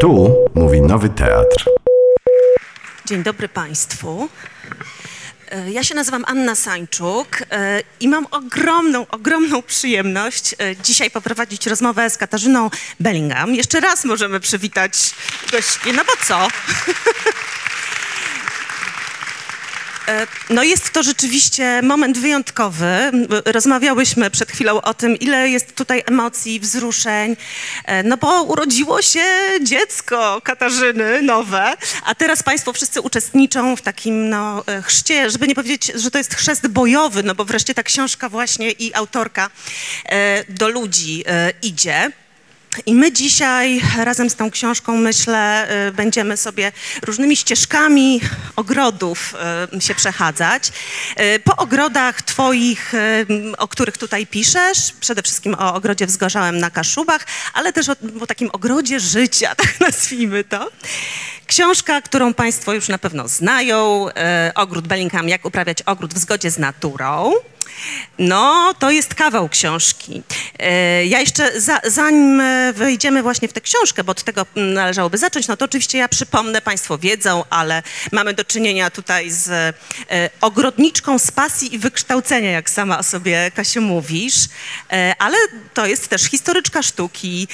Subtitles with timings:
[0.00, 1.64] Tu mówi Nowy Teatr.
[3.06, 4.28] Dzień dobry Państwu.
[5.50, 11.66] E, Ja się nazywam Anna Sańczuk e, i mam ogromną, ogromną przyjemność e, dzisiaj poprowadzić
[11.66, 12.70] rozmowę z Katarzyną
[13.00, 13.54] Bellingham.
[13.54, 15.14] Jeszcze raz możemy przywitać
[15.52, 16.48] gości, no bo co?
[20.08, 22.86] E, No jest to rzeczywiście moment wyjątkowy.
[23.44, 27.36] Rozmawiałyśmy przed chwilą o tym, ile jest tutaj emocji, wzruszeń,
[27.84, 29.24] E, no bo urodziło się
[29.62, 35.54] dziecko Katarzyny nowe, a teraz Państwo wszyscy uczestniczą w takim no, e, chrzcie, żeby nie
[35.54, 39.50] powiedzieć, że to jest chrzest bojowy, no bo wreszcie ta książka właśnie i autorka
[40.48, 41.24] do ludzi
[41.62, 42.12] idzie.
[42.86, 48.20] I my dzisiaj razem z tą książką, myślę, y, będziemy sobie różnymi ścieżkami
[48.56, 49.34] ogrodów
[49.76, 50.72] y, się przechadzać.
[51.20, 52.92] Y, Po ogrodach twoich,
[53.58, 58.26] o których tutaj piszesz, przede wszystkim o ogrodzie wzgorzałem na Kaszubach, ale też o, o
[58.26, 60.70] takim ogrodzie życia, tak nazwijmy to.
[61.46, 64.06] Książka, którą Państwo już na pewno znają,
[64.54, 67.32] Ogród Bellingham, jak uprawiać ogród w zgodzie z naturą.
[68.18, 70.22] No, to jest kawał książki.
[70.58, 75.18] E, Ja jeszcze, za, zanim e, wejdziemy właśnie w tę książkę, bo od tego należałoby
[75.18, 80.30] zacząć, no to oczywiście ja przypomnę, Państwo wiedzą, ale mamy do czynienia tutaj z e,
[80.40, 84.34] ogrodniczką z pasji i wykształcenia, jak sama o sobie, Kasiu, mówisz,
[85.18, 85.36] ale
[85.74, 87.48] to jest też historyczka sztuki,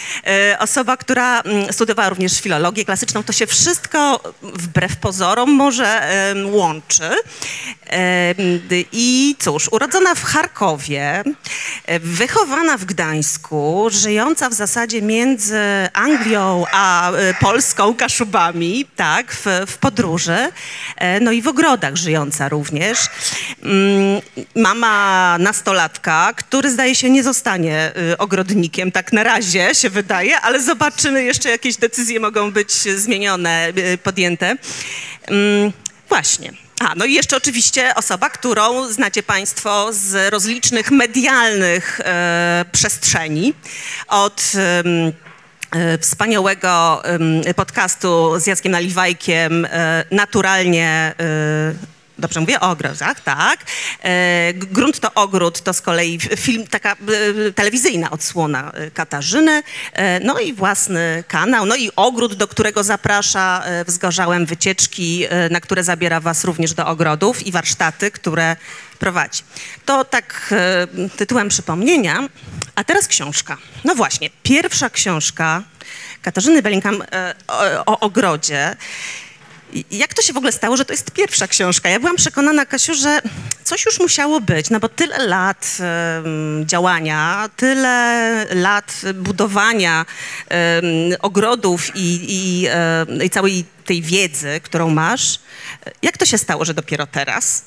[0.59, 3.23] osoba, która mm, studiowała również filologię klasyczną.
[3.23, 6.03] To się wszystko wbrew pozorom może
[6.45, 7.11] łączy.
[8.93, 11.25] I cóż, urodzona w Charkowie,
[11.87, 15.61] e, wychowana w Gdańsku, żyjąca w zasadzie między
[15.93, 20.53] Anglią a e, Polską, Kaszubami, tak, w, w podróży,
[20.97, 22.99] e, no i w ogrodach żyjąca również.
[23.63, 24.23] Mm,
[24.57, 30.63] Mama nastolatka, który zdaje się nie zostanie y, ogrodnikiem, tak na razie się wydaje, ale
[30.63, 34.57] zobaczymy, jeszcze jakieś decyzje mogą być zmienione, y, podjęte.
[35.27, 35.73] Mm,
[36.13, 36.53] Właśnie.
[36.83, 43.55] A, no i jeszcze oczywiście osoba, którą znacie Państwo z rozlicznych medialnych e, przestrzeni.
[44.09, 44.53] Od
[45.73, 51.15] e, wspaniałego em, podcastu z Jackiem Naliwajkiem, e, naturalnie...
[51.21, 53.65] E, Dobrze mówię o ogrodach, tak.
[54.03, 59.63] E, Grunt to ogród, to z kolei film, taka e, telewizyjna odsłona e, Katarzyny,
[60.25, 66.21] no i własny kanał, no i ogród, do którego zaprasza wzgorzałem wycieczki, na które zabiera
[66.21, 68.57] was również do ogrodów i warsztaty, które
[68.99, 69.43] prowadzi.
[69.87, 70.55] To tak
[71.17, 72.29] tytułem przypomnienia,
[72.75, 73.57] a teraz książka.
[73.85, 75.63] No właśnie, pierwsza książka
[76.23, 77.03] Katarzyny Bellingham
[77.49, 78.77] o, o ogrodzie.
[79.91, 81.89] Jak to się w ogóle stało, że to jest pierwsza książka?
[81.89, 83.21] Ja byłam przekonana, Kasiu, że
[83.65, 90.07] coś już musiało być, no bo tyle lat em, działania, tyle lat budowania
[90.49, 90.85] em,
[91.21, 95.41] ogrodów i, i, em, i całej tej wiedzy, którą masz.
[96.03, 97.65] Jak to się stało, że dopiero teraz?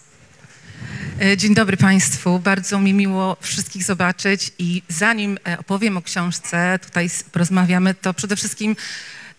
[1.21, 6.79] E, Dzień dobry Państwu, bardzo mi miło wszystkich zobaczyć i zanim e, opowiem o książce,
[6.85, 8.75] tutaj porozmawiamy, to przede wszystkim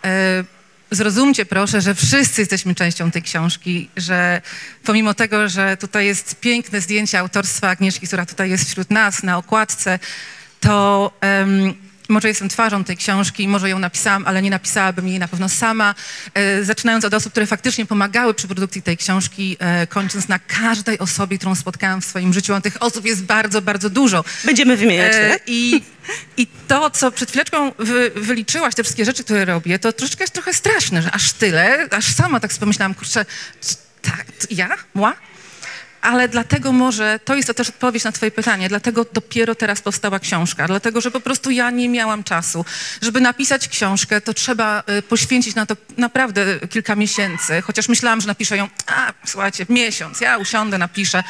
[0.04, 0.44] e,
[0.96, 4.42] zrozumcie proszę, że wszyscy jesteśmy częścią tej książki, że
[4.84, 9.38] pomimo tego, że tutaj jest piękne zdjęcie autorstwa Agnieszki, która tutaj jest wśród nas na
[9.38, 9.98] okładce,
[10.60, 11.74] to em,
[12.08, 15.94] może jestem twarzą tej książki, może ją napisałam, ale nie napisałabym jej na pewno sama.
[16.34, 20.98] E, zaczynając od osób, które faktycznie pomagały przy produkcji tej książki, e, kończąc na każdej
[20.98, 22.54] osobie, którą spotkałam w swoim życiu.
[22.54, 24.24] A tych osób jest bardzo, bardzo dużo.
[24.44, 25.42] Będziemy wymieniać, E, tak?
[25.46, 25.82] I,
[26.36, 30.34] I to, co przed chwileczką wy, wyliczyłaś, te wszystkie rzeczy, które robię, to troszeczkę jest
[30.34, 33.24] trochę straszne, że aż tyle, aż sama tak sobie pomyślałam, kurczę,
[34.02, 34.68] tak, ja?
[34.94, 35.14] Mła?
[36.06, 40.18] Ale dlatego może, to jest to też odpowiedź na twoje pytanie, dlatego dopiero teraz powstała
[40.18, 42.64] książka, dlatego, że po prostu ja nie miałam czasu.
[43.02, 48.26] Żeby napisać książkę, to trzeba y, poświęcić na to naprawdę kilka miesięcy, chociaż myślałam, że
[48.26, 51.22] napiszę ją, a słuchajcie, miesiąc, ja usiądę, napiszę.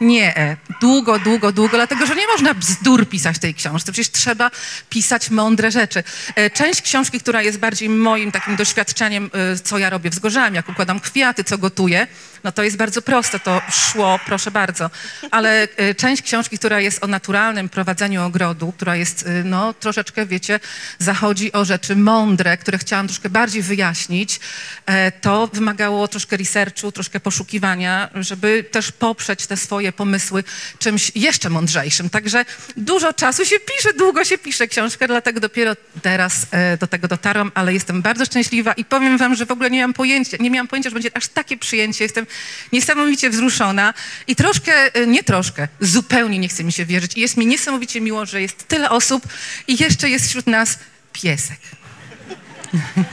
[0.00, 4.50] Nie, e, długo, długo, długo, dlatego, że nie można bzdur pisać tej książce, przecież trzeba
[4.90, 6.04] pisać mądre rzeczy.
[6.34, 10.20] E, Część książki, która jest bardziej moim takim doświadczeniem, e, co ja robię w
[10.52, 12.06] jak układam kwiaty, co gotuję,
[12.44, 14.90] no to jest bardzo proste, to szło, proszę bardzo.
[15.30, 20.26] Ale e, część książki, która jest o naturalnym prowadzeniu ogrodu, która jest, e, no troszeczkę,
[20.26, 20.60] wiecie,
[20.98, 24.40] zachodzi o rzeczy mądre, które chciałam troszkę bardziej wyjaśnić,
[24.86, 30.44] e, to wymagało troszkę researchu, troszkę poszukiwania, żeby też poprzeć te swoje pomysły
[30.78, 32.10] czymś jeszcze mądrzejszym.
[32.10, 32.44] Także
[32.76, 36.46] dużo czasu się pisze, długo się pisze książkę, dlatego dopiero teraz
[36.80, 39.92] do tego dotarłam, ale jestem bardzo szczęśliwa i powiem wam, że w ogóle nie miałam
[39.92, 42.04] pojęcia, nie miałam pojęcia, że będzie aż takie przyjęcie.
[42.04, 42.26] Jestem
[42.72, 43.94] niesamowicie wzruszona
[44.26, 47.16] i troszkę, e, nie troszkę, zupełnie nie chce mi się wierzyć.
[47.16, 49.28] I jest mi niesamowicie miło, że jest tyle osób
[49.68, 50.78] i jeszcze jest wśród nas
[51.12, 51.58] piesek.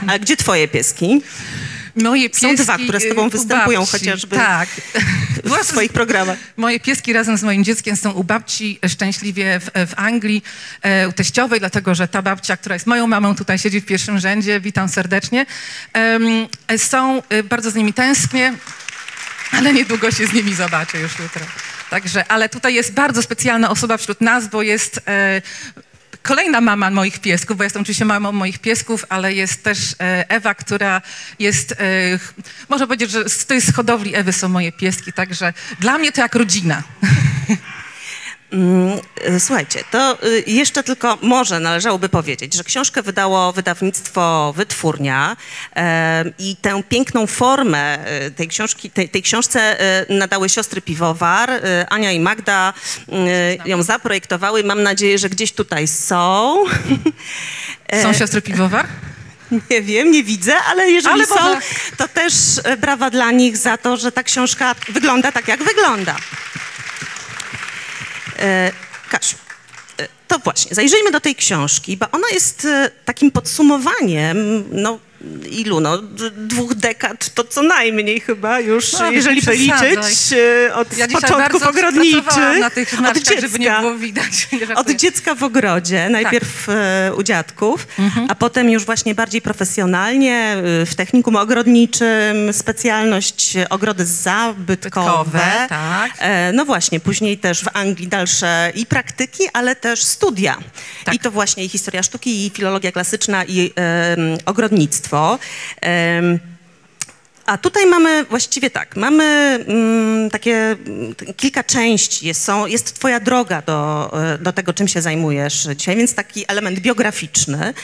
[0.06, 1.22] A gdzie twoje pieski?
[1.96, 3.92] Moje Są pieski dwa, które z y, tobą występują babci.
[3.92, 4.68] chociażby Tak.
[5.44, 6.38] w swoich programach.
[6.56, 10.42] Moje pieski razem z moim dzieckiem są u babci szczęśliwie w, w Anglii,
[10.82, 14.18] e, u teściowej, dlatego że ta babcia, która jest moją mamą, tutaj siedzi w pierwszym
[14.18, 14.60] rzędzie.
[14.60, 15.46] Witam serdecznie.
[16.68, 18.54] E, są, e, bardzo z nimi tęsknię,
[19.52, 21.42] ale niedługo się z nimi zobaczę już jutro.
[21.90, 25.42] Także, ale tutaj jest bardzo specjalna osoba wśród nas, bo jest e,
[26.22, 30.54] kolejna mama moich piesków, bo jestem oczywiście mamą moich piesków, ale jest też e, Ewa,
[30.54, 31.02] która
[31.38, 31.76] jest, e,
[32.68, 36.20] można powiedzieć, że z tej z hodowli Ewy są moje pieski, także dla mnie to
[36.20, 36.82] jak rodzina.
[38.52, 38.98] Mm,
[39.28, 45.36] y, Słuchajcie, to y, jeszcze tylko może należałoby powiedzieć, że książkę wydało wydawnictwo Wytwórnia
[45.76, 51.50] e, i tę piękną formę e, tej książki, tej, tej książce e, nadały siostry Piwowar.
[51.50, 52.72] E, Ania i Magda
[53.08, 54.64] e, ją zaprojektowały.
[54.64, 56.64] Mam nadzieję, że gdzieś tutaj są.
[58.02, 58.86] Są siostry Piwowar?
[59.70, 61.36] Nie wiem, nie widzę, ale jeżeli Ale są,
[61.96, 62.32] to też
[62.64, 66.16] e, brawa dla nich za to, że ta książka wygląda tak, jak wygląda.
[68.38, 68.72] E,
[69.10, 69.36] Kasiu,
[69.98, 74.98] e, to właśnie, zajrzyjmy do tej książki, bo ona jest e, takim podsumowaniem, no
[75.50, 75.98] ilu, no
[76.36, 79.90] dwóch dekad, to co najmniej chyba już, No, jeżeli by przesadzaj.
[79.90, 80.32] liczyć
[80.68, 82.24] e, od Ja początków ogrodniczych,
[82.60, 83.80] na tych od znaczkach, żeby nie dziecka.
[83.80, 84.48] było widać.
[84.68, 87.86] Nie Od dziecka w ogrodzie, najpierw e, u dziadków,
[88.28, 90.36] a potem już właśnie bardziej profesjonalnie
[90.82, 95.14] e, w technikum ogrodniczym, specjalność ogrody zabytkowe.
[95.24, 96.12] Bytkowe, tak.
[96.52, 100.56] No właśnie, później też w Anglii dalsze i praktyki, ale też studia.
[101.04, 101.14] Tak.
[101.14, 105.07] I to właśnie i historia sztuki, i filologia klasyczna, i em, ogrodnictwo.
[107.48, 109.24] A tutaj mamy właściwie tak, mamy
[109.68, 110.76] mm, takie
[111.36, 115.96] kilka części, jest, są, jest twoja droga do, e, do tego, czym się zajmujesz dzisiaj,
[115.96, 117.74] więc taki element biograficzny.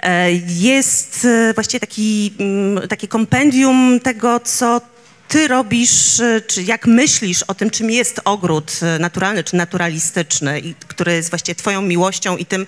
[0.00, 4.80] E, Jest e, właściwie taki, mm, takie kompendium tego, co
[5.28, 10.62] ty robisz, e, czy jak myślisz o tym, czym jest ogród e, naturalny czy naturalistyczny,
[10.88, 12.66] który jest właściwie twoją miłością i tym,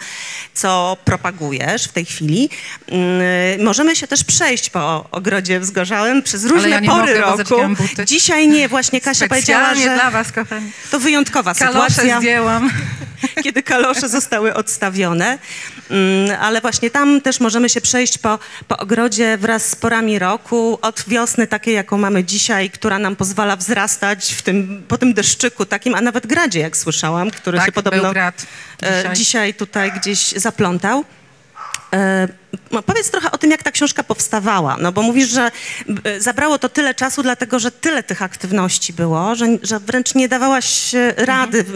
[0.55, 2.51] co propagujesz w tej chwili.
[2.89, 7.55] Mm, Możemy się też przejść po ogrodzie wzgorzałym przez różne ja pory mogę, roku.
[8.07, 10.73] Dzisiaj nie, właśnie Kasia powiedziała, że dla was, kochani.
[10.91, 12.71] to wyjątkowa Kalosze sytuacja zdjęłam.
[13.45, 15.39] kiedy kalosze zostały odstawione.
[15.90, 18.38] Mm, Ale właśnie tam też możemy się przejść po,
[18.69, 23.56] po ogrodzie wraz z porami roku, od wiosny takiej, jaką mamy dzisiaj, która nam pozwala
[23.56, 27.72] wzrastać w tym, po tym deszczyku takim, a nawet gradzie, jak słyszałam, który Tak, się
[27.72, 28.32] podobno e,
[28.82, 29.16] dzisiaj.
[29.16, 31.04] dzisiaj tutaj gdzieś zaplątał.
[31.94, 32.28] E,
[32.70, 35.50] no, powiedz trochę o tym, jak ta książka powstawała, no bo mówisz, że
[36.04, 40.28] e, zabrało to tyle czasu, dlatego że tyle tych aktywności było, że, że wręcz nie
[40.28, 41.66] dawałaś e, rady m,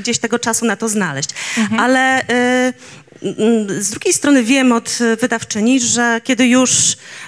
[0.00, 1.30] gdzieś tego czasu na to znaleźć.
[1.78, 2.72] Ale e,
[3.78, 6.70] z drugiej strony wiem od wydawczyni, że kiedy już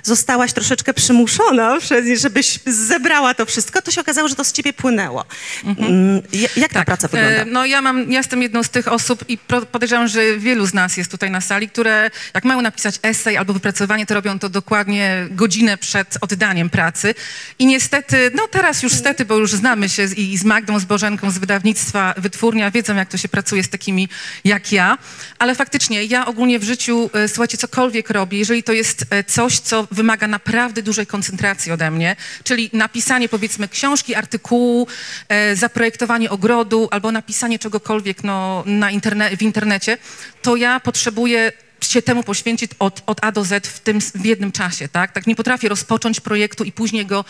[0.02, 1.79] zostałaś troszeczkę przymuszona,
[2.17, 5.25] żebyś zebrała to wszystko, to się okazało, że to z ciebie płynęło.
[5.64, 7.43] Mm, ja- Jak ta praca wygląda?
[7.43, 9.38] E, No ja mam, ja jestem jedną z tych osób i
[9.73, 13.52] podejrzewam, że wielu z nas jest tutaj na sali, które jak mają napisać esej albo
[13.52, 17.14] wypracowanie, to robią to dokładnie godzinę przed oddaniem pracy.
[17.58, 20.85] I niestety, no teraz już stety, bo już znamy się z, i z Magdą, z
[20.85, 24.08] Bożenką, z wydawnictwa Wytwórnia, wiedzą jak to się pracuje z takimi
[24.44, 24.99] jak ja,
[25.38, 29.58] ale faktycznie ja ogólnie w życiu, e, słuchajcie, cokolwiek robię, jeżeli to jest e, coś,
[29.58, 34.87] co wymaga naprawdę dużej koncentracji ode mnie, czyli napisanie powiedzmy książki, artykułu,
[35.29, 39.99] e, zaprojektowanie ogrodu albo napisanie czegokolwiek no, na interne- w internecie,
[40.43, 41.53] to ja potrzebuję
[41.91, 45.12] się temu poświęcić od, od A do Z w, tym, w jednym czasie, tak?
[45.12, 47.24] Tak nie potrafię rozpocząć projektu i później go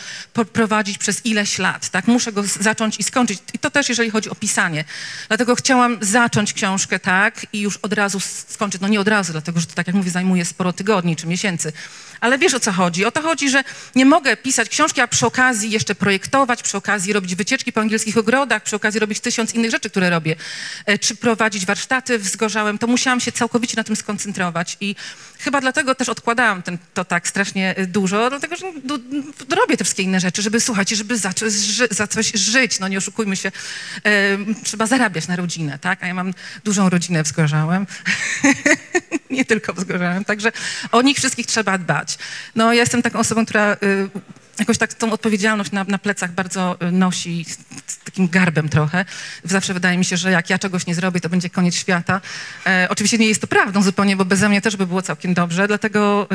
[0.53, 2.07] prowadzić przez ileś lat, tak?
[2.07, 3.39] Muszę go zacząć i skończyć.
[3.53, 4.83] I to też jeżeli chodzi o pisanie.
[5.27, 7.45] Dlatego chciałam zacząć książkę, tak?
[7.53, 8.81] I już od razu skończyć.
[8.81, 11.73] No nie od razu, dlatego że to, tak jak mówię, zajmuje sporo tygodni czy miesięcy.
[12.25, 13.05] Ale wiesz o co chodzi?
[13.05, 13.63] O to chodzi, że
[13.95, 18.17] nie mogę pisać książki, a przy okazji jeszcze projektować, przy okazji robić wycieczki po angielskich
[18.17, 20.35] ogrodach, przy okazji robić tysiąc innych rzeczy, które robię,
[20.85, 24.77] e, czy prowadzić warsztaty w Zgorzałem, to musiałam się całkowicie na tym skoncentrować.
[24.81, 24.95] I
[25.45, 28.99] chyba dlatego też odkładałam ten, to tak strasznie e, dużo, dlatego że du,
[29.55, 32.97] robię te wszystkie inne rzeczy, żeby słuchać, żeby zacząć ży, za coś żyć, no nie
[32.97, 33.51] oszukujmy się,
[34.03, 36.33] e, trzeba zarabiać na rodzinę, tak, a ja mam
[36.63, 37.87] dużą rodzinę w Zgorzałem,
[39.29, 40.51] nie tylko w Zgorzałem, także
[40.91, 42.17] o nich wszystkich trzeba dbać.
[42.55, 44.09] No ja jestem taką osobą, która y,
[44.59, 47.45] jakoś tak tą odpowiedzialność na, na plecach bardzo y, nosi
[47.87, 49.05] z, takim garbem trochę.
[49.43, 52.21] Zawsze wydaje mi się, że jak ja czegoś nie zrobię, to będzie koniec świata.
[52.65, 55.67] E, oczywiście nie jest to prawdą zupełnie, bo beze mnie też by było całkiem dobrze,
[55.67, 56.27] dlatego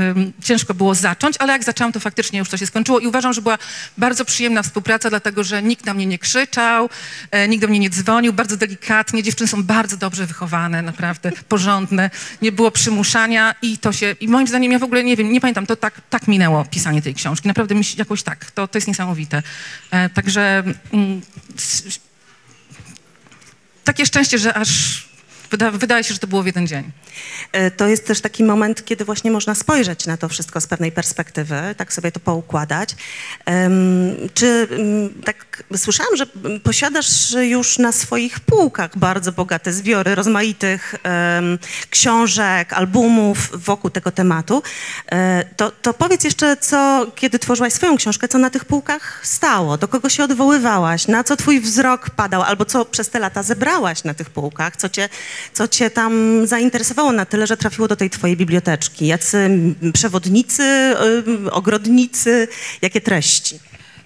[0.43, 3.43] ciężko było zacząć, ale jak zaczęłam, to faktycznie już to się skończyło i uważam, że
[3.43, 3.59] była
[3.99, 6.89] bardzo przyjemna współpraca, dlatego że nikt na mnie nie krzyczał,
[7.31, 9.23] e, nikt do mnie nie dzwonił, bardzo delikatnie.
[9.23, 12.11] Dziewczyny są bardzo dobrze wychowane, naprawdę porządne.
[12.43, 15.41] Nie było przymuszania i to się, i moim zdaniem ja w ogóle nie wiem, nie
[15.41, 17.49] pamiętam, to tak, tak minęło pisanie tej książki.
[17.49, 19.43] Naprawdę mi się jakoś tak, to, to jest niesamowite.
[19.91, 21.21] E, także mm,
[23.85, 25.10] takie szczęście, że aż
[25.51, 26.91] wyda, wydaje się, że to było w jeden dzień.
[27.53, 30.93] E, To jest też taki moment, kiedy właśnie można spojrzeć na to wszystko z pewnej
[30.93, 32.97] perspektywy, tak sobie to poukładać.
[34.35, 36.27] Czy mm, tak słyszałam, że
[36.63, 40.95] posiadasz już na swoich półkach bardzo bogate zbiory rozmaitych
[41.91, 44.63] książek, albumów wokół tego tematu.
[45.13, 49.77] E, To, to powiedz jeszcze, co, kiedy tworzyłaś swoją książkę, co na tych półkach stało,
[49.79, 54.05] do kogo się odwoływałaś, na co twój wzrok padał, albo co przez te lata zebrałaś
[54.05, 55.09] na tych półkach, co cię,
[55.53, 56.13] co cię tam
[56.47, 59.07] zainteresowało na tyle, że trafiło do tej twojej biblioteczki.
[59.07, 59.51] Jacy
[59.93, 62.49] przewodnicy, ym, ogrodnicy,
[62.83, 63.61] jakie treści?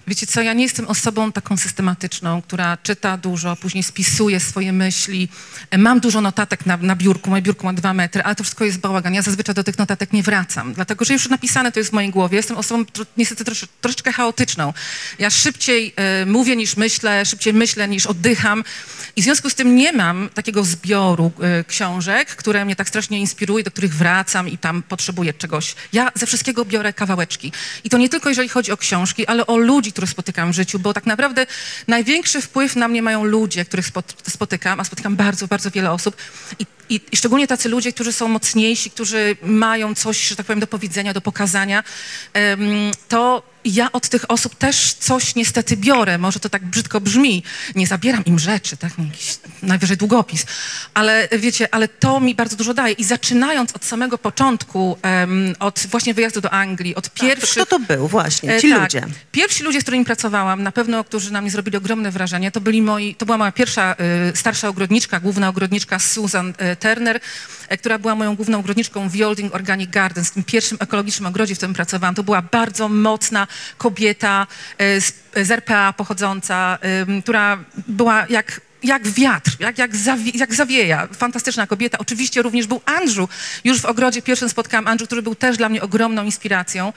[0.07, 5.29] Wiecie co, ja nie jestem osobą taką systematyczną, która czyta dużo, później spisuje swoje myśli.
[5.71, 8.65] E, Mam dużo notatek na, na biurku, moje biurko ma dwa metry, ale to wszystko
[8.65, 9.13] jest bałagan.
[9.13, 12.09] Ja zazwyczaj do tych notatek nie wracam, dlatego że już napisane to jest w mojej
[12.11, 12.37] głowie.
[12.37, 14.73] Jestem osobą tro, niestety trosz, troszeczkę chaotyczną.
[15.19, 18.63] Ja szybciej e, mówię niż myślę, szybciej myślę niż oddycham
[19.15, 23.19] i w związku z tym nie mam takiego zbioru e, książek, które mnie tak strasznie
[23.19, 25.75] inspirują, do których wracam i tam potrzebuję czegoś.
[25.93, 27.51] Ja ze wszystkiego biorę kawałeczki.
[27.83, 30.79] I to nie tylko jeżeli chodzi o książki, ale o ludzi, których spotykam w życiu,
[30.79, 31.47] bo tak naprawdę
[31.87, 36.15] największy wpływ na mnie mają ludzie, których spot- spotykam, a spotykam bardzo, bardzo wiele osób.
[36.59, 40.59] I, i, I szczególnie tacy ludzie, którzy są mocniejsi, którzy mają coś, że tak powiem,
[40.59, 41.83] do powiedzenia, do pokazania,
[43.07, 46.17] to ja od tych osób też coś niestety biorę.
[46.17, 47.43] Może to tak brzydko brzmi.
[47.75, 48.97] Nie zabieram im rzeczy, tak?
[48.97, 50.45] Nie Jakiś, najwyżej długopis.
[50.93, 52.93] Ale wiecie, ale to mi bardzo dużo daje.
[52.93, 57.65] I zaczynając od samego początku, em, od właśnie wyjazdu do Anglii, od pierwszych...
[57.65, 58.81] Kto to był właśnie, E, ci tak.
[58.81, 59.07] ludzie?
[59.31, 62.81] Pierwsi ludzie, z którymi pracowałam, na pewno, którzy na mnie zrobili ogromne wrażenie, to byli
[62.81, 63.95] moi, to była moja pierwsza
[64.31, 67.19] y, starsza ogrodniczka, główna ogrodniczka Susan y, Turner,
[67.67, 71.57] e, która była moją główną ogrodniczką w Yolding Organic Gardens, tym pierwszym ekologicznym ogrodzie, w
[71.57, 72.15] którym pracowałam.
[72.15, 73.47] To była bardzo mocna
[73.77, 74.47] kobieta
[74.81, 76.77] y, z, RPA pochodząca,
[77.23, 81.07] która była jak jak wiatr, jak, jak, zawie, jak zawieja.
[81.17, 81.97] Fantastyczna kobieta.
[81.97, 83.29] Oczywiście również był Andrew.
[83.63, 86.93] Już w ogrodzie pierwszym spotkałam Andrew, który był też dla mnie ogromną inspiracją,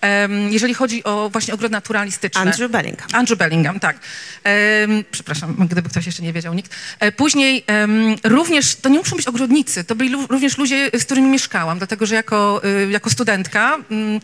[0.00, 2.40] em, jeżeli chodzi o właśnie ogród naturalistyczny.
[2.40, 3.08] Andrew Bellingham.
[3.12, 3.96] Andrew Bellingham, tak.
[4.44, 6.74] Em, przepraszam, gdyby ktoś jeszcze nie wiedział, nikt.
[7.00, 11.28] E, później em, również, to nie muszą być ogrodnicy, to byli również ludzie, z którymi
[11.28, 14.20] mieszkałam, dlatego że jako, y, jako studentka mm,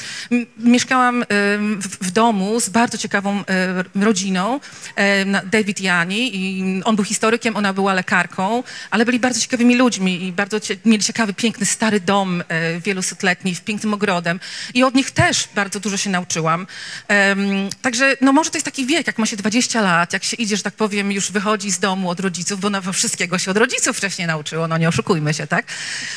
[0.59, 1.25] mieszkałam
[1.79, 4.61] w, w domu z bardzo ciekawą e, rodziną,
[4.97, 9.77] e, David i Ani, i on był historykiem, ona była lekarką, ale byli bardzo ciekawymi
[9.77, 14.41] ludźmi i bardzo cie, mieli ciekawy, piękny, stary dom e, wielosetletni, z pięknym ogrodem
[14.75, 16.67] i od nich też bardzo dużo się nauczyłam.
[17.83, 20.57] Także no może to jest taki wiek, jak ma się 20 lat, jak się idzie,
[20.57, 23.97] że tak powiem, już wychodzi z domu od rodziców, bo na wszystkiego się od rodziców
[23.97, 25.67] wcześniej nauczyło, no nie oszukujmy się, tak?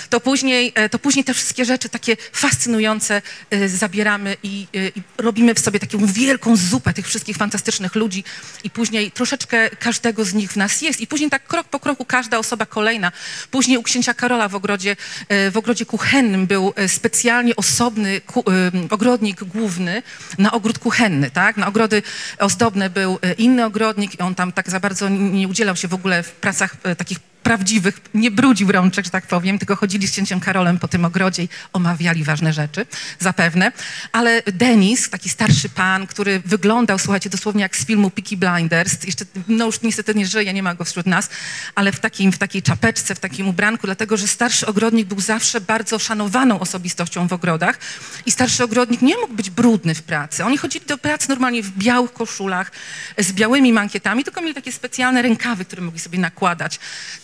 [0.10, 5.02] To później, e, to później te wszystkie rzeczy takie fascynujące e, zabieramy i, e, i
[5.18, 8.24] robimy w sobie taką wielką zupę tych wszystkich fantastycznych ludzi
[8.64, 12.06] i później troszeczkę każdego z nich w nas jest i później tak krok po kroku
[12.06, 13.12] każda osoba kolejna.
[13.52, 14.96] Później u księcia Karola w ogrodzie,
[15.30, 18.42] e, w ogrodzie kuchennym był e, specjalnie osobny e,
[18.90, 20.04] ogrodnik główny
[20.38, 21.58] na ogród kuchenny, tak?
[21.58, 22.04] Na ogrody
[22.40, 26.24] ozdobne był inny ogrodnik i on tam tak za bardzo nie udzielał się w ogóle
[26.24, 30.80] w pracach takich prawdziwych, nie brudził rączek, że tak powiem, tylko chodzili z księciem Karolem
[30.80, 32.86] po tym ogrodzie i omawiali ważne rzeczy,
[33.20, 33.72] zapewne.
[34.12, 39.26] Ale Denis, taki starszy pan, który wyglądał, słuchajcie, dosłownie jak z filmu Peaky Blinders, jeszcze,
[39.48, 41.30] no już niestety nie żyje, nie ma go wśród nas,
[41.76, 45.62] ale w, takim, w takiej czapeczce, w takim ubranku, dlatego, że starszy ogrodnik był zawsze
[45.62, 47.80] bardzo szanowaną osobistością w ogrodach
[48.26, 50.46] i starszy ogrodnik nie mógł być brudny w pracy.
[50.46, 52.72] Oni chodzili do pracy normalnie w białych koszulach,
[53.18, 56.80] z białymi mankietami, tylko mieli takie specjalne rękawy, które mogli sobie nakładać.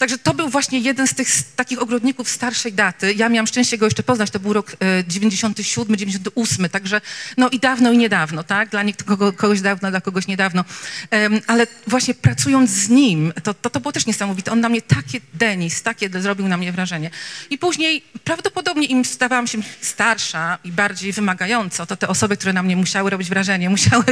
[0.08, 3.14] Także to był właśnie jeden z tych s- takich ogrodników starszej daty.
[3.14, 7.02] Ja miałam szczęście go jeszcze poznać, to był rok e, 97, 98, także
[7.38, 8.70] no i dawno i niedawno, tak?
[8.70, 10.64] Dla niektórych kogoś dawno, dla kogoś niedawno.
[11.48, 14.52] Ale właśnie pracując z nim, to, to, to było też niesamowite.
[14.52, 17.10] On na mnie takie, Denis, takie zrobił na mnie wrażenie.
[17.50, 22.64] I później prawdopodobnie im stawałam się starsza i bardziej wymagająca, to te osoby, które na
[22.64, 24.04] mnie musiały robić wrażenie, musiały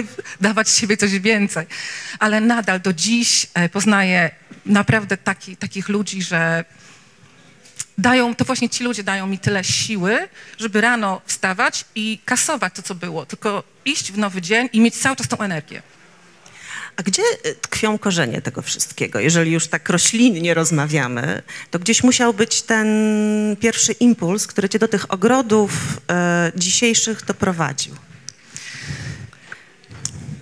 [0.41, 1.65] dawać z siebie coś więcej.
[2.19, 4.31] Ale nadal do dziś e, poznaję
[4.65, 6.65] naprawdę taki, takich ludzi, że
[7.97, 10.27] dają, to właśnie ci ludzie dają mi tyle siły,
[10.57, 14.95] żeby rano wstawać i kasować to, co było, tylko iść w nowy dzień i mieć
[14.95, 15.81] cały czas tą energię.
[16.97, 19.19] A gdzie y, tkwią korzenie tego wszystkiego?
[19.19, 22.87] Jeżeli już tak roślinnie rozmawiamy, to gdzieś musiał być ten
[23.59, 25.71] pierwszy impuls, który cię do tych ogrodów
[26.09, 27.95] e, dzisiejszych doprowadził.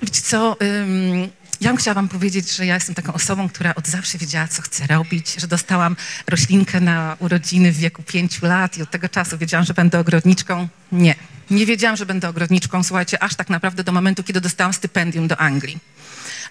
[0.02, 1.30] Wiecie co, ym,
[1.64, 4.62] ja bym chciała wam powiedzieć, że ja jestem taką osobą, która od zawsze wiedziała, co
[4.62, 5.96] chce robić, że dostałam
[6.28, 10.68] roślinkę na urodziny w wieku pięciu lat i od tego czasu wiedziałam, że będę ogrodniczką.
[10.92, 11.16] Nie,
[11.52, 15.38] nie wiedziałam, że będę ogrodniczką, słuchajcie, aż tak naprawdę do momentu, kiedy dostałam stypendium do
[15.38, 15.80] Anglii.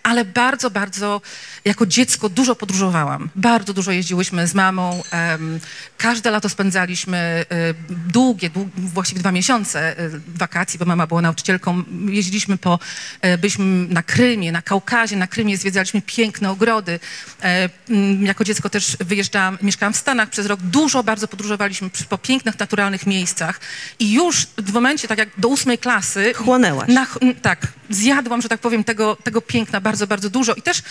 [0.03, 1.21] Ale bardzo, bardzo
[1.65, 3.31] jako dziecko dużo podróżowałam.
[3.37, 5.03] Bardzo dużo jeździłyśmy z mamą.
[5.99, 7.45] każde lato spędzaliśmy
[7.89, 11.83] długie, dług, właściwie dwa miesiące e, wakacji, bo mama była nauczycielką.
[12.09, 12.79] Jeździliśmy po,
[13.21, 15.17] e, byliśmy na Krymie, na Kaukazie.
[15.17, 17.01] Na Krymie zwiedzaliśmy piękne ogrody.
[17.43, 17.69] E,
[18.21, 20.61] jako dziecko też wyjeżdżałam, mieszkałam w Stanach przez rok.
[20.61, 23.61] Dużo bardzo podróżowaliśmy po pięknych, naturalnych miejscach.
[23.99, 26.35] I już w momencie, tak jak do ósmej klasy...
[26.35, 26.89] Chłonęłaś.
[26.89, 27.07] Na,
[27.43, 30.55] tak, zjadłam, że tak powiem, tego, tego piękna bardzo, bardzo dużo.
[30.55, 30.83] I też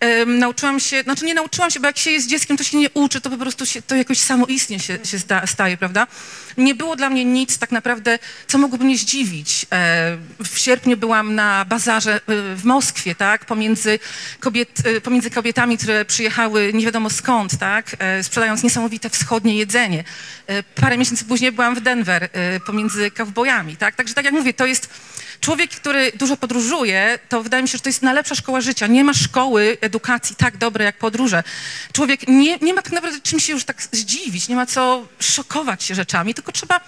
[0.00, 2.90] em, nauczyłam się, znaczy nie nauczyłam się, bo jak się jest dzieckiem, to się nie
[2.90, 6.06] uczy, to po prostu się, to jakoś samoistnie się, się sta, staje, prawda?
[6.56, 9.66] Nie było dla mnie nic tak naprawdę, co mogłoby mnie zdziwić.
[9.72, 12.20] E, w sierpniu byłam na bazarze e,
[12.56, 13.44] w Moskwie, tak?
[13.44, 13.98] Pomiędzy,
[14.40, 17.96] kobiet, e, pomiędzy kobietami, które przyjechały nie wiadomo skąd, tak?
[17.98, 20.04] E, sprzedając niesamowite wschodnie jedzenie.
[20.46, 23.94] E, parę miesięcy później byłam w Denver e, pomiędzy kowbojami, tak?
[23.94, 24.88] Także tak jak mówię, to jest
[25.42, 28.86] człowiek, który dużo podróżuje, to wydaje mi się, że to jest najlepsza szkoła życia.
[28.86, 31.42] Nie ma szkoły edukacji tak dobrej jak podróże.
[31.92, 35.82] Człowiek nie, nie ma tak naprawdę czym się już tak zdziwić, nie ma co szokować
[35.82, 36.80] się rzeczami, tylko trzeba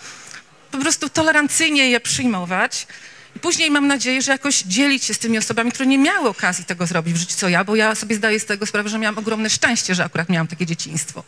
[0.71, 2.87] po prostu tolerancyjnie je przyjmować.
[3.37, 6.65] I później mam nadzieję, że jakoś dzielić się z tymi osobami, które nie miały okazji
[6.65, 9.19] tego zrobić w życiu, co ja, bo ja sobie zdaję z tego sprawę, że miałam
[9.19, 11.25] ogromne szczęście, że akurat miałam takie dzieciństwo.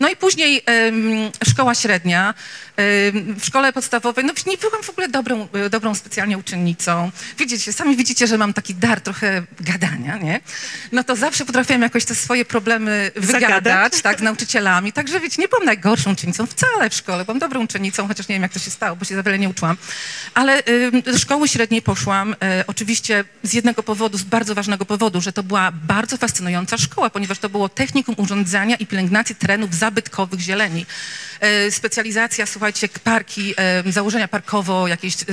[0.00, 2.34] No i później em, szkoła średnia.
[2.76, 7.10] Em, w szkole podstawowej, no nie byłam w ogóle dobrą, e, dobrą specjalnie uczennicą.
[7.38, 10.40] Widzicie, sami widzicie, że mam taki dar trochę gadania, nie?
[10.92, 14.02] No to zawsze potrafiłam jakoś te swoje problemy wygadać, Zagadać?
[14.02, 14.92] tak, z nauczycielami.
[14.92, 18.42] Także wiecie, nie byłam najgorszą uczennicą wcale w szkole, byłam dobrą uczennicą, chociaż nie wiem,
[18.42, 19.76] jak to się stało, bo się za wiele nie uczyłam.
[20.34, 25.20] Ale ym, do szkoły średniej poszłam e, oczywiście z jednego powodu, z bardzo ważnego powodu,
[25.20, 30.40] że to była bardzo fascynująca szkoła, ponieważ to było technikum urządzania i pielęgnacji terenów zabytkowych
[30.40, 30.86] zieleni.
[31.40, 35.26] E, specjalizacja, słuchajcie, parki, e, założenia parkowo, jakieś e,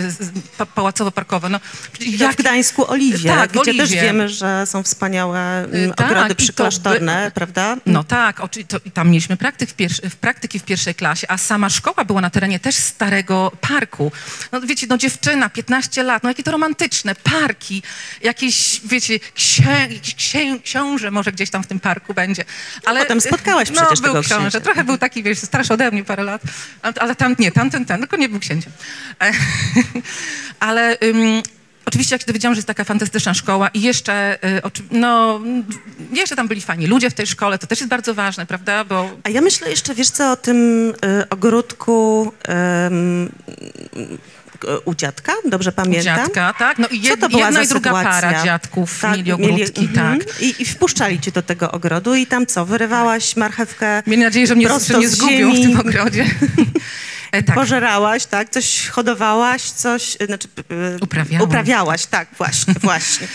[0.58, 1.50] pa, pałacowo-parkowe.
[1.50, 1.60] No,
[2.00, 3.80] Jak w Gdańsku Oliwie, Tak, gdzie Oliwie.
[3.80, 7.78] też wiemy, że są wspaniałe mm, Y, tak, ogrody przyklasztorne, prawda?
[7.86, 11.28] No tak, oczy, to, i tam mieliśmy praktyk w, pierwszy, w praktyki w pierwszej klasie,
[11.32, 14.12] a sama szkoła była na terenie też starego parku.
[14.52, 17.84] No wiecie, no dziewczyna, 15 lat, no jakie to romantyczne, parki,
[18.22, 19.88] jakieś, wiecie, księ,
[20.18, 22.46] księ, książę może gdzieś tam w tym parku będzie.
[22.86, 24.60] Ale, potem spotkałaś no, przecież był tego książę, księcia.
[24.60, 26.42] trochę był taki, wiesz, starszy ode mnie parę lat,
[27.00, 28.72] ale, tam, nie, tamten, ten, tylko nie był księciem.
[29.22, 29.32] E,
[30.60, 30.98] ale...
[31.04, 31.44] Ym,
[31.86, 34.62] Oczywiście jak się dowiedziałam, że jest taka fantastyczna szkoła i jeszcze, y,
[34.92, 35.42] no,
[36.14, 39.10] jeszcze tam byli fajni ludzie w tej szkole, to też jest bardzo ważne, prawda, bo
[39.24, 42.54] A ja myślę jeszcze, wiesz co, o tym y, ogródku y,
[44.86, 46.04] u dziadka, dobrze pamiętam?
[46.04, 48.12] dziadka, tak, no i Co jed, to była jedna i druga sytuacja?
[48.12, 50.20] para dziadków Tak, mieli ogródki, mhm.
[50.20, 50.42] tak.
[50.42, 54.56] I, I wpuszczali cię do tego ogrodu i tam co, wyrywałaś marchewkę Mieli nadzieję, że
[54.56, 56.26] mnie prosto że zgubią w tym ogrodzie.
[57.34, 57.56] E, tak.
[57.56, 58.50] pożerałaś, tak?
[58.50, 60.48] Coś hodowałaś, coś, y, znaczy...
[60.72, 61.48] y, Uprawiałam.
[61.48, 63.28] Uprawiałaś, tak, właśnie, właśnie.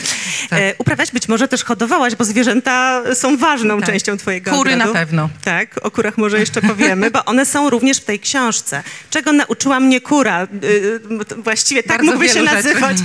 [0.50, 0.60] Tak.
[0.60, 3.88] E, uprawiać być może też hodowałaś, bo zwierzęta są ważną Tak.
[3.88, 4.92] częścią twojego Kury ogrodu.
[4.92, 5.28] na pewno.
[5.44, 8.82] Tak, o kurach może jeszcze powiemy, bo one są również w tej książce.
[9.10, 10.46] Czego nauczyła mnie kura?
[11.36, 12.96] Właściwie tak Bardzo mógłby się nazywać,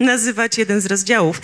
[0.00, 1.40] nazywać jeden z rozdziałów.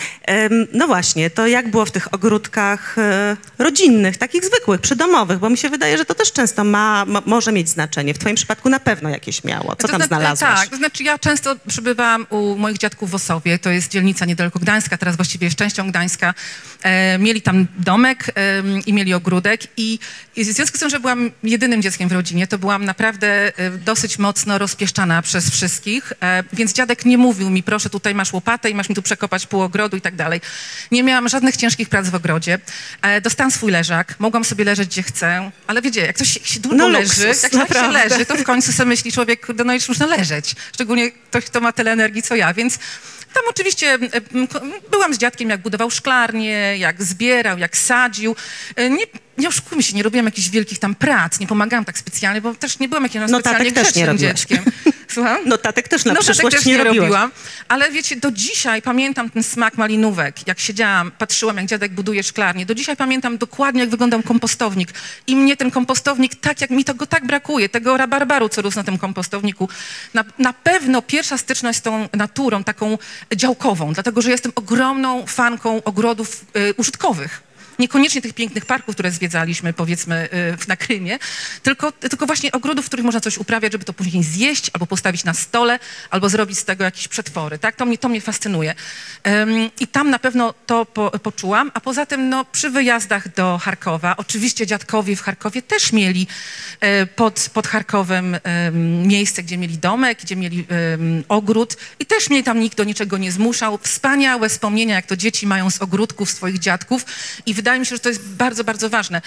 [0.73, 5.57] No właśnie, to jak było w tych ogródkach e, rodzinnych, takich zwykłych, przydomowych, bo mi
[5.57, 8.13] się wydaje, że to też często ma, ma, może mieć znaczenie.
[8.13, 9.75] W twoim przypadku na pewno jakieś miało.
[9.75, 10.59] Co To tam zna- znalazłaś?
[10.59, 14.59] Tak, to znaczy ja często przybywałam u moich dziadków w Osowie, to jest dzielnica niedaleko
[14.59, 16.33] Gdańska, teraz właściwie jest częścią Gdańska.
[16.83, 19.99] E, mieli tam domek em, i mieli ogródek i,
[20.35, 23.27] i w związku z tym, że byłam jedynym dzieckiem w rodzinie, to byłam naprawdę
[23.59, 28.33] e, dosyć mocno rozpieszczana przez wszystkich, e, więc dziadek nie mówił mi, proszę tutaj masz
[28.33, 30.41] łopatę i masz mi tu przekopać pół ogrodu i tak dalej.
[30.91, 32.59] Nie miałam żadnych ciężkich prac w ogrodzie.
[33.01, 36.59] E, dostałam swój leżak, mogłam sobie leżeć gdzie chcę, ale wiecie, jak ktoś się, się
[36.59, 38.09] długo No leży, luksus, jak się naprawdę.
[38.09, 40.55] leży, to w końcu sobie myśli człowiek, no już można leżeć.
[40.73, 42.79] Szczególnie ktoś, kto ma tyle energii, co ja, więc
[43.33, 43.99] tam oczywiście
[44.91, 48.35] byłam z dziadkiem, jak budował szklarnię, jak zbierał, jak sadził.
[48.75, 49.05] E, Nie,
[49.37, 52.79] nie oszukujmy się, nie robiłam jakichś wielkich tam prac, nie pomagałam tak specjalnie, bo też
[52.79, 54.63] nie byłam jakimś No, specjalnie grzecznym dzieckiem.
[55.13, 55.37] Słucham?
[55.45, 57.31] Notatek też na no, przyszłość też nie nie robiłam.
[57.67, 60.47] Ale wiecie, do dzisiaj pamiętam ten smak malinówek.
[60.47, 62.65] Jak siedziałam, patrzyłam, jak dziadek buduje szklarnię.
[62.65, 64.89] Do dzisiaj pamiętam dokładnie, jak wyglądał kompostownik.
[65.27, 68.83] I mnie ten kompostownik, tak jak mi tego tak brakuje, tego rabarbaru, co rósł na
[68.83, 69.69] tym kompostowniku.
[70.13, 72.97] Na, na pewno pierwsza styczność z tą naturą, taką
[73.35, 77.44] działkową, dlatego, że jestem ogromną fanką ogrodów y, użytkowych.
[77.79, 80.29] Niekoniecznie tych pięknych parków, które zwiedzaliśmy, powiedzmy,
[80.63, 81.19] y, na Krymie,
[81.63, 85.23] tylko, tylko właśnie ogrodów, w których można coś uprawiać, żeby to później zjeść, albo postawić
[85.23, 87.59] na stole, albo zrobić z tego jakieś przetwory.
[87.59, 87.75] Tak?
[87.75, 88.75] To, mnie, to mnie fascynuje.
[89.27, 91.71] Ym, I tam na pewno to po, poczułam.
[91.73, 96.27] A poza tym no, przy wyjazdach do Charkowa, oczywiście dziadkowie w Charkowie też mieli
[96.79, 102.29] e, pod, pod Charkowem em, miejsce, gdzie mieli domek, gdzie mieli em, ogród i też
[102.29, 103.79] mnie tam nikt do niczego nie zmuszał.
[103.81, 107.05] Wspaniałe wspomnienia, jak to dzieci mają z ogródków swoich dziadków
[107.45, 109.21] i wydaje mi się, że to jest bardzo, bardzo ważne.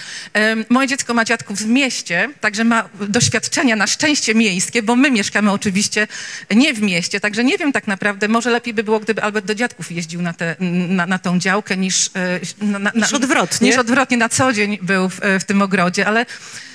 [0.69, 5.51] Moje dziecko ma dziadków w mieście, także ma doświadczenia na szczęście miejskie, bo my mieszkamy
[5.51, 6.07] oczywiście
[6.51, 9.55] nie w mieście, także nie wiem tak naprawdę, może lepiej by było, gdyby Albert do
[9.55, 10.55] dziadków jeździł na, te,
[10.89, 13.67] na, na tą działkę niż, e, na, na, Niż odwrotnie.
[13.67, 16.25] Niż odwrotnie na co dzień był w, w tym ogrodzie, ale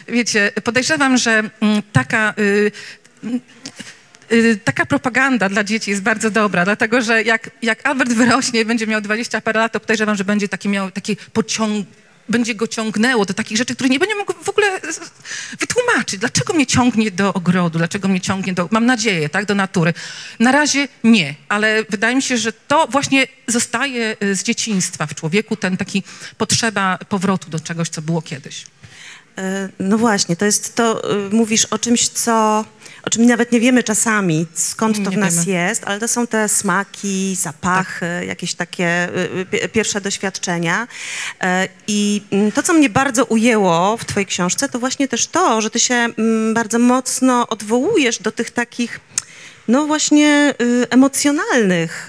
[0.09, 2.35] wiecie, podejrzewam, że mm, taka...
[2.39, 2.73] Y,
[4.65, 8.87] taka propaganda dla dzieci jest bardzo dobra, dlatego że jak, jak Albert wyrośnie i będzie
[8.87, 11.87] miał 20 parę lat, to podejrzewam, że będzie taki miał taki pociąg,
[12.29, 14.81] będzie go ciągnęło do takich rzeczy, które nie będzie mógł w ogóle
[15.61, 16.21] wytłumaczyć.
[16.21, 19.95] Dlaczego mnie ciągnie do ogrodu, dlaczego mnie ciągnie do, mam nadzieję, tak, do natury.
[20.41, 25.15] Na razie nie, ale wydaje mi się, że to właśnie zostaje y, z dzieciństwa w
[25.15, 26.03] człowieku, ten taki
[26.39, 28.67] potrzeba powrotu do czegoś, co było kiedyś.
[29.39, 32.65] E, No właśnie, to jest to, y, mówisz o czymś, co,
[33.07, 35.59] o czym nawet nie wiemy czasami, skąd to Nie w nas wiemy.
[35.69, 40.89] jest, ale to są te smaki, zapachy, jakieś takie y, y, pi- pierwsze doświadczenia.
[41.43, 45.61] E, I mm, to, co mnie bardzo ujęło w twojej książce, to właśnie też to,
[45.61, 49.01] że ty się mm, bardzo mocno odwołujesz do tych takich
[49.69, 52.07] no właśnie y, emocjonalnych.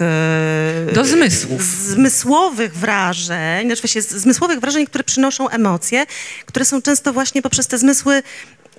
[0.90, 1.62] y, Do zmysłów.
[1.64, 6.06] Zmysłowych wrażeń, znaczy właśnie zmysłowych wrażeń, które przynoszą emocje,
[6.46, 8.22] które są często właśnie poprzez te zmysły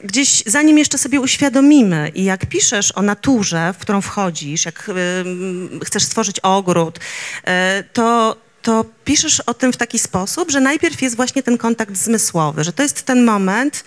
[0.03, 5.79] gdzieś zanim jeszcze sobie uświadomimy i jak piszesz o naturze, w którą wchodzisz, jak ym,
[5.85, 11.15] chcesz stworzyć ogród, y, to to piszesz o tym w taki sposób, że najpierw jest
[11.15, 13.83] właśnie ten kontakt zmysłowy, że to jest ten moment,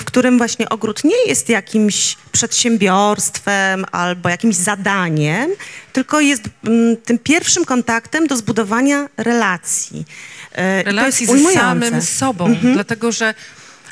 [0.00, 5.50] w którym właśnie ogród nie jest jakimś przedsiębiorstwem albo jakimś zadaniem,
[5.92, 6.42] tylko jest
[7.04, 10.04] tym pierwszym kontaktem do zbudowania relacji.
[10.50, 13.34] To relacji z samym sobą, dlatego że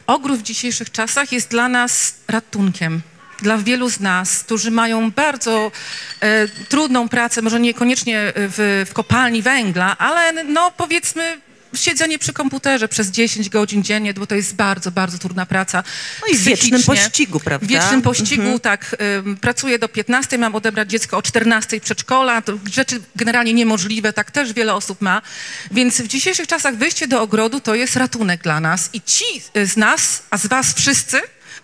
[0.07, 3.01] ogród w dzisiejszych czasach jest dla nas ratunkiem.
[3.43, 5.71] Dla wielu z nas, którzy mają bardzo
[6.21, 11.41] e, trudną pracę, może niekoniecznie w, w kopalni węgla, ale no powiedzmy
[11.75, 15.85] siedzenie przy komputerze przez 10 godzin dziennie, bo to jest bardzo, bardzo trudna praca.
[16.23, 17.67] No i w wiecznym pościgu, prawda?
[17.67, 18.97] W wiecznym pościgu, tak.
[19.27, 22.43] ym, pracuję do 15, mam odebrać dziecko o 14 przedszkola.
[22.43, 25.23] To rzeczy generalnie niemożliwe, tak też wiele osób ma.
[25.71, 28.91] Więc w dzisiejszych czasach wyjście do ogrodu to jest ratunek dla nas.
[28.93, 31.21] I ci z nas, a z was wszyscy,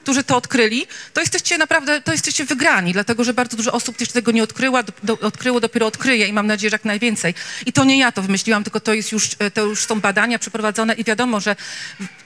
[0.09, 4.15] którzy to odkryli, to jesteście naprawdę, to jesteście wygrani, dlatego że bardzo dużo osób jeszcze
[4.15, 7.35] tego nie odkryła, do, do, odkryło, dopiero odkryje i mam nadzieję, że jak najwięcej.
[7.67, 10.39] I to nie ja to wymyśliłam, tylko to jest już, e, to już są badania
[10.39, 11.57] przeprowadzone i wiadomo, że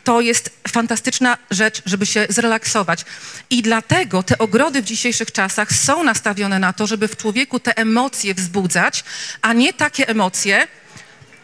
[0.05, 3.05] to jest fantastyczna rzecz, żeby się zrelaksować.
[3.51, 7.77] I dlatego te ogrody w dzisiejszych czasach są nastawione na to, żeby w człowieku te
[7.77, 9.05] emocje wzbudzać,
[9.42, 10.68] a nie takie emocje,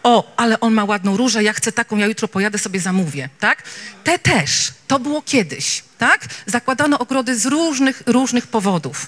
[0.02, 3.62] o, ale on ma ładną różę, ja chcę taką, ja jutro pojadę sobie zamówię, tak?
[4.04, 6.26] Te też, to było kiedyś, tak?
[6.46, 9.06] Zakładano ogrody z różnych, różnych powodów.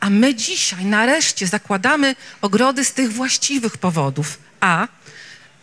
[0.00, 4.38] A my dzisiaj nareszcie zakładamy ogrody z tych właściwych powodów.
[4.60, 4.88] A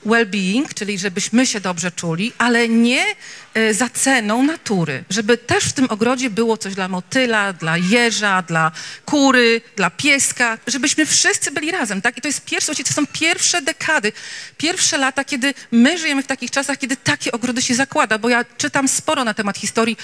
[0.06, 3.06] well-being, czyli żebyśmy się dobrze czuli, ale nie
[3.54, 5.04] e, za ceną natury.
[5.10, 8.72] Żeby też w tym ogrodzie było coś dla motyla, dla jeża, dla
[9.06, 12.18] kury, dla pieska, żebyśmy wszyscy byli razem, tak?
[12.18, 14.12] I to jest pierwsze, to są pierwsze dekady,
[14.58, 18.46] pierwsze lata, kiedy my żyjemy w takich czasach, kiedy takie ogrody się zakłada, bo ja
[18.58, 19.98] czytam sporo na temat historii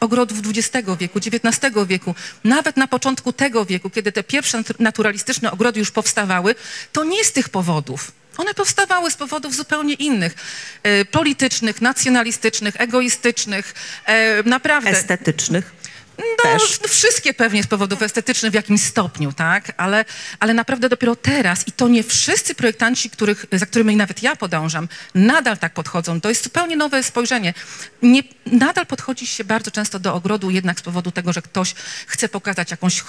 [0.00, 5.50] ogrodów XX wieku, XIX wieku, nawet na początku tego wieku, kiedy te pierwsze natu- naturalistyczne
[5.50, 6.54] ogrody już powstawały,
[6.92, 8.12] to nie z tych powodów.
[8.36, 10.34] One powstawały z powodów zupełnie innych,
[10.82, 13.74] e, politycznych, nacjonalistycznych, egoistycznych,
[14.06, 14.90] e, naprawdę.
[14.90, 15.72] Estetycznych.
[16.18, 16.62] No, Też.
[16.88, 19.72] wszystkie pewnie z powodów estetycznych w jakimś stopniu, tak?
[19.76, 20.04] Ale,
[20.40, 24.88] ale naprawdę dopiero teraz, i to nie wszyscy projektanci, których, za którymi nawet ja podążam,
[25.14, 26.20] nadal tak podchodzą.
[26.20, 27.54] To jest zupełnie nowe spojrzenie.
[28.02, 31.74] Nie, nadal podchodzi się bardzo często do ogrodu jednak z powodu tego, że ktoś
[32.06, 33.04] chce pokazać jakąś,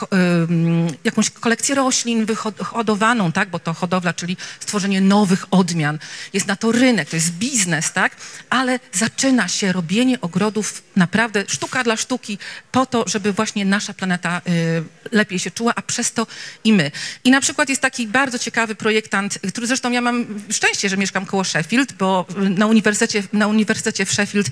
[0.50, 3.50] ym, jakąś kolekcję roślin wyhodowaną, tak?
[3.50, 6.00] Bo to hodowla, czyli stworzenie nowych odmian.
[6.34, 8.16] Jest na to rynek, to jest biznes, tak?
[8.50, 12.38] Ale zaczyna się robienie ogrodów naprawdę sztuka dla sztuki
[12.72, 16.28] po to, żeby właśnie nasza planeta y, lepiej się czuła, a przez to
[16.64, 16.92] i my.
[17.24, 21.26] I na przykład jest taki bardzo ciekawy projektant, który zresztą ja mam szczęście, że mieszkam
[21.26, 24.48] koło Sheffield, bo na uniwersytecie, na uniwersytecie w Sheffield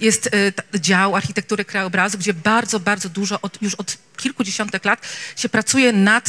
[0.00, 5.00] jest ta- dział architektury krajobrazu, gdzie bardzo, bardzo dużo, od, już od kilkudziesiątek lat
[5.36, 6.28] się pracuje nad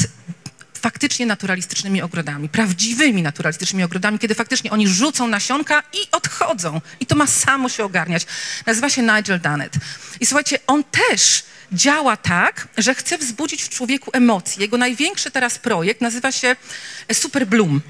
[0.79, 6.81] faktycznie naturalistycznymi ogrodami, prawdziwymi naturalistycznymi ogrodami, kiedy faktycznie oni rzucą nasionka i odchodzą.
[6.99, 8.25] I to ma samo się ogarniać.
[8.65, 9.73] Nazywa się Nigel Dunnett.
[10.19, 14.61] I słuchajcie, on też działa tak, że chce wzbudzić w człowieku emocje.
[14.61, 16.55] Jego największy teraz projekt nazywa się
[17.13, 17.81] Super Bloom.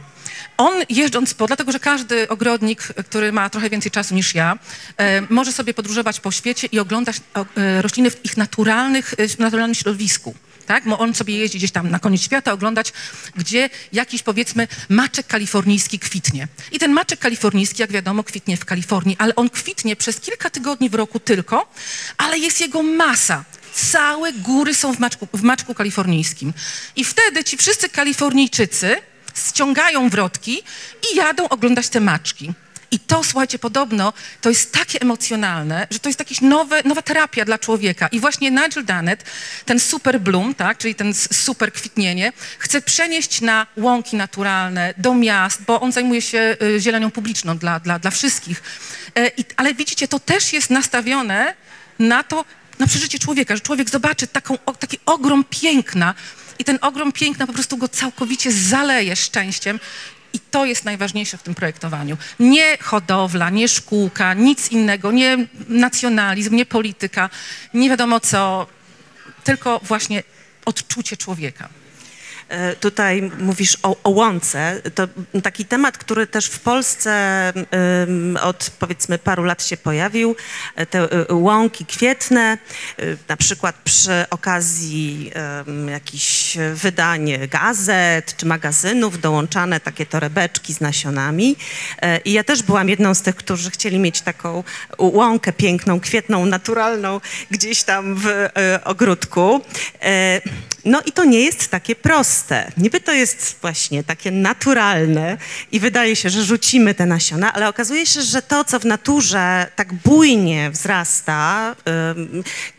[0.57, 4.57] On jeżdżąc po, dlatego że każdy ogrodnik, który ma trochę więcej czasu niż ja,
[4.97, 9.75] e, może sobie podróżować po świecie i oglądać e, rośliny w ich naturalnych, e, naturalnym
[9.75, 10.35] środowisku.
[10.69, 10.83] Tak?
[10.85, 12.93] Bo on sobie jeździ gdzieś tam na koniec świata oglądać,
[13.35, 16.47] gdzie jakiś powiedzmy maczek kalifornijski kwitnie.
[16.71, 20.89] I ten maczek kalifornijski, jak wiadomo, kwitnie w Kalifornii, ale on kwitnie przez kilka tygodni
[20.89, 21.73] w roku tylko,
[22.17, 23.45] ale jest jego masa.
[23.73, 26.53] Całe góry są w maczku, w maczku kalifornijskim.
[26.95, 28.95] I wtedy ci wszyscy Kalifornijczycy
[29.49, 30.63] ściągają wrotki
[31.11, 32.53] i jadą oglądać te maczki.
[32.91, 37.45] I to, słuchajcie, podobno to jest takie emocjonalne, że to jest jakaś nowe, nowa terapia
[37.45, 38.07] dla człowieka.
[38.07, 39.23] I właśnie Nigel Dunnett,
[39.65, 45.61] ten super bloom, tak, czyli ten super kwitnienie, chce przenieść na łąki naturalne, do miast,
[45.61, 48.63] bo on zajmuje się y, zielenią publiczną dla, dla, dla wszystkich.
[49.15, 51.55] E, i, ale widzicie, to też jest nastawione
[51.99, 52.45] na to,
[52.79, 56.15] na przeżycie człowieka, że człowiek zobaczy taką, taki ogrom piękna
[56.59, 59.79] i ten ogrom piękna po prostu go całkowicie zaleje szczęściem.
[60.33, 62.17] I to jest najważniejsze w tym projektowaniu.
[62.39, 67.29] Nie hodowla, nie szkółka, nic innego, nie nacjonalizm, nie polityka,
[67.73, 68.67] nie wiadomo co,
[69.43, 70.23] tylko właśnie
[70.65, 71.69] odczucie człowieka.
[72.49, 74.81] E, Tutaj mówisz o, o łące.
[74.95, 75.07] To
[75.43, 77.53] taki temat, który też w Polsce
[78.41, 80.35] od powiedzmy paru lat się pojawił.
[80.75, 82.57] E, Te e, łąki kwietne,
[83.27, 85.31] na przykład przy okazji
[85.91, 91.55] jakichś wydań gazet czy magazynów dołączane takie torebeczki z nasionami.
[92.25, 94.63] I ja też byłam jedną z tych, którzy chcieli mieć taką
[94.97, 98.49] łąkę piękną, kwietną, naturalną gdzieś tam w
[98.83, 99.61] ogródku.
[100.85, 102.38] No i to nie jest takie proste.
[102.77, 105.37] Niby to jest właśnie takie naturalne
[105.71, 109.67] i wydaje się, że rzucimy te nasiona, ale okazuje się, że to, co w naturze
[109.75, 111.75] tak bujnie wzrasta,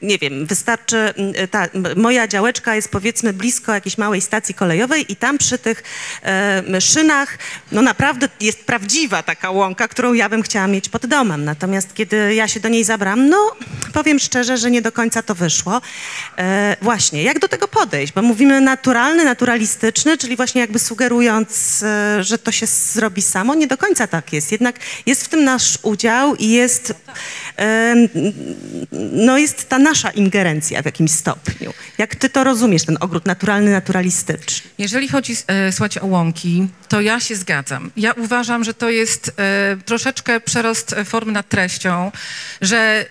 [0.02, 5.16] nie wiem, wystarczy, y, ta, moja działeczka jest powiedzmy blisko jakiejś małej stacji kolejowej i
[5.16, 5.82] tam przy tych
[6.80, 7.38] szynach,
[7.72, 11.44] no naprawdę jest prawdziwa taka łąka, którą ja bym chciała mieć pod domem.
[11.44, 13.56] Natomiast kiedy ja się do niej zabram, no
[13.92, 15.80] powiem szczerze, że nie do końca to wyszło.
[16.38, 18.12] E, właśnie, jak do tego podejść?
[18.12, 23.54] Bo mówimy naturalny, naturalistyczny, czyli właśnie jakby sugerując, e, że to się zrobi samo.
[23.54, 24.52] Nie do końca tak jest.
[24.52, 26.94] Jednak jest w tym nasz udział i jest,
[29.12, 31.72] no jest ta nasza ingerencja w jakimś stopniu.
[31.98, 34.70] Jak ty to rozumiesz, ten ogród naturalny, naturalistyczny?
[34.78, 37.90] Jeżeli chodzi, e, słuchajcie, o łąki, to ja się zgadzam.
[37.96, 42.12] Ja uważam, że to jest e, troszeczkę przerost e, formy nad treścią,
[42.60, 43.06] że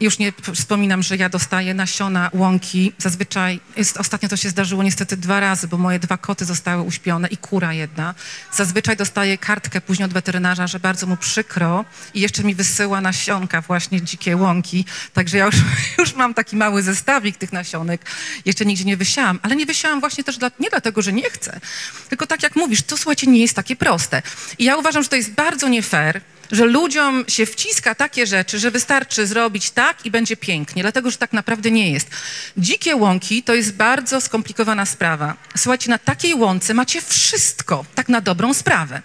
[0.00, 2.92] już nie wspominam, że ja dostaję nasiona łąki.
[2.98, 7.28] Zazwyczaj, jest, ostatnio to się zdarzyło niestety dwa razy, bo moje dwa koty zostały uśpione
[7.28, 8.14] i kura jedna.
[8.52, 13.60] Zazwyczaj dostaję kartkę później od weterynarza, że bardzo mu przykro i jeszcze mi wysyła nasionka
[13.60, 14.84] właśnie dzikie łąki.
[15.12, 15.56] Także ja już,
[15.98, 18.00] już mam taki mały zestawik tych nasionek.
[18.44, 21.60] Jeszcze nigdzie nie wysiałam, ale nie wysiałam właśnie też dla, nie dlatego, że nie chcę,
[22.08, 24.22] tylko tak jak mówisz, to słuchajcie, nie jest takie proste.
[24.58, 26.20] I ja uważam, że to jest bardzo nie fair,
[26.52, 31.16] że ludziom się wciska takie rzeczy, że wystarczy zrobić tak i będzie pięknie, dlatego że
[31.16, 32.10] tak naprawdę nie jest.
[32.56, 35.36] Dzikie łąki to jest bardzo skomplikowana sprawa.
[35.56, 39.02] Słuchajcie, na takiej łące macie wszystko, tak na dobrą sprawę.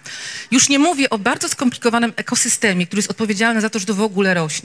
[0.50, 4.00] Już nie mówię o bardzo skomplikowanym ekosystemie, który jest odpowiedzialny za to, że to w
[4.00, 4.61] ogóle rośnie.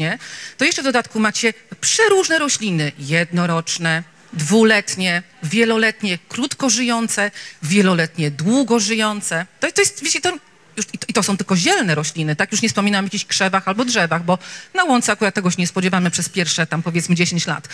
[0.58, 7.32] To jeszcze w dodatku macie przeróżne rośliny, jednoroczne, dwuletnie, wieloletnie, krótko żyjące,
[7.64, 9.46] wieloletnie, długo żyjące.
[9.60, 10.38] To, to jest, wiecie, to
[10.78, 12.52] już, i, to, są tylko zielne rośliny, tak?
[12.52, 14.38] Już nie wspominam o jakichś krzewach albo drzewach, bo
[14.74, 17.68] na łące akurat tego się nie spodziewamy przez pierwsze tam powiedzmy 10 lat.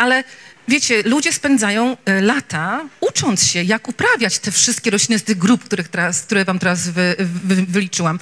[0.00, 0.24] Ale
[0.68, 5.64] wiecie, ludzie spędzają e, lata ucząc się, jak uprawiać te wszystkie rośliny z tych grup,
[5.64, 8.18] których teraz, które wam teraz wy, wy, wyliczyłam.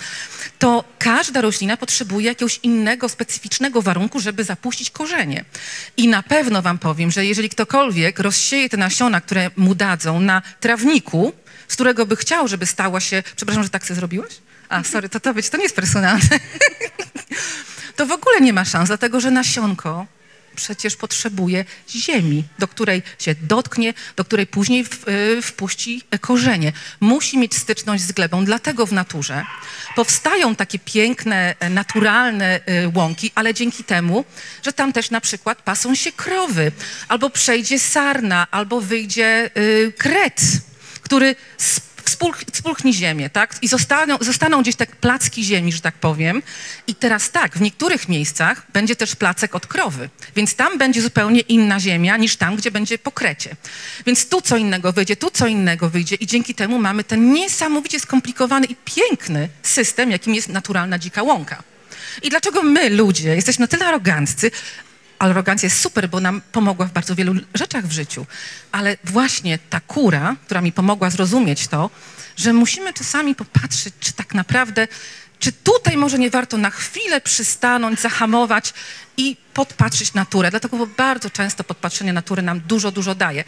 [0.58, 5.44] To każda roślina potrzebuje jakiegoś innego, specyficznego warunku, żeby zapuścić korzenie.
[5.96, 10.42] I na pewno wam powiem, że jeżeli ktokolwiek rozsieje te nasiona, które mu dadzą na
[10.60, 11.32] trawniku,
[11.68, 13.22] z którego by chciał, żeby stała się...
[13.36, 14.34] Przepraszam, że tak sobie zrobiłeś?
[14.68, 16.38] A, sorry, to to być, to nie jest personalne.
[17.96, 20.06] to w ogóle nie ma szans, dlatego że nasionko
[20.58, 26.72] przecież potrzebuje ziemi, do której się dotknie, do której później w, y, wpuści korzenie.
[27.00, 29.44] Musi mieć styczność z glebą, dlatego w naturze
[29.96, 34.24] powstają takie piękne, e, naturalne y, łąki, ale dzięki temu,
[34.62, 36.72] że tam też na przykład pasą się krowy,
[37.08, 40.40] albo przejdzie sarna, albo wyjdzie y, kret,
[41.02, 41.36] który
[41.70, 43.54] sp- współch- spulchni ziemię, tak?
[43.62, 46.42] I zostaną, zostaną gdzieś tak placki ziemi, że tak powiem.
[46.86, 51.40] I teraz tak, w niektórych miejscach będzie też placek od krowy, więc tam będzie zupełnie
[51.40, 53.56] inna ziemia niż tam, gdzie będzie pokrecie.
[54.06, 58.00] Więc tu co innego wyjdzie, tu co innego wyjdzie i dzięki temu mamy ten niesamowicie
[58.00, 61.62] skomplikowany i piękny system, jakim jest naturalna dzika łąka.
[62.22, 64.50] I dlaczego my, ludzie, jesteśmy na tyle aroganccy,
[65.18, 68.26] arogancja jest super, bo nam pomogła w bardzo wielu rzeczach w życiu.
[68.72, 71.90] Ale właśnie ta kura, która mi pomogła zrozumieć to,
[72.36, 74.88] że musimy czasami popatrzeć, czy tak naprawdę,
[75.38, 78.74] czy tutaj może nie warto na chwilę przystanąć, zahamować
[79.16, 80.50] i podpatrzeć naturę.
[80.50, 83.44] Dlatego bardzo często podpatrzenie natury nam dużo, dużo daje.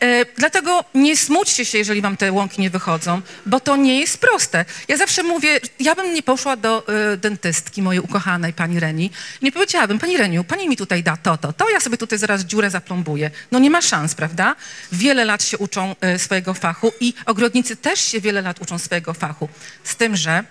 [0.00, 4.18] E, dlatego nie smućcie się, jeżeli wam te łąki nie wychodzą, bo to nie jest
[4.18, 4.64] proste.
[4.88, 9.10] Ja zawsze mówię, ja bym nie poszła do e, dentystki mojej ukochanej, pani Reni,
[9.42, 12.44] nie powiedziałabym, pani Reniu, pani mi tutaj da to, to, to, ja sobie tutaj zaraz
[12.44, 13.30] dziurę zaplombuję.
[13.52, 14.56] No nie ma szans, prawda?
[14.92, 19.14] Wiele lat się uczą e, swojego fachu i ogrodnicy też się wiele lat uczą swojego
[19.14, 19.48] fachu.
[19.84, 20.44] Z tym, że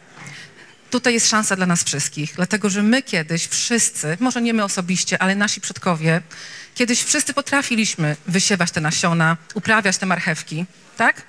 [0.89, 5.21] tutaj jest szansa dla nas wszystkich, dlatego że my kiedyś wszyscy, może nie my osobiście,
[5.21, 6.21] ale nasi przodkowie,
[6.75, 10.65] kiedyś wszyscy potrafiliśmy wysiewać te nasiona, uprawiać te marchewki,
[10.97, 11.21] tak?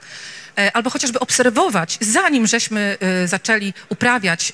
[0.59, 4.53] E, Albo chociażby obserwować, zanim żeśmy e, zaczęli uprawiać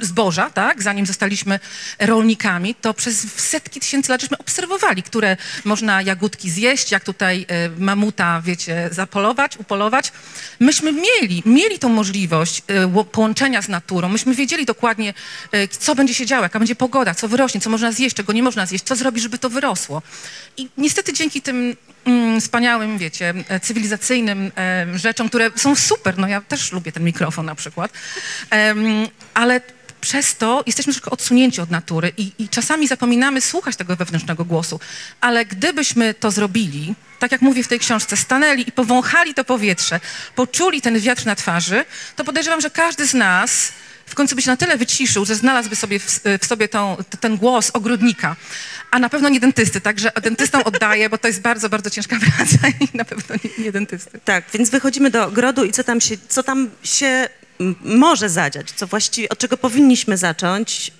[0.00, 0.82] zboża, tak?
[0.82, 1.60] Zanim zostaliśmy
[1.98, 7.68] rolnikami, to przez setki tysięcy lat żeśmy obserwowali, które można jagódki zjeść, jak tutaj e,
[7.78, 10.12] mamuta, wiecie, zapolować, upolować.
[10.60, 14.08] Myśmy mieli, mieli tą możliwość ło- połączenia z naturą.
[14.08, 15.14] Myśmy wiedzieli dokładnie,
[15.52, 18.42] e, co będzie się działo, jaka będzie pogoda, co wyrośnie, co można zjeść, czego nie
[18.42, 20.02] można zjeść, co zrobić, żeby to wyrosło.
[20.56, 26.28] I niestety dzięki tym mm, wspaniałym, wiecie, e, cywilizacyjnym e, rzeczom, które są super, no
[26.28, 27.92] ja też lubię ten mikrofon na przykład,
[29.34, 29.60] ale
[30.02, 34.80] przez to jesteśmy troszkę odsunięci od natury i, i czasami zapominamy słuchać tego wewnętrznego głosu.
[35.20, 40.00] Ale gdybyśmy to zrobili, tak jak mówię w tej książce, stanęli i powąchali to powietrze,
[40.34, 41.84] poczuli ten wiatr na twarzy,
[42.16, 43.72] to podejrzewam, że każdy z nas
[44.06, 47.36] w końcu by się na tyle wyciszył, że znalazłby sobie w, w sobie tą, ten
[47.36, 48.36] głos ogrodnika,
[48.90, 52.58] a na pewno nie dentysty, także dentystom oddaję, bo to jest bardzo, bardzo ciężka praca
[52.80, 54.20] i na pewno nie, nie dentysty.
[54.24, 57.28] Tak, więc wychodzimy do ogrodu i co tam się, co tam się
[57.84, 60.92] może zadziać, co właściwie, od czego powinniśmy zacząć.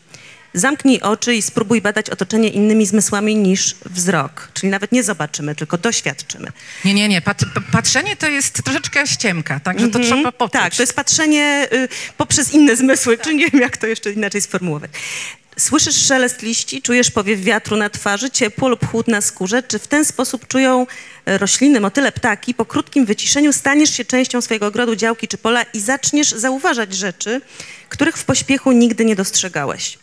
[0.55, 4.49] Zamknij oczy i spróbuj badać otoczenie innymi zmysłami niż wzrok.
[4.55, 6.53] Czyli nawet nie zobaczymy, tylko doświadczymy.
[6.85, 7.21] Nie, nie, nie.
[7.21, 7.41] Pat,
[7.73, 10.53] patrzenie to jest troszeczkę ściemka, także to trzeba poczuć.
[10.53, 14.41] Tak, to jest patrzenie y, poprzez inne zmysły, czy nie wiem, jak to jeszcze inaczej
[14.41, 14.91] sformułować.
[15.59, 19.63] Słyszysz szelest liści, czujesz powiew wiatru na twarzy, ciepło lub chłód na skórze.
[19.63, 20.87] Czy w ten sposób czują
[21.27, 22.55] e, rośliny, motyle, ptaki?
[22.55, 27.41] Po krótkim wyciszeniu staniesz się częścią swojego ogrodu, działki czy pola i zaczniesz zauważać rzeczy,
[27.89, 29.99] których w pośpiechu nigdy nie dostrzegałeś.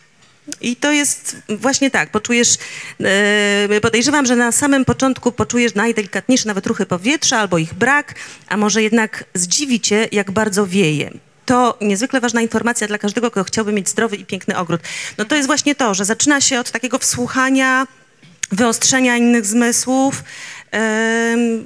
[0.60, 2.56] I to jest właśnie tak, poczujesz,
[3.00, 8.14] e, podejrzewam, że na samym początku poczujesz najdelikatniejsze nawet ruchy powietrza albo ich brak,
[8.48, 11.10] a może jednak zdziwi cię, jak bardzo wieje.
[11.50, 14.80] To niezwykle ważna informacja dla każdego, kto chciałby mieć zdrowy i piękny ogród.
[15.18, 17.86] No to jest właśnie to, że zaczyna się od takiego wsłuchania,
[18.52, 20.24] wyostrzenia innych zmysłów,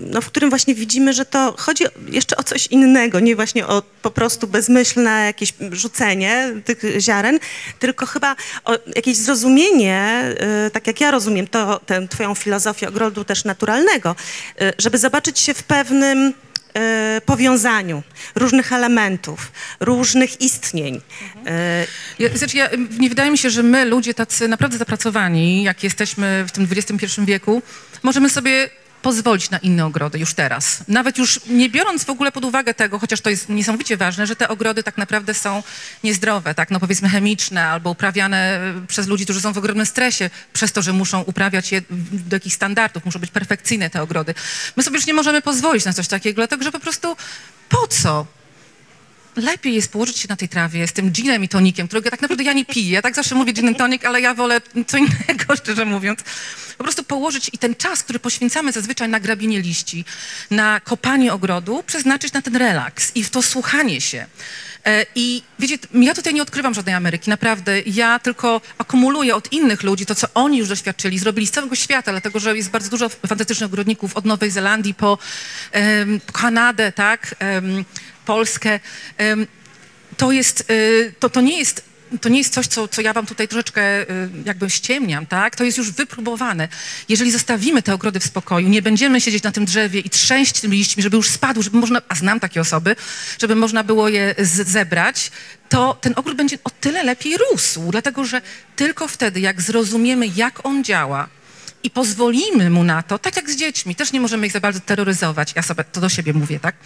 [0.01, 3.83] no, w którym właśnie widzimy, że to chodzi jeszcze o coś innego, nie właśnie o
[4.03, 7.39] po prostu bezmyślne jakieś rzucenie tych ziaren,
[7.79, 10.25] tylko chyba o jakieś zrozumienie,
[10.67, 14.17] y, tak jak ja rozumiem to, tę twoją filozofię ogrodu też naturalnego,
[14.63, 16.35] y, żeby zobaczyć się w pewnym
[17.27, 18.03] powiązaniu
[18.35, 20.95] różnych elementów, różnych istnień.
[20.97, 21.01] Y,
[22.19, 26.45] Ja, znaczy ja, nie wydaje mi się, że my, ludzie tacy naprawdę zapracowani, jak jesteśmy
[26.49, 27.63] w tym XXI wieku,
[28.03, 28.71] możemy sobie
[29.05, 30.85] pozwolić na inne ogrody już teraz.
[30.89, 34.37] Nawet już nie biorąc w ogóle pod uwagę tego, chociaż to jest niesamowicie ważne, że
[34.37, 35.63] te ogrody tak naprawdę są
[36.05, 40.31] niezdrowe, tak, no powiedzmy chemiczne albo uprawiane e, przez ludzi, którzy są w ogromnym stresie
[40.53, 41.83] przez to, że muszą uprawiać je
[42.31, 44.35] do jakichś standardów, muszą być perfekcyjne te ogrody.
[44.77, 47.17] My sobie już nie możemy pozwolić na coś takiego, dlatego że po prostu
[47.69, 48.27] po co?
[49.37, 52.45] Lepiej jest położyć się na tej trawie z tym ginem i tonikiem, którego tak naprawdę
[52.45, 52.93] ja nie piję.
[52.93, 56.21] Ja tak zawsze mówię gin and tonic, ale ja wolę co innego, szczerze mówiąc.
[56.79, 60.05] Po prostu położyć i ten czas, który poświęcamy zazwyczaj na grabienie liści,
[60.51, 64.27] na kopanie ogrodu, przeznaczyć na ten relaks i w to słuchanie się.
[64.87, 67.81] E, I wiecie, ja tutaj nie odkrywam żadnej Ameryki, naprawdę.
[67.81, 72.11] Ja tylko akumuluję od innych ludzi to, co oni już doświadczyli, zrobili z całego świata,
[72.11, 75.19] dlatego że jest bardzo dużo fantastycznych ogrodników od Nowej Zelandii po
[75.73, 77.85] em, Kanadę, tak, em,
[78.27, 78.81] Polskę.
[80.17, 83.27] To jest, y, to, to nie jest to nie jest coś, co, co ja wam
[83.27, 84.07] tutaj troszeczkę y,
[84.45, 85.57] jakby ściemniam, tak?
[85.57, 86.69] To jest już wypróbowane.
[87.09, 90.77] Jeżeli zostawimy te ogrody w spokoju, nie będziemy siedzieć na tym drzewie i trzęść tymi
[90.77, 92.97] liśćmi, żeby już spadł, żeby można, a znam takie osoby,
[93.41, 94.35] żeby można było je
[94.65, 95.31] zebrać,
[95.69, 98.43] to ten ogród będzie o tyle lepiej rósł, dlatego że
[98.77, 101.29] tylko wtedy, jak zrozumiemy, jak on działa,
[101.85, 104.81] i pozwolimy mu na to, tak jak z dziećmi, też nie możemy ich za bardzo
[104.81, 105.53] terroryzować.
[105.57, 106.77] Ja sobie to do siebie mówię, tak?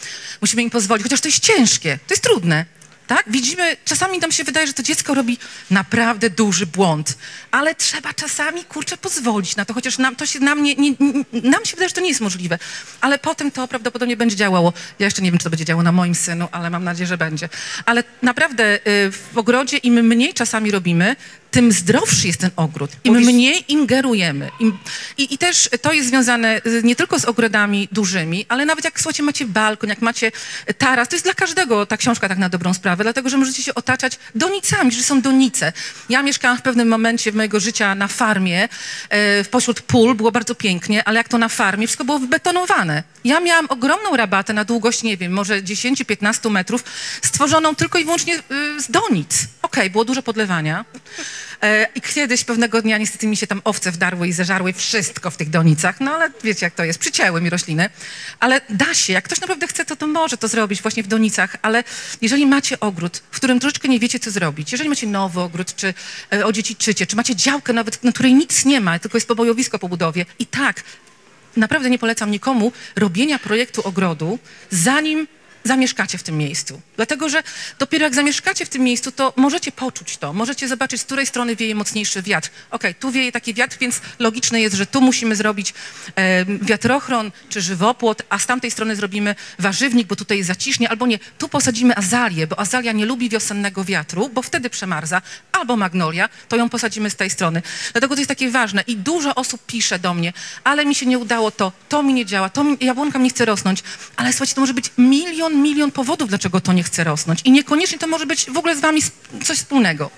[0.41, 2.65] Musimy im pozwolić, chociaż to jest ciężkie, to jest trudne.
[3.07, 3.25] Tak?
[3.27, 5.39] Widzimy, czasami nam się wydaje, że to dziecko robi
[5.71, 7.19] naprawdę duży błąd,
[7.51, 10.95] ale trzeba czasami, kurczę, pozwolić na to, chociaż nam, to się, nam, nie, nie,
[11.33, 12.59] nam się wydaje, że to nie jest możliwe,
[13.01, 14.73] ale potem to prawdopodobnie będzie działało.
[14.99, 17.19] Ja jeszcze nie wiem, czy to będzie działało na moim synu, ale mam nadzieję, że
[17.19, 17.49] będzie.
[17.87, 21.17] Ale naprawdę y, w ogrodzie im mniej czasami robimy,
[21.51, 22.91] tym zdrowszy jest ten ogród.
[23.05, 24.51] Im Mówisz- mniej ingerujemy.
[24.61, 24.79] Im,
[25.19, 29.01] i, I też to jest związane y, nie tylko z ogrodami dużymi, ale nawet jak
[29.01, 30.33] słuchajcie, macie balkon, jak macie
[30.79, 33.75] taras, to jest dla każdego ta książka tak na dobrą sprawę, dlatego że możecie się
[33.75, 35.73] otaczać donicami, że są donice.
[36.09, 38.69] Ja mieszkałam w pewnym momencie mojego życia na farmie,
[39.11, 43.03] e, pośród pól, było bardzo pięknie, ale jak to na farmie, wszystko było wybetonowane.
[43.25, 46.85] Ja miałam ogromną rabatę na długość, nie wiem, może 10-15 metrów,
[47.23, 48.41] stworzoną tylko i wyłącznie y,
[48.83, 49.49] z donic.
[49.69, 50.85] Okej, było dużo podlewania.
[51.63, 55.37] E, I kiedyś pewnego dnia niestety mi się tam owce wdarły i zeżarły wszystko w
[55.37, 57.91] tych donicach, no ale wiecie jak to jest, przycięły mi rośliny.
[58.41, 61.57] Ale da się, jak ktoś naprawdę chce, to, to może to zrobić właśnie w donicach,
[61.63, 61.85] ale
[62.21, 65.95] jeżeli macie ogród, w którym troszeczkę nie wiecie, co zrobić, jeżeli macie nowy ogród, czy
[66.33, 69.89] e, odziedziczycie, czy macie działkę nawet, na której nic nie ma, tylko jest pobojowisko po
[69.89, 70.83] budowie i tak,
[71.57, 74.39] naprawdę nie polecam nikomu robienia projektu ogrodu,
[74.71, 75.27] zanim
[75.69, 76.81] zamieszkacie w tym miejscu.
[76.97, 77.43] Dlatego, że
[77.79, 81.57] dopiero jak zamieszkacie w tym miejscu, to możecie poczuć to, możecie zobaczyć, z której strony
[81.57, 82.51] wieje mocniejszy wiatr.
[82.71, 85.75] Okej, tu wieje taki wiatr, więc logiczne jest, że tu musimy zrobić
[86.17, 91.07] e, wiatrochron czy żywopłot, a z tamtej strony zrobimy warzywnik, bo tutaj jest zacisznie, albo
[91.07, 96.29] nie, tu posadzimy azalię, bo azalia nie lubi wiosennego wiatru, bo wtedy przemarza, albo magnolia,
[96.49, 97.63] to ją posadzimy z tej strony.
[97.93, 100.33] Dlatego to jest takie ważne i dużo osób pisze do mnie,
[100.65, 103.31] ale mi się nie udało to, to mi nie działa, to mi, jabłonka mi nie
[103.31, 103.83] chce rosnąć,
[104.17, 107.99] ale słuchajcie, to może być milion, milion powodów, dlaczego to nie chce rosnąć i niekoniecznie
[107.99, 109.01] to może być w ogóle z wami
[109.45, 110.11] coś wspólnego.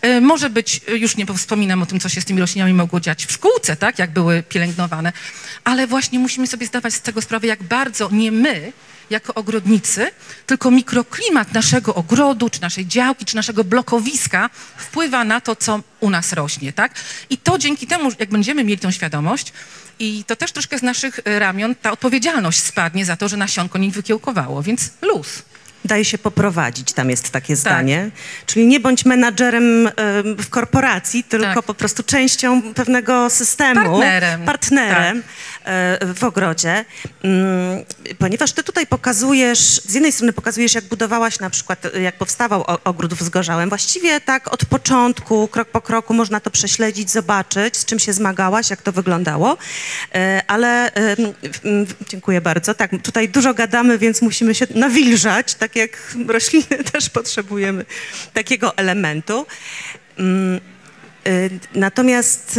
[0.00, 3.00] E, może być, e, już nie wspominam o tym, co się z tymi roślinami mogło
[3.00, 5.12] dziać w szkółce, tak, jak były pielęgnowane,
[5.64, 8.72] ale właśnie musimy sobie zdawać z tego sprawę, jak bardzo nie my,
[9.10, 10.10] jako ogrodnicy,
[10.46, 16.10] tylko mikroklimat naszego ogrodu, czy naszej działki, czy naszego blokowiska wpływa na to, co u
[16.10, 16.94] nas rośnie, tak?
[17.30, 19.52] I to dzięki temu, jak będziemy mieli tą świadomość,
[19.98, 23.78] i to też troszkę z naszych e, ramion ta odpowiedzialność spadnie za to, że nasionko
[23.78, 25.42] nie wykiełkowało, więc luz.
[25.84, 27.32] Daj się poprowadzić, tam jest Tak.
[27.32, 28.10] takie zdanie.
[28.46, 29.92] Czyli nie bądź menadżerem em,
[30.38, 31.64] w korporacji, tylko Tak.
[31.64, 33.80] po prostu częścią pewnego systemu.
[33.80, 34.44] Partnerem.
[34.44, 35.22] Partnerem e,
[36.14, 36.84] w ogrodzie.
[37.22, 37.84] Mm,
[38.18, 42.64] Ponieważ ty tutaj pokazujesz, z jednej strony pokazujesz, jak budowałaś na przykład, e, jak powstawał
[42.84, 43.68] ogród wzgorzałem.
[43.68, 48.70] Właściwie tak od początku, krok po kroku można to prześledzić, zobaczyć, z czym się zmagałaś,
[48.70, 49.56] jak to wyglądało.
[50.14, 50.90] E, Ale
[52.08, 52.74] dziękuję bardzo.
[52.74, 57.84] Tak, tutaj dużo gadamy, więc musimy się nawilżać, tak jak rośliny też potrzebujemy
[58.32, 59.46] takiego elementu.
[61.28, 62.56] Y, Natomiast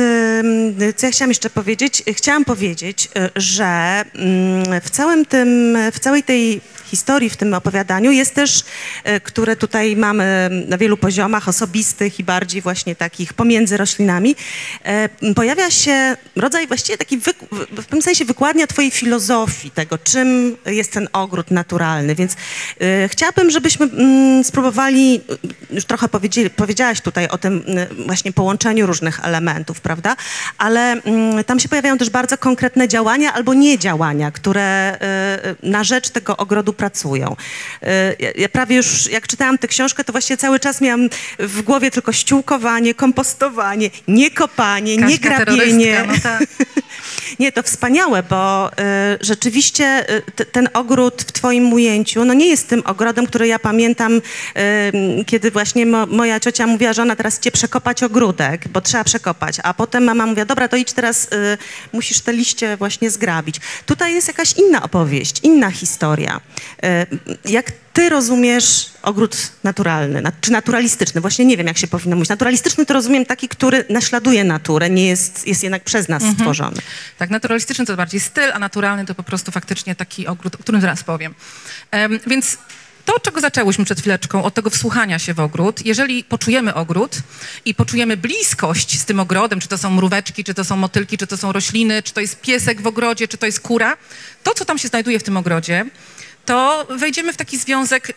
[0.82, 2.04] y, co ja chciałam jeszcze powiedzieć?
[2.14, 8.12] Chciałam powiedzieć, y, że mm, w całym tym, w całej tej historii, w tym opowiadaniu
[8.12, 8.64] jest też,
[9.10, 14.36] y, które tutaj mamy na wielu poziomach osobistych i bardziej właśnie takich pomiędzy roślinami,
[15.24, 17.34] y, pojawia się rodzaj właściwie taki w-
[17.76, 22.16] pewnym sensie wykładnia twojej filozofii tego, czym jest ten ogród naturalny.
[22.16, 22.36] Więc y,
[23.10, 25.22] chciałabym, żebyśmy mm, spróbowali,
[25.72, 26.08] już trochę
[26.56, 27.64] powiedziałaś tutaj o tym
[28.06, 30.16] właśnie połączeniu różnych elementów, prawda?
[30.58, 34.98] Ale mm, tam się pojawiają też bardzo konkretne działania albo niedziałania, które
[35.64, 37.36] na rzecz tego ogrodu pracują.
[37.84, 37.88] Y,
[38.38, 41.10] ja, prawie już, jak czytałam tę książkę, to właściwie cały czas miałam
[41.40, 46.04] w głowie tylko ściółkowanie, kompostowanie, nie kopanie, nie Kaśka grabienie.
[46.08, 46.44] no tak.
[47.40, 48.74] Nie, to wspaniałe, bo y,
[49.22, 50.06] rzeczywiście
[50.40, 54.22] y, ten ogród w twoim ujęciu, no nie jest tym ogrodem, który ja pamiętam, y,
[55.26, 59.58] kiedy właśnie mo, moja ciocia mówiła, że ona teraz idzie przekopać ogródek, bo trzeba przekopać,
[59.64, 61.58] a potem mama mówiła, dobra, to idź teraz, y,
[61.94, 63.56] musisz te liście właśnie zgrabić.
[63.86, 66.42] Tutaj jest jakaś inna opowieść, inna historia.
[66.86, 71.22] Y, jak ty rozumiesz ogród naturalny, na, czy naturalistyczny?
[71.22, 72.30] Właśnie nie wiem, jak się powinno mówić.
[72.30, 76.82] Naturalistyczny to rozumiem taki, który naśladuje naturę, nie jest, jest jednak przez nas stworzony.
[77.18, 80.82] Tak, naturalistyczny to bardziej styl, a naturalny to po prostu faktycznie taki ogród, o którym
[80.82, 81.36] zaraz powiem.
[81.92, 82.58] Em, więc
[83.06, 87.18] to, czego zaczęłyśmy przed chwileczką, od tego wsłuchania się w ogród, jeżeli poczujemy ogród
[87.66, 91.28] i poczujemy bliskość z tym ogrodem, czy to są mróweczki, czy to są motylki, czy
[91.28, 93.98] to są rośliny, czy to jest piesek w ogrodzie, czy to jest kura,
[94.44, 95.86] to, co tam się znajduje w tym ogrodzie,
[96.46, 98.14] to wejdziemy w taki związek,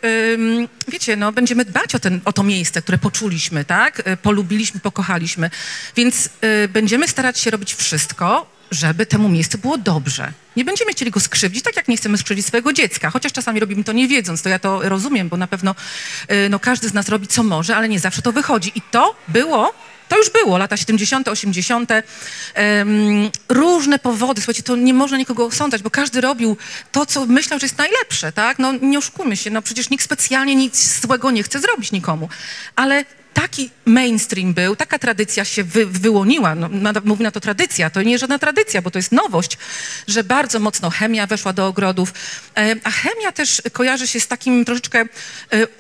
[0.89, 4.09] wiecie, no, będziemy dbać o, ten, o to miejsce, które poczuliśmy, tak?
[4.09, 5.51] Y, Polubiliśmy, pokochaliśmy.
[5.97, 6.31] Więc
[6.65, 10.33] y, będziemy starać się robić wszystko, żeby temu miejscu było dobrze.
[10.57, 13.11] Nie będziemy chcieli go skrzywdzić, tak jak nie chcemy skrzywdzić swojego dziecka.
[13.11, 15.75] Chociaż czasami robimy to nie wiedząc, to ja to rozumiem, bo na pewno
[16.31, 18.73] y, no, każdy z nas robi co może, ale nie zawsze to wychodzi.
[18.75, 19.75] I to było
[20.09, 21.91] to już było, lata 70., 80.,
[22.55, 24.41] em, różne powody.
[24.41, 26.57] Słuchajcie, to nie można nikogo osądzać, bo każdy robił
[26.93, 28.59] to, co myślał, że jest najlepsze, tak?
[28.59, 32.29] No nie oszukujmy się, no przecież nikt specjalnie nic złego nie chce zrobić nikomu.
[32.77, 33.05] Ale
[33.41, 38.03] taki mainstream był, taka tradycja się wy, wyłoniła, no, na, mówię na to tradycja, to
[38.03, 39.59] nie żadna tradycja, bo to jest nowość,
[40.09, 42.13] że bardzo mocno chemia weszła do ogrodów,
[42.57, 45.07] e, a chemia też kojarzy się z takim troszeczkę e,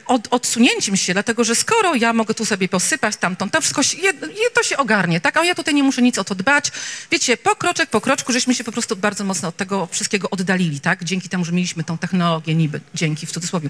[0.06, 3.98] od, odsunięciem się, dlatego że skoro ja mogę tu sobie posypać tamtą, to wszystko się,
[3.98, 4.12] je,
[4.54, 6.72] to się ogarnie, tak, a ja tutaj nie muszę nic o to dbać,
[7.10, 10.80] wiecie, po kroczek po kroczku, żeśmy się po prostu bardzo mocno od tego wszystkiego oddalili,
[10.80, 13.68] tak, dzięki temu, że mieliśmy tą technologię niby, dzięki w cudzysłowie,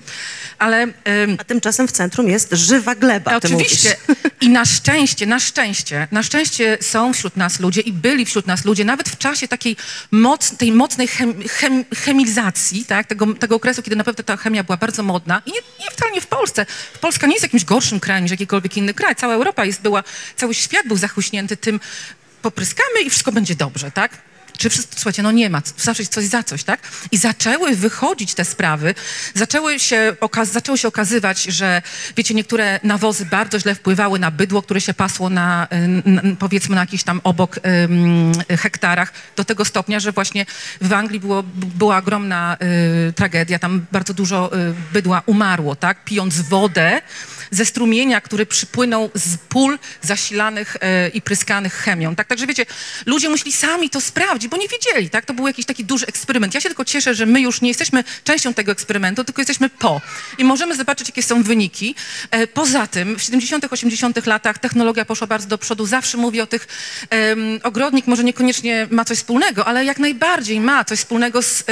[0.58, 0.86] ale...
[1.38, 3.64] A tymczasem w centrum jest żywa gleba, a ty Oczywiście.
[3.64, 3.77] mówisz.
[4.40, 8.64] I na szczęście, na szczęście, na szczęście są wśród nas ludzie i byli wśród nas
[8.64, 9.76] ludzie, nawet w czasie takiej
[10.10, 14.76] moc, tej mocnej chem, chem, chemizacji, tak, tego, tego okresu, kiedy naprawdę ta chemia była
[14.76, 15.42] bardzo modna.
[15.46, 16.66] I nie, nie wcale nie w Polsce.
[17.00, 19.16] Polska nie jest jakimś gorszym krajem niż jakikolwiek inny kraj.
[19.16, 20.04] Cała Europa jest, była,
[20.36, 21.80] cały świat był zachłyśnięty tym,
[22.42, 24.27] popryskamy i wszystko będzie dobrze, tak?
[24.58, 26.80] Czy wszyscy, słuchajcie, no nie ma, zawsze jest coś za coś, tak?
[27.10, 28.94] I zaczęły wychodzić te sprawy,
[29.34, 31.82] zaczęły się, zaczęło się okazywać, że,
[32.16, 35.68] wiecie, niektóre nawozy bardzo źle wpływały na bydło, które się pasło na,
[36.38, 37.60] powiedzmy, na jakichś tam obok
[38.48, 40.46] hektarach, do tego stopnia, że właśnie
[40.80, 42.56] w Anglii było, była ogromna
[43.08, 46.04] y, tragedia, tam bardzo dużo y, bydła umarło, tak?
[46.04, 47.00] Pijąc wodę
[47.50, 52.16] ze strumienia, który przypłynął z pól zasilanych e, i pryskanych chemią.
[52.16, 52.66] Tak, także wiecie,
[53.06, 55.26] ludzie musieli sami to sprawdzić, bo nie wiedzieli, tak?
[55.26, 56.54] To był jakiś taki duży eksperyment.
[56.54, 60.00] Ja się tylko cieszę, że my już nie jesteśmy częścią tego eksperymentu, tylko jesteśmy po.
[60.38, 61.94] I możemy zobaczyć, jakie są wyniki.
[62.30, 64.26] E, poza tym w 70., 80.
[64.26, 65.86] latach technologia poszła bardzo do przodu.
[65.86, 66.68] Zawsze mówię o tych,
[67.10, 71.64] em, ogrodnik może niekoniecznie ma coś wspólnego, ale jak najbardziej ma coś wspólnego z, e,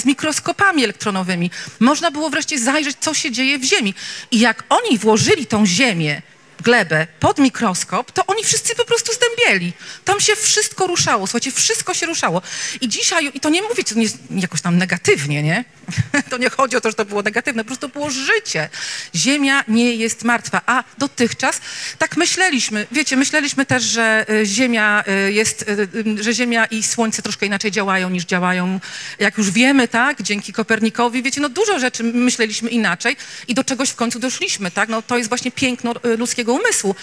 [0.00, 1.50] z mikroskopami elektronowymi.
[1.80, 3.94] Można było wreszcie zajrzeć, co się dzieje w Ziemi.
[4.30, 5.09] I jak oni włożyli
[5.46, 6.22] tą Ziemię,
[6.62, 9.72] glebę pod mikroskop, to oni wszyscy po prostu zdębieli.
[10.04, 12.42] Tam się wszystko ruszało, słuchajcie, wszystko się ruszało.
[12.80, 15.64] I dzisiaj, i to nie mówię to nie, jakoś tam negatywnie, nie?
[16.30, 18.68] To nie chodzi o to, że to było negatywne, po prostu było życie.
[19.14, 21.60] Ziemia nie jest martwa, a dotychczas
[21.98, 22.86] tak myśleliśmy.
[22.92, 25.64] Wiecie, myśleliśmy też, że y, Ziemia y, jest,
[26.18, 28.80] y, że Ziemia i Słońce troszkę inaczej działają niż działają,
[29.18, 33.16] jak już wiemy, tak, dzięki Kopernikowi, wiecie, no dużo rzeczy myśleliśmy inaczej
[33.48, 36.16] i do czegoś w końcu doszliśmy, tak, no to jest właśnie piękno y,
[36.52, 36.94] umysłu.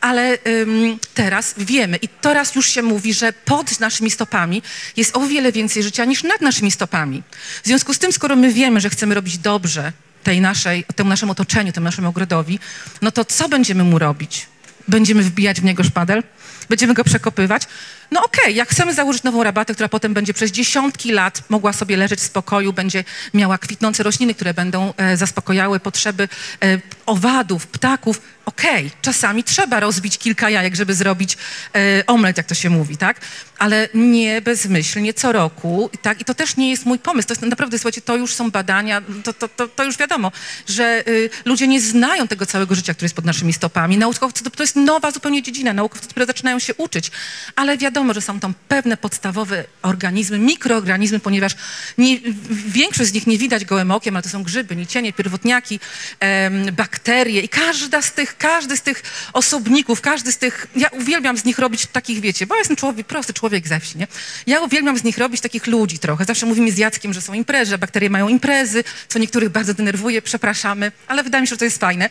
[0.00, 4.62] Ale ym, teraz wiemy i teraz już się mówi, że pod naszymi stopami
[4.96, 7.22] jest o wiele więcej życia niż nad naszymi stopami.
[7.62, 9.92] W związku z tym, skoro my wiemy, że chcemy robić dobrze
[10.22, 12.58] tej naszej, temu naszemu otoczeniu, temu naszemu ogrodowi,
[13.02, 14.46] no to co będziemy mu robić?
[14.88, 16.22] Będziemy wbijać w niego szpadel?
[16.68, 17.62] Będziemy go przekopywać?
[18.10, 21.96] No okej, jak chcemy założyć nową rabatę, która potem będzie przez dziesiątki lat mogła sobie
[21.96, 26.28] leżeć w spokoju, będzie miała kwitnące rośliny, które będą e, zaspokojały potrzeby
[26.62, 31.36] e, owadów, ptaków, okej, czasami trzeba rozbić kilka jajek, żeby zrobić
[31.74, 33.20] e, omlet, jak to się mówi, tak?
[33.58, 36.20] Ale nie bezmyślnie, co roku, tak?
[36.20, 39.02] I to też nie jest mój pomysł, to jest naprawdę, słuchajcie, to już są badania,
[39.24, 40.32] to, to, to, to już wiadomo,
[40.68, 43.98] że y, ludzie nie znają tego całego życia, które jest pod naszymi stopami.
[43.98, 47.10] Naukowcy, to, to jest nowa zupełnie dziedzina, naukowcy dopiero zaczynają się uczyć,
[47.56, 51.52] ale wiadomo, że są tam pewne podstawowe organizmy, mikroorganizmy, ponieważ
[51.98, 52.18] nie,
[52.66, 55.80] większość z nich nie widać gołym okiem, ale to są grzyby, nicienie, pierwotniaki,
[56.20, 61.38] em, bakterie i każda z tych, każdy z tych osobników, każdy z tych, ja uwielbiam
[61.38, 64.06] z nich robić takich, wiecie, bo ja jestem człowiek, prosty człowiek ze wsi, nie?
[64.46, 66.24] Ja uwielbiam z nich robić takich ludzi trochę.
[66.24, 70.92] Zawsze mówimy z Jackiem, że są imprezy, bakterie mają imprezy, co niektórych bardzo denerwuje, przepraszamy,
[71.08, 72.10] ale wydaje mi się, że to jest fajne.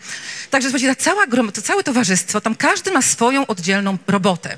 [0.50, 4.58] Także słuchajcie, ta cała groma, to całe towarzystwo, tam każdy ma swoją oddzielną robotę.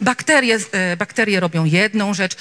[0.00, 2.36] Bakterie, e, bakterie robią jedną rzecz,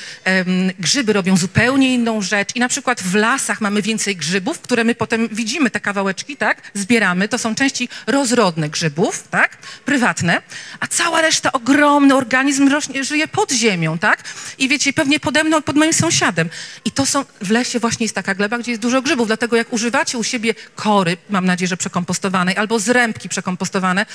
[0.80, 4.96] grzyby robią zupełnie inną rzecz i na przykład w lasach mamy więcej grzybów, które my
[4.96, 10.42] potem widzimy, te kawałeczki, tak, zbieramy, to są części rozrodne grzybów, tak, prywatne,
[10.80, 14.24] a cała reszta, ogromny organizm rośnie, żyje pod ziemią, tak,
[14.58, 16.50] i wiecie, pewnie pode mną, pod moim sąsiadem.
[16.86, 19.74] I to są, w lesie właśnie jest taka gleba, gdzie jest dużo grzybów, dlatego jak
[19.74, 24.06] używacie u siebie kory, mam nadzieję, że przekompostowanej, albo zrębki przekompostowane,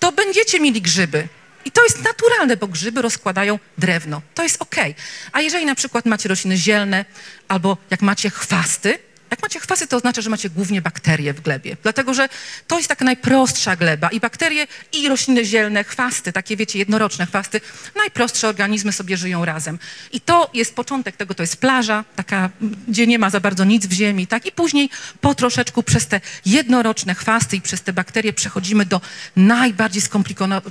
[0.00, 1.28] to będziecie mieli grzyby.
[1.64, 4.22] I to jest naturalne, bo grzyby rozkładają drewno.
[4.34, 4.94] To jest okej.
[5.32, 7.04] A jeżeli na przykład macie rośliny zielne,
[7.48, 8.98] albo jak macie chwasty,
[9.32, 12.28] jak macie chwasty, to oznacza, że macie głównie bakterie w glebie, dlatego że
[12.66, 17.60] to jest taka najprostsza gleba i bakterie i rośliny zielne, chwasty, takie wiecie, jednoroczne chwasty,
[17.96, 19.78] najprostsze organizmy sobie żyją razem.
[20.12, 22.50] I to jest początek tego, to jest plaża, taka,
[22.88, 24.46] gdzie nie ma za bardzo nic w ziemi, tak?
[24.46, 29.00] I później po troszeczku przez te jednoroczne chwasty i przez te bakterie przechodzimy do
[29.36, 30.02] najbardziej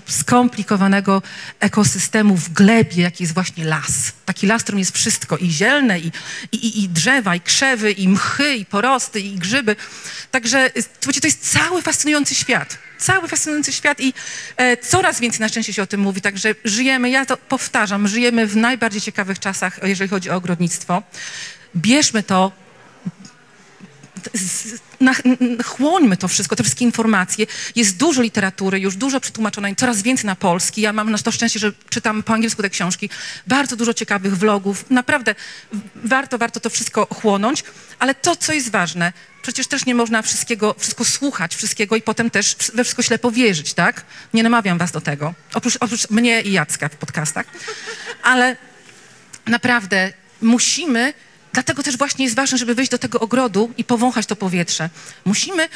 [0.07, 1.21] skomplikowanego
[1.59, 4.13] ekosystemu w glebie, jaki jest właśnie las.
[4.25, 6.11] Taki las, w którym jest wszystko i zielne, i,
[6.51, 9.75] i- i drzewa, i krzewy, i mchy, i porosty, i grzyby.
[10.31, 12.77] Także y, to jest cały fascynujący świat.
[12.97, 14.13] Cały fascynujący świat i
[14.57, 18.47] e, coraz więcej na szczęście się o tym mówi, także żyjemy, ja to powtarzam, żyjemy
[18.47, 21.03] w najbardziej ciekawych czasach, jeżeli chodzi o ogrodnictwo.
[21.75, 22.51] Bierzmy to
[24.99, 25.13] na,
[25.63, 27.45] chłońmy to wszystko, te wszystkie informacje.
[27.75, 30.81] Jest dużo literatury, już dużo przetłumaczonej, coraz więcej na polski.
[30.81, 33.09] Ja mam na to szczęście, że czytam po angielsku te książki.
[33.47, 34.85] Bardzo dużo ciekawych vlogów.
[34.89, 35.35] Naprawdę
[35.95, 37.63] warto, warto to wszystko chłonąć.
[37.99, 42.29] Ale to, co jest ważne, przecież też nie można wszystkiego, wszystko słuchać, wszystkiego i potem
[42.29, 44.05] też we wszystko ślepo wierzyć, tak?
[44.33, 45.33] Nie namawiam was do tego.
[45.53, 47.45] Oprócz, oprócz mnie i Jacka w podcastach.
[48.23, 48.57] Ale
[49.45, 51.13] naprawdę musimy,
[51.53, 54.89] dlatego też właśnie jest ważne, żeby wejść do tego ogrodu i powąchać to powietrze.
[55.25, 55.69] Musimy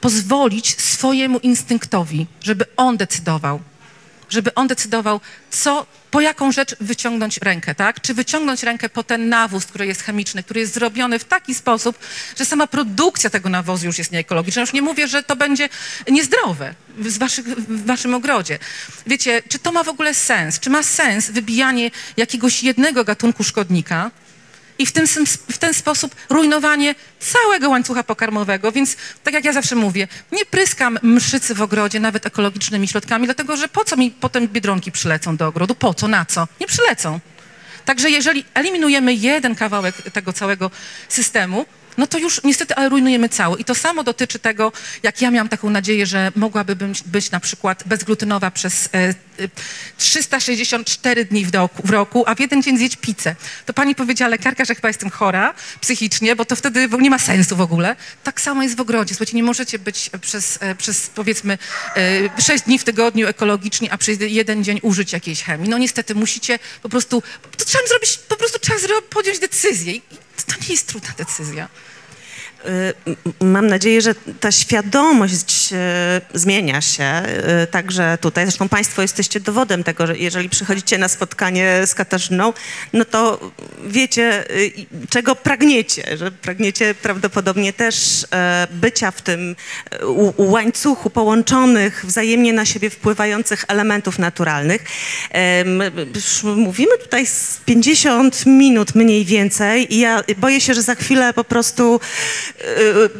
[0.00, 3.60] pozwolić swojemu instynktowi, żeby on decydował.
[4.30, 5.20] Żeby on decydował,
[5.50, 8.00] co, po jaką rzecz wyciągnąć rękę, tak?
[8.00, 11.98] Czy wyciągnąć rękę po ten nawóz, który jest chemiczny, który jest zrobiony w taki sposób,
[12.38, 14.60] że sama produkcja tego nawozu już jest nieekologiczna.
[14.60, 15.68] Już nie mówię, że to będzie
[16.10, 16.74] niezdrowe
[17.06, 18.58] z waszych, w waszym ogrodzie.
[19.06, 20.60] Wiecie, czy to ma w ogóle sens?
[20.60, 24.10] Czy ma sens wybijanie jakiegoś jednego gatunku szkodnika,
[24.78, 25.06] i w ten,
[25.50, 28.72] w ten sposób rujnowanie całego łańcucha pokarmowego.
[28.72, 33.56] Więc tak jak ja zawsze mówię, nie pryskam mszycy w ogrodzie nawet ekologicznymi środkami, dlatego
[33.56, 35.74] że po co mi potem biedronki przylecą do ogrodu?
[35.74, 36.08] Po co?
[36.08, 36.48] Na co?
[36.60, 37.20] Nie przylecą.
[37.84, 40.70] Także jeżeli eliminujemy jeden kawałek tego całego
[41.08, 41.66] systemu,
[41.98, 43.58] no to już niestety, ale rujnujemy cały.
[43.58, 44.72] I to samo dotyczy tego,
[45.02, 49.14] jak ja miałam taką nadzieję, że mogłaby być, być na przykład bezglutenowa przez e, e,
[49.96, 53.36] 364 dni w roku, w roku, a w jeden dzień zjeść pizzę.
[53.66, 57.56] To pani powiedziała lekarka, że chyba jestem chora psychicznie, bo to wtedy nie ma sensu
[57.56, 57.96] w ogóle.
[58.24, 59.14] Tak samo jest w ogrodzie.
[59.14, 61.58] Słuchajcie, nie możecie być przez, e, przez powiedzmy
[62.36, 65.68] e, 6 dni w tygodniu ekologiczni, a przez jeden dzień użyć jakiejś chemii.
[65.68, 67.22] No niestety musicie po prostu,
[67.58, 68.78] to trzeba zrobić, po prostu trzeba
[69.10, 69.92] podjąć decyzję.
[70.46, 71.68] To nie jest trudna decyzja.
[72.66, 77.22] Y, Mam nadzieję, że ta świadomość y, zmienia się
[77.62, 78.44] y, także tutaj.
[78.44, 82.52] Zresztą Państwo jesteście dowodem tego, że jeżeli przychodzicie na spotkanie z Katarzyną,
[82.92, 83.50] no to
[83.86, 84.44] wiecie,
[85.10, 88.26] czego pragniecie, że pragniecie prawdopodobnie też
[88.70, 89.56] bycia w tym
[90.36, 94.84] łańcuchu połączonych, wzajemnie na siebie wpływających elementów naturalnych.
[96.56, 101.44] Mówimy tutaj z 50 minut mniej więcej i ja boję się, że za chwilę po
[101.44, 102.00] prostu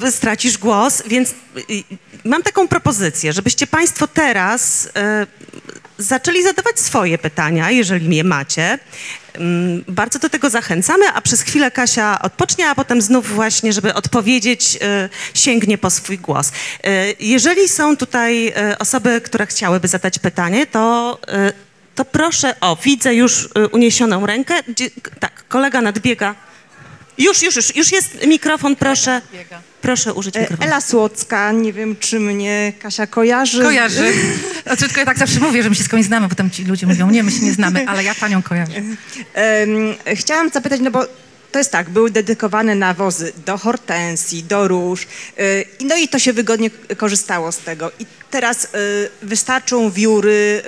[0.04, 1.34] y, stracisz głos, więc
[2.24, 4.90] mam taką propozycję, żebyście Państwo teraz y,
[5.98, 8.78] zaczęli zadawać swoje pytania, jeżeli je macie.
[9.36, 13.94] Ym, Bardzo do tego zachęcamy, a przez chwilę Kasia odpocznie, a potem znów właśnie, żeby
[13.94, 16.52] odpowiedzieć, y, sięgnie po swój głos.
[17.20, 21.18] Jeżeli są tutaj osoby, które chciałyby zadać pytanie, to,
[21.94, 24.54] to proszę, o, widzę już uniesioną rękę.
[25.20, 26.47] Tak, kolega nadbiega.
[27.18, 29.20] Już, już, już, już jest mikrofon, proszę.
[29.82, 30.68] Proszę użyć E, mikrofonu.
[30.68, 33.62] Ela Słocka, nie wiem, czy mnie Kasia kojarzy.
[33.62, 34.12] Kojarzy.
[34.66, 37.10] Znaczy, tylko ja tak zawsze mówię, że my się skądś znamy, potem ci ludzie mówią,
[37.10, 38.72] nie, my się nie znamy, ale ja panią kojarzę.
[39.34, 41.06] Em, chciałam zapytać, no bo
[41.52, 45.06] to jest tak, były dedykowane nawozy do hortensji, do róż,
[45.38, 47.90] y, no i to się wygodnie korzystało z tego.
[47.98, 48.68] I teraz y,
[49.22, 50.62] wystarczą wióry,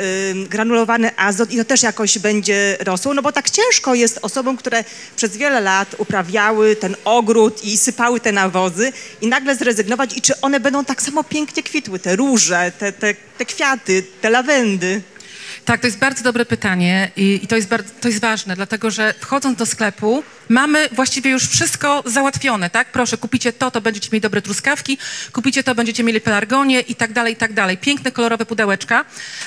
[0.44, 4.56] y, granulowany azot i to też jakoś będzie rosło, no bo tak ciężko jest osobom,
[4.56, 4.84] które
[5.16, 10.40] przez wiele lat uprawiały ten ogród i sypały te nawozy i nagle zrezygnować i czy
[10.40, 15.02] one będą tak samo pięknie kwitły, te róże, te, te, te kwiaty, te lawendy.
[15.64, 18.90] Tak, to jest bardzo dobre pytanie i, i to, jest bardzo, to jest ważne, dlatego
[18.90, 22.92] że wchodząc do sklepu mamy właściwie już wszystko załatwione, tak?
[22.92, 24.98] Proszę, kupicie to, to będziecie mieli dobre truskawki,
[25.32, 27.78] kupicie to, będziecie mieli pelargonię i tak dalej, i tak dalej.
[27.78, 29.04] Piękne, kolorowe pudełeczka,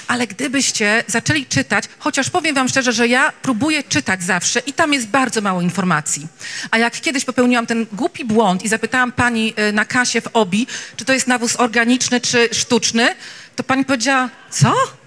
[0.07, 4.93] ale gdybyście zaczęli czytać, chociaż powiem wam szczerze, że ja próbuję czytać zawsze i tam
[4.93, 6.27] jest bardzo mało informacji.
[6.71, 10.67] A jak kiedyś popełniłam ten głupi błąd i zapytałam pani y, na kasie w OBI,
[10.95, 13.15] czy to jest nawóz organiczny, czy sztuczny,
[13.55, 15.02] to pani powiedziała, co?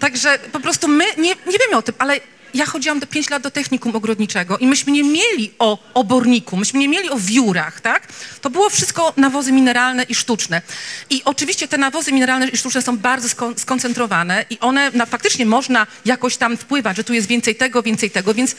[0.00, 2.20] Także po prostu my nie, nie wiemy o tym, ale
[2.54, 6.80] ja chodziłam do 5 lat do technikum ogrodniczego i myśmy nie mieli o oborniku, myśmy
[6.80, 8.06] nie mieli o wiórach, tak?
[8.40, 10.62] To było wszystko nawozy mineralne i sztuczne.
[11.10, 15.46] I oczywiście te nawozy mineralne i sztuczne są bardzo skon- skoncentrowane i one na, faktycznie
[15.46, 18.56] można jakoś tam wpływać, że tu jest więcej tego, więcej tego, więc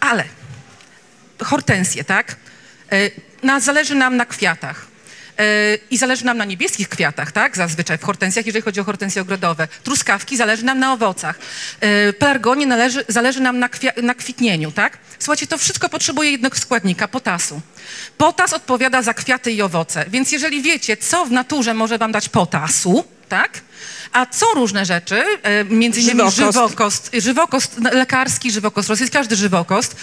[0.00, 0.24] ale
[1.42, 2.36] hortensje, tak?
[2.92, 3.10] E,
[3.42, 4.86] Na, zależy nam na kwiatach.
[5.42, 7.56] E, I zależy nam na niebieskich kwiatach, tak?
[7.56, 9.68] Zazwyczaj w hortensjach, jeżeli chodzi o hortensje ogrodowe.
[9.84, 11.38] Truskawki zależy nam na owocach.
[11.80, 13.68] E, Pelargonie należy, zależy nam na,
[14.02, 14.98] na kwitnieniu, tak?
[15.18, 17.60] Słuchajcie, to wszystko potrzebuje jednego składnika, potasu.
[18.18, 22.28] Potas odpowiada za kwiaty i owoce, więc jeżeli wiecie, co w naturze może wam dać
[22.28, 23.60] potasu, tak?
[24.12, 26.36] A co różne rzeczy, e, między innymi Żywokost.
[26.36, 29.96] żywokost, żywokost lekarski, żywokost rosyjski, każdy żywokost,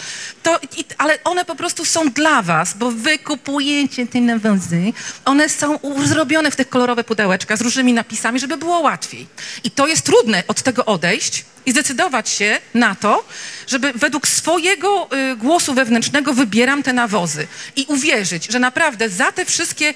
[0.43, 4.93] to, i, ale one po prostu są dla was, bo wy kupujecie te nawozy,
[5.26, 9.28] one są u- zrobione w tych kolorowe pudełeczka z różnymi napisami, żeby było łatwiej.
[9.64, 13.26] I to jest trudne od tego odejść i zdecydować się na to,
[13.68, 19.45] żeby według swojego y, głosu wewnętrznego wybieram te nawozy i uwierzyć, że naprawdę za te
[19.45, 19.93] wszystkie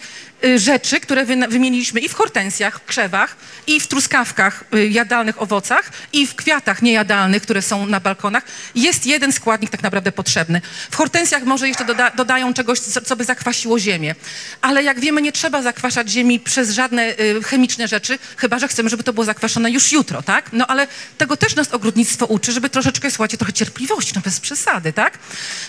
[0.55, 3.35] rzeczy, które wy, wymieniliśmy i w hortensjach, w krzewach,
[3.67, 8.43] i w truskawkach, y, jadalnych owocach, i w kwiatach niejadalnych, które są na balkonach,
[8.75, 10.61] jest jeden składnik tak naprawdę potrzebny.
[10.91, 14.15] W hortensjach może jeszcze doda, dodają czegoś, co, by zakwasiło ziemię,
[14.61, 18.89] ale jak wiemy, nie trzeba zakwaszać ziemi przez żadne y, chemiczne rzeczy, chyba że chcemy,
[18.89, 20.49] żeby to było zakwaszone już jutro, tak?
[20.53, 20.87] No ale
[21.17, 25.17] tego też nas ogrodnictwo uczy, żeby troszeczkę, słuchajcie, trochę cierpliwości, no bez przesady, tak?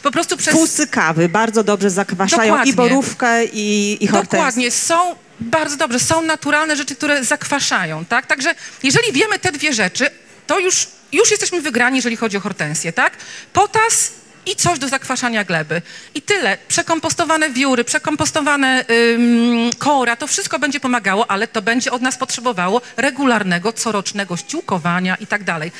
[0.02, 0.54] Po prostu przez...
[0.54, 2.72] Fusy kawy bardzo dobrze zakwaszają Dokładnie.
[2.72, 4.38] i borówkę, i, i hortensję.
[4.38, 8.26] Dokładnie, są bardzo dobrze, są naturalne rzeczy, które zakwaszają, tak?
[8.26, 10.10] Także jeżeli wiemy te dwie rzeczy,
[10.46, 13.16] to już, już jesteśmy wygrani, jeżeli chodzi o hortensję, tak?
[13.52, 14.10] Potas
[14.46, 15.82] i coś do zakwaszania gleby.
[16.14, 16.58] I tyle.
[16.68, 22.80] Przekompostowane wióry, przekompostowane ym, kora, to wszystko będzie pomagało, ale to będzie od nas potrzebowało
[22.96, 25.72] regularnego, corocznego ściółkowania i tak dalej.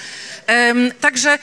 [0.46, 1.38] Em, także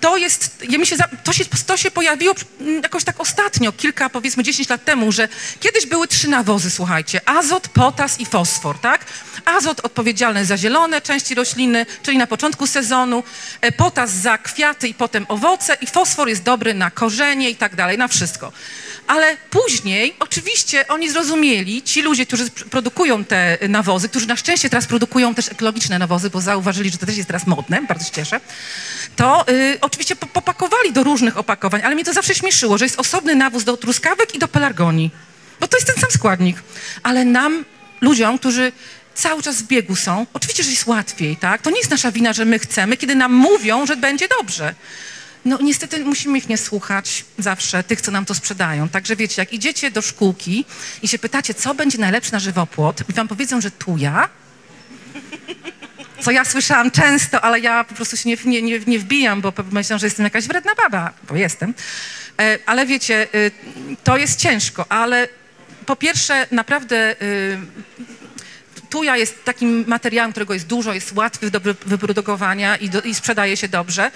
[0.00, 4.68] to jest, się, to, się, to się pojawiło mm, jakoś tak ostatnio, kilka, powiedzmy 10
[4.68, 5.28] lat temu, że
[5.60, 9.04] kiedyś były trzy nawozy, słuchajcie, azot, potas i fosfor, tak?
[9.44, 13.22] Azot odpowiedzialny za zielone części rośliny, czyli na początku sezonu,
[13.60, 17.76] e, potas za kwiaty i potem owoce i fosfor jest dobry na korzenie i tak
[17.76, 18.52] dalej, na wszystko.
[19.06, 24.36] Ale później, oczywiście, oni zrozumieli, ci ludzie, którzy pr- produkują te y, nawozy, którzy na
[24.36, 28.04] szczęście teraz produkują też ekologiczne nawozy, bo zauważyli, że to też jest teraz modne, bardzo
[28.04, 28.40] się cieszę,
[29.16, 33.00] to y, oczywiście po- popakowali do różnych opakowań, ale mnie to zawsze śmieszyło, że jest
[33.00, 35.10] osobny nawóz do truskawek i do pelargonii,
[35.60, 36.56] bo to jest ten sam składnik.
[37.02, 37.64] Ale nam,
[38.00, 38.72] ludziom, którzy
[39.14, 41.62] cały czas w biegu są, oczywiście, że jest łatwiej, tak?
[41.62, 44.74] To nie jest nasza wina, że my chcemy, kiedy nam mówią, że będzie dobrze.
[45.44, 48.88] No niestety musimy ich nie słuchać zawsze, tych, co nam to sprzedają.
[48.88, 50.64] Także wiecie, jak idziecie do szkółki
[51.02, 54.28] i się pytacie, co będzie najlepsze na żywopłot i wam powiedzą, że tuja,
[56.20, 59.52] co ja słyszałam często, ale ja po prostu się nie, nie, nie, nie wbijam, bo
[59.72, 61.74] myślę, że jestem jakaś wredna baba, bo jestem.
[62.40, 63.50] E, ale wiecie, y,
[64.04, 65.28] to jest ciężko, ale
[65.86, 67.58] po pierwsze naprawdę y,
[68.90, 73.14] tuja jest takim materiałem, którego jest dużo, jest łatwy do wy- wyprodukowania i, do, i
[73.14, 74.10] sprzedaje się dobrze,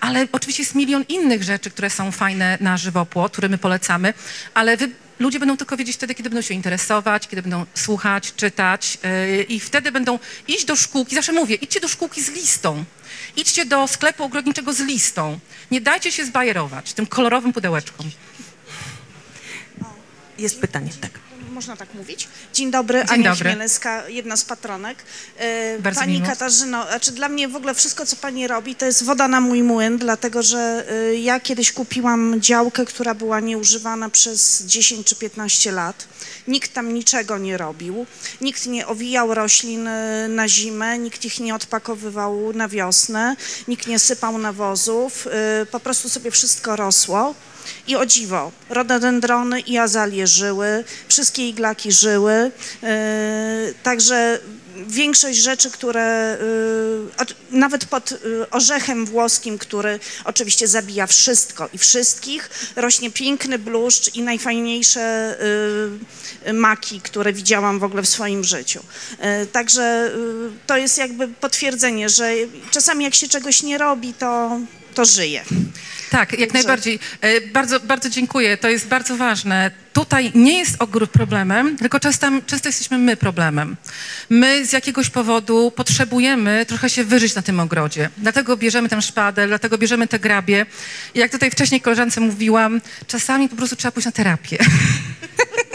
[0.00, 4.14] ale oczywiście jest milion innych rzeczy, które są fajne na żywopłot, które my polecamy,
[4.54, 8.98] ale wy, ludzie będą tylko wiedzieć wtedy, kiedy będą się interesować, kiedy będą słuchać, czytać
[9.02, 12.84] yy, i wtedy będą iść do szkółki, zawsze mówię, idźcie do szkółki z listą,
[13.36, 15.38] idźcie do sklepu ogrodniczego z listą,
[15.70, 18.10] nie dajcie się zbajerować tym kolorowym pudełeczkom.
[20.38, 21.27] Jest pytanie, tak.
[21.58, 22.28] Można tak mówić.
[22.54, 23.50] Dzień dobry, Dzień Ania dobry.
[23.50, 24.98] Chmielewska, jedna z patronek.
[25.38, 26.26] E, Bardzo pani miło.
[26.26, 29.62] Katarzyno, znaczy dla mnie w ogóle wszystko, co pani robi, to jest woda na mój
[29.62, 35.72] młyn, dlatego że e, ja kiedyś kupiłam działkę, która była nieużywana przez 10 czy 15
[35.72, 36.08] lat.
[36.48, 38.06] Nikt tam niczego nie robił,
[38.40, 43.36] nikt nie owijał roślin e, na zimę, nikt ich nie odpakowywał na wiosnę,
[43.68, 45.28] nikt nie sypał nawozów,
[45.70, 47.34] po prostu sobie wszystko rosło.
[47.86, 52.50] I o dziwo, rododendrony i azalie żyły, wszystkie iglaki żyły,
[52.82, 52.88] yy,
[53.82, 54.38] także
[54.86, 56.38] większość rzeczy, które
[57.18, 64.14] yy, nawet pod yy, orzechem włoskim, który oczywiście zabija wszystko i wszystkich, rośnie piękny bluszcz
[64.14, 65.36] i najfajniejsze
[66.46, 68.82] yy, maki, które widziałam w ogóle w swoim życiu.
[69.10, 72.32] Yy, także yy, to jest jakby potwierdzenie, że
[72.70, 74.60] czasami jak się czegoś nie robi, to,
[74.98, 75.44] to żyje.
[76.10, 76.98] Tak, jak najbardziej.
[77.20, 78.56] E, Bardzo, bardzo dziękuję.
[78.56, 79.70] To jest bardzo ważne.
[79.92, 83.76] Tutaj nie jest ogród problemem, tylko często, często jesteśmy my problemem.
[84.28, 88.10] My z jakiegoś powodu potrzebujemy trochę się wyżyć na tym ogrodzie.
[88.16, 90.66] Dlatego bierzemy ten szpadel, dlatego bierzemy te grabie.
[91.14, 94.58] I jak tutaj wcześniej koleżance mówiłam, czasami po prostu trzeba pójść na terapię.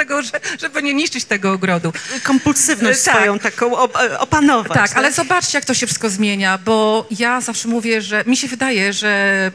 [0.00, 0.30] Dlatego, że,
[0.60, 1.92] żeby nie niszczyć tego ogrodu.
[2.24, 3.14] Kompulsywność Tak.
[3.14, 4.72] swoją taką op- opanować.
[4.72, 8.48] Tak, ale zobaczcie, jak to się wszystko zmienia, bo ja zawsze mówię, że mi się
[8.48, 9.52] wydaje, że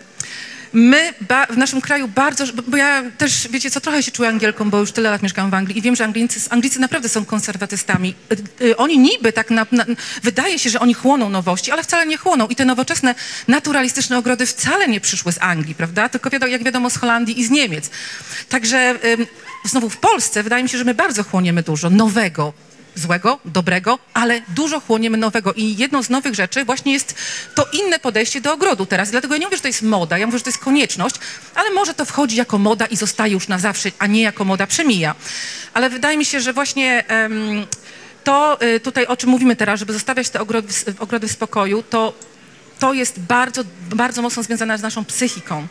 [0.74, 1.13] My
[1.49, 4.91] w naszym kraju bardzo, bo, ja też, wiecie co, trochę się czuję Angielką, bo już
[4.91, 8.16] tyle lat mieszkam w Anglii i wiem, że Anglicy, Anglicy naprawdę są konserwatystami.
[8.61, 9.86] Y, y, Oni niby tak, na, na,
[10.24, 12.47] wydaje się, że oni chłoną nowości, ale wcale nie chłoną.
[12.47, 13.16] I te nowoczesne,
[13.47, 16.09] naturalistyczne ogrody wcale nie przyszły z Anglii, prawda?
[16.09, 17.89] Tylko wiadomo, jak wiadomo z Holandii i z Niemiec.
[18.49, 18.99] Także
[19.66, 22.53] znowu w Polsce wydaje mi się, że my bardzo chłoniemy dużo nowego,
[22.95, 25.53] złego, dobrego, ale dużo chłoniemy nowego.
[25.53, 27.15] I jedną z nowych rzeczy właśnie jest
[27.55, 29.11] to inne podejście do ogrodu teraz.
[29.11, 31.15] Dlatego ja nie mówię, że to jest moda, ja mówię, że to jest konieczność,
[31.55, 34.67] ale może to wchodzi jako moda i zostaje już na zawsze, a nie jako moda
[34.67, 35.15] przemija.
[35.73, 37.67] Ale wydaje mi się, że właśnie em,
[38.23, 42.13] to y, tutaj, o czym mówimy teraz, żeby zostawiać te ogrody, ogrody w spokoju, to,
[42.79, 43.63] to jest bardzo,
[43.95, 45.67] bardzo mocno związane z naszą psychiką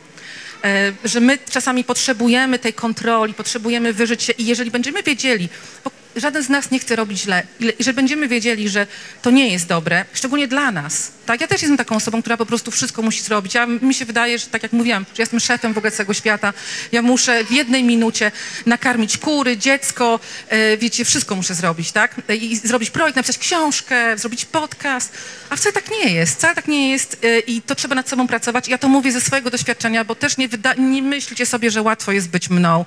[0.64, 5.48] e, że my czasami potrzebujemy tej kontroli, potrzebujemy wyżyć się i jeżeli będziemy wiedzieli,
[5.84, 8.86] bo żaden z nas nie chce robić źle, i jeżeli będziemy wiedzieli, że
[9.22, 11.40] to nie jest dobre, szczególnie dla nas, tak?
[11.40, 13.54] Ja też jestem taką osobą, która po prostu wszystko musi zrobić.
[13.54, 16.52] Ja, mi się wydaje, że tak jak mówiłam, że jestem szefem w ogóle całego świata,
[16.92, 18.32] ja muszę w jednej minucie
[18.66, 22.14] nakarmić kury, dziecko, e, wiecie, wszystko muszę zrobić, tak?
[22.28, 25.12] E, I zrobić projekt, napisać książkę, zrobić podcast,
[25.50, 28.26] a wcale tak nie jest, wcale tak nie jest e, i to trzeba nad sobą
[28.28, 28.68] pracować.
[28.68, 32.12] Ja to mówię ze swojego doświadczenia, bo też nie, wyda- nie myślcie sobie, że łatwo
[32.12, 32.84] jest być mną.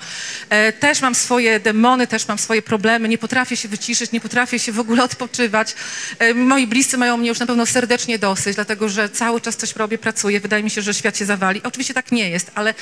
[0.49, 4.59] E, też mam swoje demony, też mam swoje problemy, nie potrafię się wyciszyć, nie potrafię
[4.59, 5.75] się w ogóle odpoczywać.
[6.19, 9.75] E, moi bliscy mają mnie już na pewno serdecznie dosyć, dlatego że cały czas coś
[9.75, 11.61] robię, pracuję, wydaje mi się, że świat się zawali.
[11.63, 12.73] Oczywiście tak nie jest, ale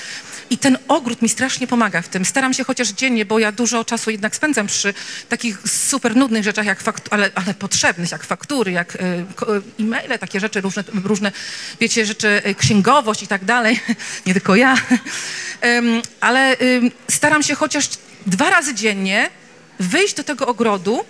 [0.49, 2.25] i ten ogród mi strasznie pomaga w tym.
[2.25, 4.93] Staram się chociaż dziennie, bo ja dużo czasu jednak spędzam przy
[5.29, 9.25] takich super nudnych rzeczach, jak faktu- ale, ale potrzebnych, jak faktury, jak e, e,
[9.79, 11.31] e-maile, takie rzeczy, różne, różne,
[11.79, 13.79] wiecie, rzeczy, księgowość i tak dalej.
[14.25, 14.77] Nie tylko ja.
[16.21, 16.57] Ale
[17.09, 17.89] staram się chociaż
[18.25, 19.29] dwa razy dziennie
[19.79, 21.05] wyjść do tego ogrodu,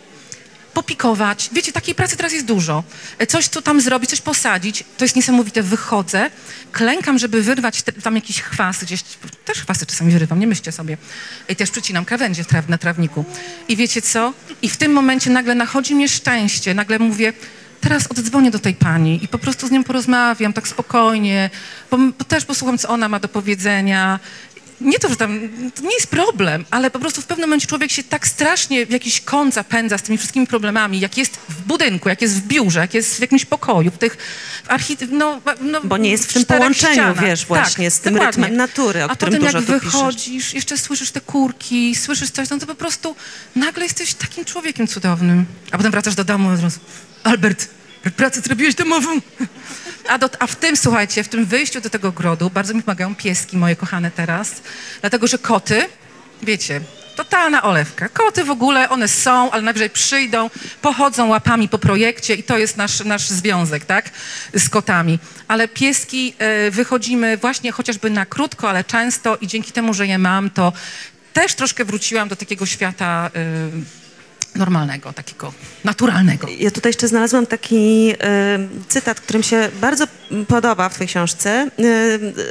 [0.76, 1.50] popikować.
[1.52, 2.84] Wiecie, takiej pracy teraz jest dużo.
[3.28, 4.84] Coś tu tam zrobić, coś posadzić.
[4.98, 5.64] To jest niesamowite.
[5.64, 6.30] Wychodzę,
[6.72, 9.04] klękam, żeby wyrwać te, tam jakiś chwast gdzieś.
[9.46, 10.98] Też chwasty czasami wyrywam, nie myślcie sobie.
[11.50, 13.26] I też przycinam krawędzie traw, na trawniku.
[13.68, 14.34] I wiecie co?
[14.62, 16.74] I w tym momencie nagle nachodzi mnie szczęście.
[16.74, 17.34] Nagle mówię,
[17.82, 21.50] teraz oddzwonię do tej pani i po prostu z nią porozmawiam tak spokojnie,
[21.92, 24.20] bo, bo też posłucham, co ona ma do powiedzenia.
[24.82, 25.40] Nie to, że tam,
[25.76, 28.90] to nie jest problem, ale po prostu w pewnym momencie człowiek się tak strasznie w
[28.92, 32.80] jakiś kąt zapędza z tymi wszystkimi problemami, jak jest w budynku, jak jest w biurze,
[32.80, 34.18] jak jest w jakimś pokoju, w tych
[34.64, 37.22] w archite- no, no, Bo nie jest w tym połączeniu, ścianach.
[37.26, 38.44] wiesz, właśnie z tym dokładnie.
[38.44, 39.92] rytmem natury, o A którym potem dużo jak tu piszesz.
[39.94, 43.16] wychodzisz, jeszcze słyszysz te kurki, słyszysz coś, no to po prostu
[43.56, 45.46] nagle jesteś takim człowiekiem cudownym.
[45.72, 46.80] A potem wracasz do domu i od razu,
[47.24, 47.68] Albert,
[48.12, 49.22] pracę zrobiłeś domową?
[50.10, 53.16] A, do, a w tym, słuchajcie, w tym wyjściu do tego ogrodu bardzo mi pomagają
[53.16, 54.62] pieski moje kochane teraz,
[55.02, 55.88] dlatego że koty,
[56.44, 56.82] wiecie,
[57.16, 58.10] totalna olewka.
[58.10, 60.50] Koty w ogóle, one są, ale najwyżej przyjdą,
[60.82, 64.10] pochodzą łapami po projekcie i to jest nasz, nasz związek, tak,
[64.54, 65.20] z kotami.
[65.48, 70.18] Ale pieski e, wychodzimy właśnie chociażby na krótko, ale często i dzięki temu, że je
[70.18, 70.74] mam, to
[71.34, 74.05] też troszkę wróciłam do takiego świata e,
[74.56, 75.54] normalnego, takiego
[75.84, 76.48] naturalnego.
[76.60, 80.08] Ja tutaj jeszcze znalazłam taki e, cytat, który mi się bardzo
[80.48, 81.70] podoba w twojej książce.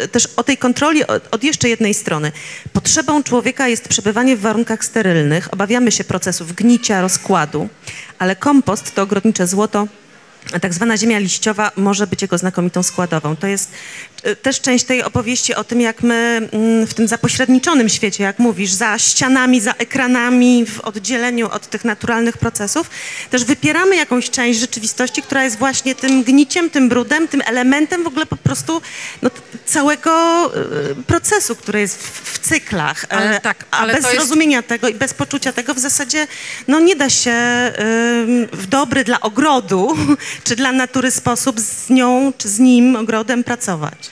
[0.03, 2.33] E, też o tej kontroli od, od jeszcze jednej strony.
[2.73, 5.55] Potrzebą człowieka jest przebywanie w warunkach sterylnych.
[5.55, 7.69] Obawiamy się procesów gnicia, rozkładu,
[8.19, 9.87] ale kompost to ogrodnicze złoto,
[10.61, 13.37] tak zwana ziemia liściowa może być jego znakomitą składową.
[13.37, 13.71] To jest
[14.23, 18.39] e, też część tej opowieści o tym, jak my mm, w tym zapośredniczonym świecie, jak
[18.39, 22.91] mówisz, za ścianami, za ekranami, w oddzieleniu od tych naturalnych procesów,
[23.31, 28.07] też wypieramy jakąś część rzeczywistości, która jest właśnie tym gniciem, tym brudem, tym elementem w
[28.07, 28.83] ogóle po prostu
[29.23, 29.31] no,
[29.67, 30.11] całego
[30.47, 33.05] e, procesu, który jest w, w cyklach.
[33.05, 35.79] E, Ale tak, a ale bez to jest- zrozumienia tego i bez poczucia tego w
[35.79, 36.27] zasadzie
[36.69, 37.35] no, nie da się
[38.53, 39.97] w dobry dla ogrodu
[40.45, 44.11] czy dla natury sposób z nią czy z nim ogrodem pracować.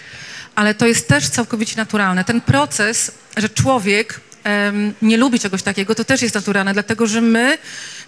[0.54, 2.24] ale to jest też całkowicie naturalne.
[2.24, 4.20] Ten proces, że człowiek
[5.02, 7.58] nie lubi czegoś takiego, to też jest naturalne, dlatego że my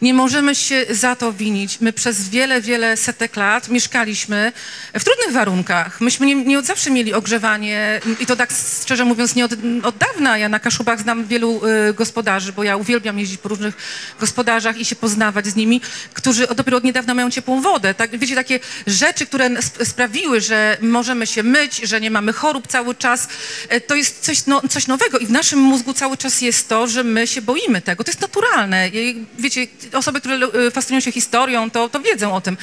[0.02, 1.80] nie możemy się za to winić.
[1.80, 4.52] My przez wiele, wiele setek lat mieszkaliśmy
[4.94, 6.00] w trudnych warunkach.
[6.00, 8.50] Myśmy nie, nie od zawsze mieli ogrzewanie i to tak
[8.82, 10.38] szczerze mówiąc nie od, od dawna.
[10.38, 13.74] Ja na Kaszubach znam wielu y, gospodarzy, bo ja uwielbiam jeździć po różnych
[14.20, 15.80] gospodarzach i się poznawać z nimi,
[16.14, 17.94] którzy dopiero od niedawna mają ciepłą wodę.
[17.94, 22.66] Tak, wiecie, takie rzeczy, które sp- sprawiły, że możemy się myć, że nie mamy chorób
[22.66, 23.28] cały czas,
[23.68, 26.86] e, to jest coś, no, coś nowego i w naszym mózgu cały czas jest to,
[26.86, 28.04] że my się boimy tego.
[28.04, 28.88] To jest naturalne.
[28.88, 32.56] I, wiecie, osoby, które e, fascynują się historią, to, to wiedzą o tym.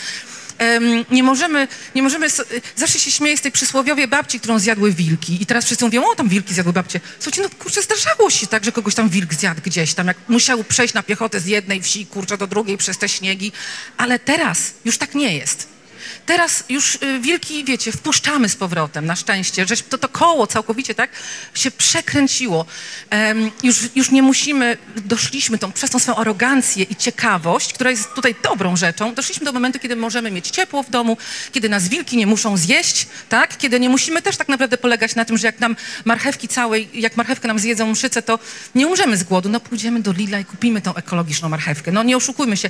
[1.11, 2.27] Nie możemy, nie możemy,
[2.75, 6.15] zawsze się śmieję z tej przysłowiowej babci, którą zjadły wilki i teraz wszyscy mówią, o
[6.15, 6.99] tam wilki zjadły babcie.
[7.19, 10.63] Słuchajcie, no kurczę, zdarzało się tak, że kogoś tam wilk zjadł gdzieś tam, jak musiał
[10.63, 13.51] przejść na piechotę z jednej wsi, kurczę, do drugiej przez te śniegi,
[13.97, 15.67] ale teraz już tak nie jest.
[16.25, 20.95] Teraz już y, wilki, wiecie, wpuszczamy z powrotem, na szczęście, że to, to koło całkowicie
[20.95, 21.09] tak
[21.53, 22.65] się przekręciło.
[23.09, 28.13] Em, już, już nie musimy, doszliśmy tą, przez tą swoją arogancję i ciekawość, która jest
[28.15, 31.17] tutaj dobrą rzeczą, doszliśmy do momentu, kiedy możemy mieć ciepło w domu,
[31.51, 33.57] kiedy nas wilki nie muszą zjeść, tak?
[33.57, 37.17] Kiedy nie musimy też tak naprawdę polegać na tym, że jak nam marchewki całej, jak
[37.17, 38.39] marchewkę nam zjedzą mszyce, to
[38.75, 39.49] nie umrzemy z głodu.
[39.49, 41.91] No pójdziemy do Lidla i kupimy tą ekologiczną marchewkę.
[41.91, 42.69] No nie oszukujmy się.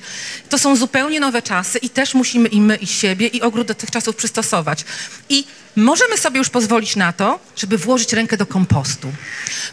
[0.50, 3.76] To są zupełnie nowe czasy i też musimy i my, i siebie, i ogród do
[3.76, 4.86] tych czasów przystosować.
[5.30, 9.14] I możemy sobie już pozwolić na to, żeby włożyć rękę do kompostu.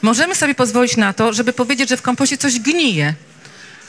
[0.03, 3.15] Możemy sobie pozwolić na to, żeby powiedzieć, że w kompoście coś gnije.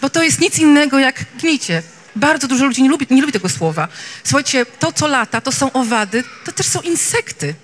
[0.01, 1.83] Bo to jest nic innego jak gnicie.
[2.15, 3.87] Bardzo dużo ludzi nie lubi, nie lubi tego słowa.
[4.23, 7.55] Słuchajcie, to co lata, to są owady, to też są insekty.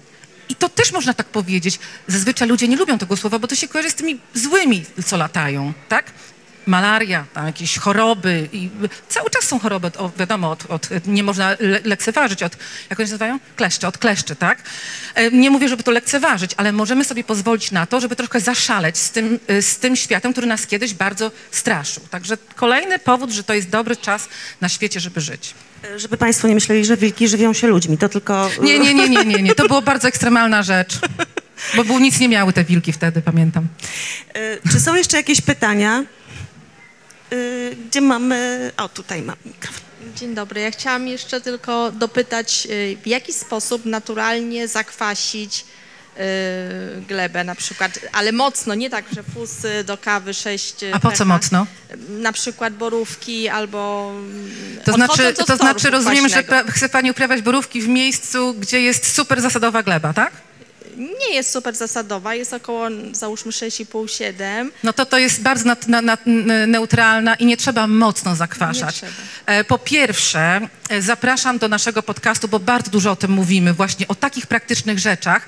[0.50, 1.80] I to też można tak powiedzieć.
[2.08, 5.74] Zazwyczaj ludzie nie lubią tego słowa, bo to się kojarzy z tymi złymi, co latają,
[5.90, 6.12] tak?
[6.66, 8.70] Malaria, tam jakieś choroby i
[9.10, 12.58] cały czas są choroby, o, wiadomo, od, od, nie można le, lekceważyć od,
[12.90, 13.40] jak oni się nazywają?
[13.56, 14.58] Kleszcze, od kleszczy, tak?
[15.16, 18.98] E, Nie mówię, żeby to lekceważyć, ale możemy sobie pozwolić na to, żeby troszkę zaszaleć
[18.98, 22.04] z tym, e, z tym światem, który nas kiedyś bardzo straszył.
[22.10, 24.28] Także kolejny powód, że to jest dobry czas
[24.62, 25.54] na świecie, żeby żyć.
[25.98, 28.50] Żeby Państwo nie myśleli, że wilki żywią się ludźmi, to tylko...
[28.62, 29.56] Nie, nie, nie, nie, nie, nie.
[29.56, 31.00] To była bardzo ekstremalna rzecz.
[31.76, 33.68] Bo był, nic nie miały te wilki wtedy, pamiętam.
[34.34, 36.04] E, Czy są jeszcze jakieś pytania?
[37.32, 38.72] E, Gdzie mamy...
[38.78, 39.82] O, tutaj mam mikrofon.
[40.16, 40.62] Dzień dobry.
[40.62, 45.66] Ja chciałam jeszcze tylko dopytać, y, w jaki sposób naturalnie zakwasić
[46.18, 46.22] y,
[47.02, 51.26] glebę na przykład, ale mocno, nie tak, że fusy do kawy 6 A po co
[51.26, 51.68] mocno?
[52.10, 54.12] Na przykład borówki albo
[54.86, 56.70] To znaczy, to znaczy rozumiem, że kwaśnego.
[56.70, 60.32] pe- chce pani uprawiać borówki w miejscu, gdzie jest super zasadowa gleba, tak?
[60.98, 64.70] Nie jest super zasadowa, jest około załóżmy 6,5-7.
[64.84, 66.18] No to to jest bardzo nat, na, na,
[66.68, 68.96] neutralna i nie trzeba mocno zakwaszać.
[68.96, 69.12] Trzeba.
[69.46, 74.08] E, Po pierwsze, e, zapraszam do naszego podcastu, bo bardzo dużo o tym mówimy, właśnie
[74.08, 75.48] o takich praktycznych rzeczach.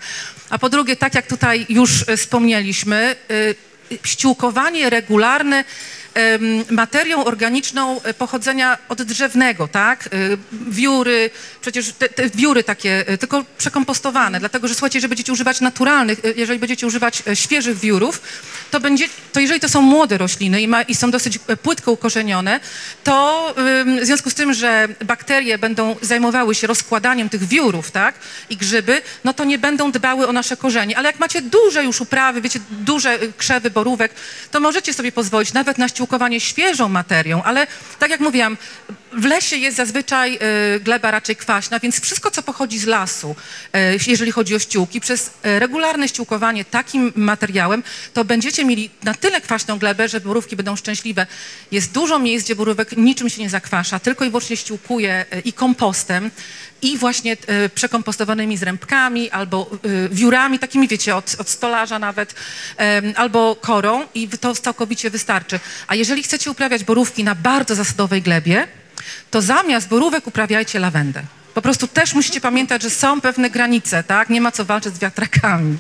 [0.50, 3.16] A po drugie, tak jak tutaj już e, wspomnieliśmy,
[4.04, 5.64] ściółkowanie regularne
[6.70, 10.08] materią organiczną e, pochodzenia oddrzewnego, tak?
[10.08, 10.10] E,
[10.70, 11.30] Wióry,
[11.62, 16.22] przecież te, te wióry takie, e, tylko przekompostowane, dlatego że słuchajcie, jeżeli będziecie używać naturalnych,
[16.36, 18.22] jeżeli będziecie używać świeżych wiórów,
[18.72, 22.60] to będzie, to jeżeli to są młode rośliny i, ma, i są dosyć płytko ukorzenione,
[23.04, 23.54] to
[24.02, 28.16] w związku z tym, że bakterie będą zajmowały się rozkładaniem tych wiórów, tak,
[28.50, 30.98] i grzyby, no to nie będą dbały o nasze korzenie.
[30.98, 34.12] Ale jak macie duże już uprawy, wiecie, duże krzewy, borówek,
[34.52, 37.68] to możecie sobie pozwolić nawet na ściółkowanie świeżą materią, ale
[38.00, 38.58] tak jak mówiłam,
[39.14, 40.40] w lesie jest zazwyczaj
[40.76, 43.36] y, gleba raczej kwaśna, więc wszystko, co pochodzi z lasu,
[43.76, 47.84] y, jeżeli chodzi o ściółki, przez y, regularne ściółkowanie takim materiałem,
[48.14, 51.28] to będziecie mieli na tyle kwaśną glebę, że borówki będą szczęśliwe.
[51.72, 56.32] Jest dużo miejsc, gdzie borówek niczym się nie zakwasza, tylko i wyłącznie ściółkuje i kompostem,
[56.82, 62.36] i właśnie y, przekompostowanymi zrębkami albo y, wiórami, takimi wiecie, od, od stolarza nawet,
[62.78, 65.60] em, albo korą i to całkowicie wystarczy.
[65.88, 68.68] A jeżeli chcecie uprawiać borówki na bardzo zasadowej glebie,
[69.32, 71.24] to zamiast borówek uprawiajcie lawendę.
[71.54, 74.30] Po prostu też musicie pamiętać, że są pewne granice, tak?
[74.30, 75.78] Nie ma co walczyć z wiatrakami.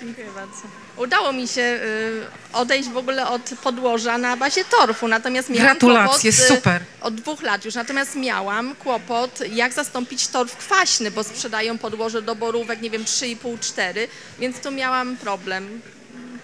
[0.00, 0.83] Dziękuję bardzo.
[0.96, 2.22] Udało mi się y,
[2.52, 6.82] odejść w ogóle od podłoża na bazie torfu, natomiast miałam Gratulacje, kłopot, y, super.
[7.00, 12.34] Od dwóch lat już, natomiast miałam kłopot, jak zastąpić torf kwaśny, bo sprzedają podłoże do
[12.34, 15.80] borówek, nie wiem, 3,5-4, więc tu miałam problem.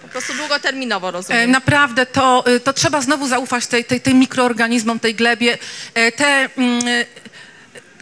[0.01, 1.51] Po prostu długoterminowo E, rozumiem.
[1.51, 5.57] Naprawdę to, y, to trzeba znowu zaufać tej, tej, tej mikroorganizmom, tej glebie.
[5.93, 6.83] E, Te mm,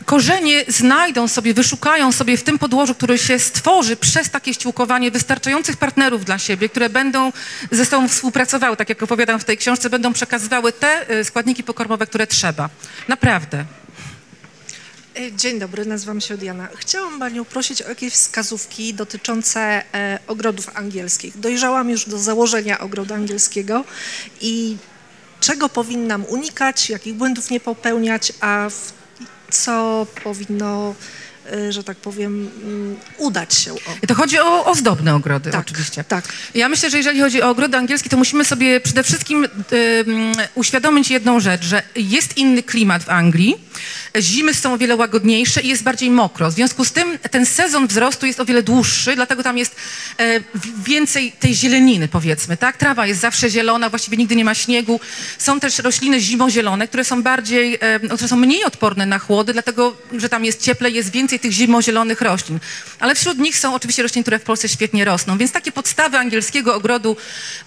[0.09, 5.77] korzenie znajdą sobie, wyszukają sobie w tym podłożu, które się stworzy przez takie ściółkowanie wystarczających
[5.77, 7.31] partnerów dla siebie, które będą
[7.71, 12.07] ze sobą współpracowały, tak jak opowiadam w tej książce, będą przekazywały te y, składniki pokarmowe,
[12.07, 12.69] które trzeba.
[13.07, 13.65] Naprawdę.
[15.17, 16.67] E, Dzień dobry, nazywam się Diana.
[16.75, 19.59] Chciałam Panią prosić o jakieś wskazówki dotyczące
[19.93, 21.39] e, ogrodów angielskich.
[21.39, 23.85] Dojrzałam już do założenia ogrodu angielskiego
[24.41, 24.77] i
[25.39, 28.98] czego powinnam unikać, jakich błędów nie popełniać, a w,
[29.51, 30.95] co powinno,
[31.69, 33.73] że tak powiem, mm, udać się.
[33.73, 33.77] O.
[34.07, 36.03] To chodzi o ozdobne ogrody Tak, oczywiście.
[36.03, 36.25] tak.
[36.55, 39.49] Ja myślę, że jeżeli chodzi o ogrody angielskie, to musimy sobie przede wszystkim ym,
[40.55, 43.57] uświadomić jedną rzecz, że jest inny klimat w Anglii,
[44.19, 46.49] zimy są o wiele łagodniejsze i jest bardziej mokro.
[46.51, 49.75] W związku z tym ten sezon wzrostu jest o wiele dłuższy, dlatego tam jest
[50.19, 50.39] e,
[50.85, 52.77] więcej tej zieleniny, powiedzmy, tak?
[52.77, 54.99] Trawa jest zawsze zielona, właściwie nigdy nie ma śniegu.
[55.37, 59.97] Są też rośliny zimozielone, które są bardziej, e, które są mniej odporne na chłody, dlatego,
[60.17, 62.59] że tam jest cieplej, jest więcej tych zimozielonych roślin.
[62.99, 65.37] Ale wśród nich są oczywiście rośliny, które w Polsce świetnie rosną.
[65.37, 67.17] Więc takie podstawy angielskiego ogrodu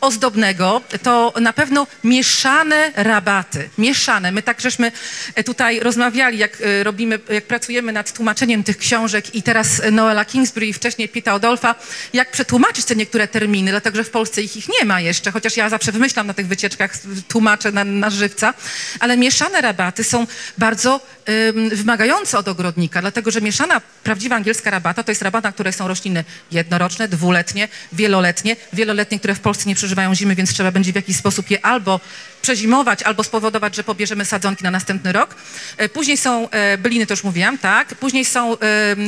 [0.01, 3.70] ozdobnego to na pewno mieszane rabaty.
[3.79, 4.33] Mieszane.
[4.33, 4.93] My tak żeśmy
[5.35, 10.25] e, tutaj rozmawiali, jak e, robimy, jak pracujemy nad tłumaczeniem tych książek i teraz Noela
[10.25, 11.75] Kingsbury i wcześniej Pita Odolfa,
[12.12, 15.57] jak przetłumaczyć te niektóre terminy, dlatego że w Polsce ich, ich nie ma jeszcze, chociaż
[15.57, 16.93] ja zawsze wymyślam na tych wycieczkach,
[17.29, 18.55] tłumaczę na, na żywca,
[19.01, 20.27] ale mieszane rabaty są
[20.59, 25.53] bardzo ym, wymagające od ogrodnika, dlatego że mieszana, prawdziwa angielska rabata to jest rabata, na
[25.53, 30.70] której są rośliny jednoroczne, dwuletnie, wieloletnie, wieloletnie, które w Polsce nie przeżywają zimy, więc trzeba
[30.70, 32.00] będzie w jakiś sposób je albo
[32.42, 35.36] przezimować, albo spowodować, że pobierzemy sadzonki na następny rok.
[35.76, 37.94] E, Później są e, byliny, to już mówiłam, tak.
[37.94, 38.57] Później są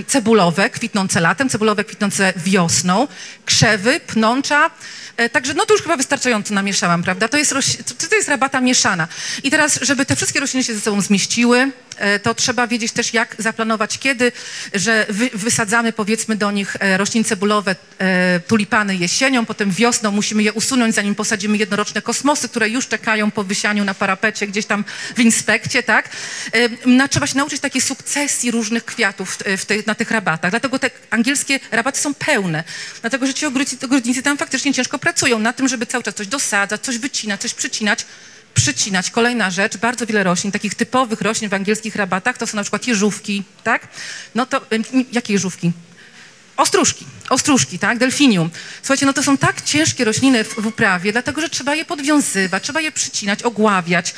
[0.06, 3.08] cebulowe, kwitnące latem, cebulowe kwitnące wiosną,
[3.44, 4.70] krzewy, pnącza.
[5.16, 7.28] E, Także no to już chyba wystarczająco namieszałam, prawda?
[7.28, 7.54] To jest,
[8.10, 9.08] to, jest rabata mieszana.
[9.42, 11.72] I teraz, żeby te wszystkie rośliny się ze sobą zmieściły,
[12.22, 14.32] to trzeba wiedzieć też, jak zaplanować kiedy,
[14.74, 20.42] że wy, wysadzamy powiedzmy do nich e, rośliny cebulowe, e, tulipany jesienią, potem wiosną musimy
[20.42, 24.84] je usunąć, zanim posadzimy jednoroczne kosmosy, które już czekają po wysianiu na parapecie gdzieś tam
[25.16, 26.08] w inspekcie, tak?
[26.52, 29.38] E, Na, trzeba się nauczyć takiej sukcesji różnych kwiatów
[29.86, 30.50] na tych rabatach.
[30.50, 32.64] Dlatego te angielskie rabaty są pełne.
[33.00, 36.80] Dlatego, że ci ogrodnicy tam faktycznie ciężko pracują na tym, żeby cały czas coś dosadzać,
[36.80, 38.06] coś wycinać, coś przycinać
[38.54, 39.10] przycinać.
[39.10, 42.86] Kolejna rzecz, bardzo wiele roślin, takich typowych roślin w angielskich rabatach, to są na przykład
[42.86, 43.88] jeżówki, tak?
[44.34, 44.60] No to,
[45.12, 45.72] jakie jeżówki?
[46.56, 48.50] Ostróżki, ostróżki, tak, delfinium.
[48.82, 52.62] Słuchajcie, no to są tak ciężkie rośliny w, w uprawie, dlatego że trzeba je podwiązywać,
[52.62, 54.14] trzeba je przycinać, ogławiać.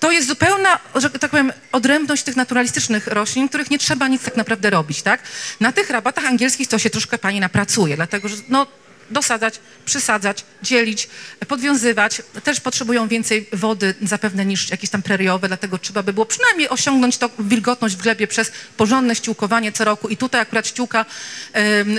[0.00, 4.36] To jest zupełna, że tak powiem, odrębność tych naturalistycznych roślin, których nie trzeba nic tak
[4.36, 5.22] naprawdę robić, tak?
[5.60, 8.66] Na tych rabatach angielskich to się troszkę pani napracuje, dlatego że no,
[9.10, 11.08] dosadzać, przysadzać, dzielić,
[11.48, 12.22] podwiązywać.
[12.44, 17.18] Też potrzebują więcej wody zapewne niż jakieś tam preriowe, dlatego trzeba by było przynajmniej osiągnąć
[17.18, 20.08] tą wilgotność w glebie przez porządne ściółkowanie co roku.
[20.08, 21.04] I tutaj akurat ściółka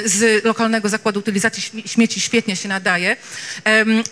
[0.06, 3.18] z lokalnego zakładu utylizacji śmie- śmieci świetnie się nadaje.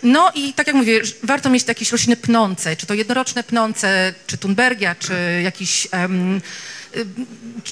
[0.02, 4.38] No i tak jak mówię, warto mieć jakieś rośliny pnące, czy to jednoroczne pnące, czy
[4.38, 5.88] tunbergia, czy jakiś...
[5.90, 6.40] em,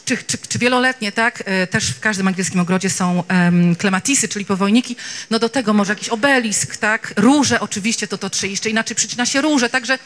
[0.05, 1.43] czy, czy, czy wieloletnie, tak?
[1.47, 4.97] E, Też w każdym angielskim ogrodzie są em, klematisy, czyli powojniki.
[5.31, 7.15] No do tego może jakiś obelisk, tak?
[7.17, 9.69] Róże oczywiście, to to czy jeszcze inaczej przycina się róże.
[9.69, 9.99] Także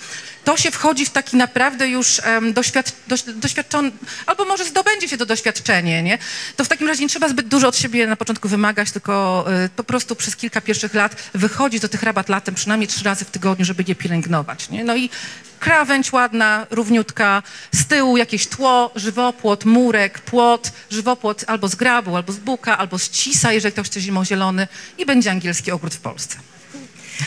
[0.44, 3.90] to się wchodzi w taki naprawdę już um, doświad, doś, doświadczony,
[4.26, 6.18] albo może zdobędzie się to doświadczenie, nie?
[6.56, 9.68] To w takim razie nie trzeba zbyt dużo od siebie na początku wymagać, tylko e,
[9.68, 13.30] po prostu przez kilka pierwszych lat wychodzić do tych rabat latem przynajmniej trzy razy w
[13.30, 14.84] tygodniu, żeby je pielęgnować, nie?
[14.84, 15.10] No i
[15.62, 17.42] krawędź ładna, równiutka,
[17.72, 22.98] z tyłu jakieś tło, żywopłot, murek, płot, żywopłot albo z grabu, albo z buka, albo
[22.98, 26.36] z cisa, jeżeli ktoś chce zimozielony i będzie angielski ogród w Polsce.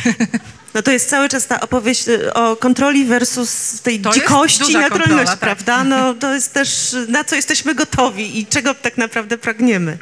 [0.75, 4.65] No to jest cały czas ta opowieść y, o kontroli versus tej To dzikości i
[4.65, 5.39] duża naturalności, kontrola, tak.
[5.39, 5.83] prawda?
[5.83, 9.97] No to jest też na co jesteśmy gotowi i czego tak naprawdę pragniemy.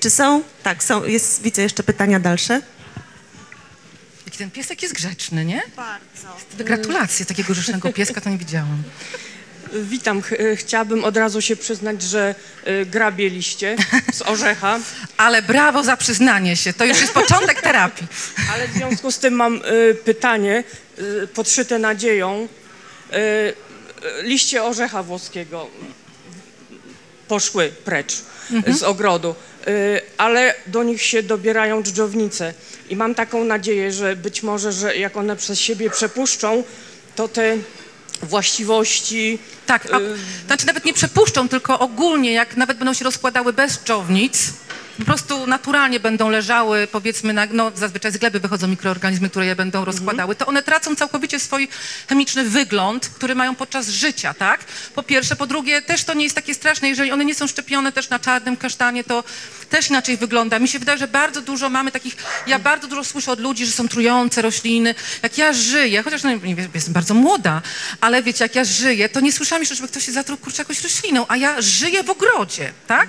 [0.00, 0.42] Czy są?
[0.62, 1.04] Tak, są.
[1.04, 2.60] Jest, widzę jeszcze pytania dalsze.
[4.40, 5.62] Ten piesek jest grzeczny, nie?
[5.76, 6.36] Bardzo.
[6.64, 8.82] Gratulacje, takiego grzecznego pieska to nie widziałam.
[9.72, 10.22] Witam.
[10.22, 12.34] Ch- e, Chciałabym od razu się przyznać, że
[12.68, 13.76] y, grabieliście
[14.12, 14.78] z orzecha,
[15.16, 18.06] Ale brawo za przyznanie się, to już jest początek terapii.
[18.54, 19.56] ale w związku z tym mam
[19.90, 20.64] y, pytanie
[20.98, 22.48] y, podszyte nadzieją.
[23.12, 23.54] Y, y,
[24.22, 25.70] liście orzecha włoskiego
[27.28, 28.12] poszły precz
[28.68, 29.34] z ogrodu, y,
[30.18, 32.54] ale do nich się dobierają dżdżownice.
[32.88, 36.64] I mam taką nadzieję, że być może, że jak one przez siebie przepuszczą,
[37.16, 37.56] to te
[38.22, 43.52] właściwości Tak, a, Y, znaczy nawet nie przepuszczą, tylko ogólnie, jak nawet będą się rozkładały
[43.52, 44.52] bez dżownic,
[45.00, 49.56] po prostu naturalnie będą leżały, powiedzmy, na, no zazwyczaj z gleby wychodzą mikroorganizmy, które je
[49.56, 51.68] będą rozkładały, to one tracą całkowicie swój
[52.08, 54.64] chemiczny wygląd, który mają podczas życia, tak?
[54.94, 57.92] Po pierwsze, po drugie, też to nie jest takie straszne, jeżeli one nie są szczepione
[57.92, 59.24] też na czarnym kasztanie, to
[59.70, 60.58] też inaczej wygląda.
[60.58, 63.72] Mi się wydaje, że bardzo dużo mamy takich, ja bardzo dużo słyszę od ludzi, że
[63.72, 64.94] są trujące rośliny.
[65.22, 67.62] Jak ja żyję, chociaż no, nie wiem, jestem bardzo młoda,
[68.00, 70.82] ale wiecie, jak ja żyję, to nie słyszałam jeszcze, żeby ktoś się zatruł kurczę jakąś
[70.82, 73.08] rośliną, a ja żyję w ogrodzie, tak?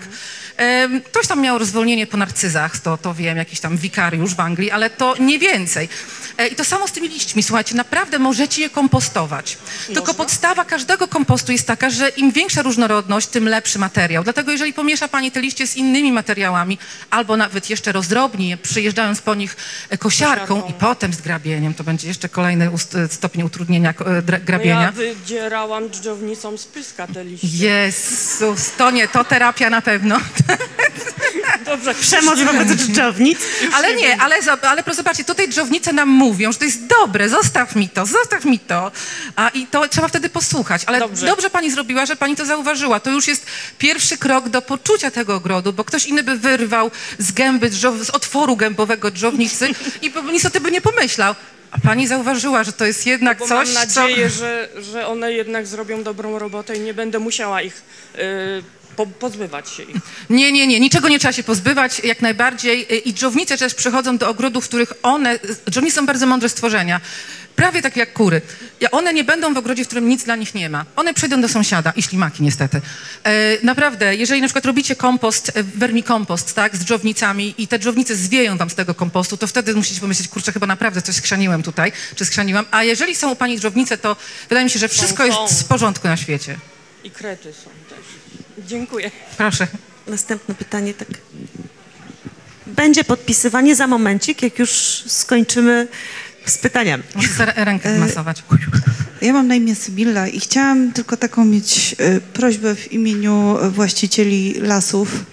[1.05, 4.89] Ktoś tam miał rozwolnienie po narcyzach, to, to wiem, jakiś tam wikariusz w Anglii, ale
[4.89, 5.89] to nie więcej.
[6.37, 9.57] E, I to samo z tymi liśćmi, słuchajcie, naprawdę możecie je kompostować.
[9.93, 14.23] Tylko podstawa każdego kompostu jest taka, że im większa różnorodność, tym lepszy materiał.
[14.23, 16.77] Dlatego jeżeli pomiesza Pani te liście z innymi materiałami,
[17.09, 19.57] albo nawet jeszcze rozdrobni je, przyjeżdżając po nich
[19.89, 20.69] e, kosiarką Kosiarką.
[20.69, 24.81] i potem z grabieniem, to będzie jeszcze kolejny ust- e, stopień utrudnienia dra- No grabienia.
[24.81, 27.47] ja wydzierałam dżdżownicą z pyska te liście.
[27.47, 30.19] Jezus, to nie, to terapia na pewno.
[31.65, 31.93] Dobrze.
[31.95, 33.39] Przemoc wobec dżdżownic.
[33.75, 37.75] Ale nie, ale, ale proszę zobaczcie, tutaj dżownice nam mówią, że to jest dobre, zostaw
[37.75, 38.91] mi to, zostaw mi to.
[39.35, 40.81] A, I to trzeba wtedy posłuchać.
[40.85, 41.25] Ale Dobrze.
[41.25, 42.99] dobrze pani zrobiła, że pani to zauważyła.
[42.99, 43.45] To już jest
[43.77, 48.09] pierwszy krok do poczucia tego ogrodu, bo ktoś inny by wyrwał z gęby, drzow, z
[48.09, 49.67] otworu gębowego dżownicy
[50.01, 51.35] i po- nic o tym by nie pomyślał.
[51.71, 54.01] A pani zauważyła, że to jest jednak Bo coś, mam co...
[54.01, 57.81] nadzieję, że, że one jednak zrobią dobrą robotę i nie będę musiała ich
[58.15, 58.19] y,
[58.95, 59.95] po, pozbywać się ich.
[60.29, 63.09] Nie, nie, nie, niczego nie trzeba się pozbywać, jak najbardziej.
[63.09, 65.39] I dżownice też przychodzą do ogrodów, w których one,
[65.69, 67.01] dżownice są bardzo mądre stworzenia,
[67.55, 68.41] prawie tak jak kury.
[68.91, 70.85] One nie będą w ogrodzie, w którym nic dla nich nie ma.
[70.95, 72.81] One przejdą do sąsiada i ślimaki niestety.
[73.23, 73.31] E,
[73.63, 78.57] naprawdę, jeżeli na przykład robicie kompost, e, wermikompost, tak, z dżownicami i te dżownice zwieją
[78.57, 82.25] wam z tego kompostu, to wtedy musicie pomyśleć, kurczę, chyba naprawdę coś skrzaniłem tutaj, czy
[82.25, 82.65] skrzaniłam.
[82.71, 84.15] A jeżeli są u pani dżownice, to
[84.49, 85.43] wydaje mi się, że wszystko są.
[85.43, 86.57] jest w porządku na świecie.
[87.03, 88.20] I krety są też.
[88.67, 89.11] Dziękuję.
[89.37, 89.67] Proszę.
[90.07, 91.07] Następne pytanie, tak.
[92.67, 94.69] Będzie podpisywanie za momencik, jak już
[95.07, 95.87] skończymy
[96.45, 97.03] z pytaniami.
[97.15, 98.43] Muszę rękę masować.
[99.21, 103.69] Ja mam na imię Sybilla i chciałam tylko taką mieć e, prośbę w imieniu e,
[103.69, 105.25] właścicieli lasów,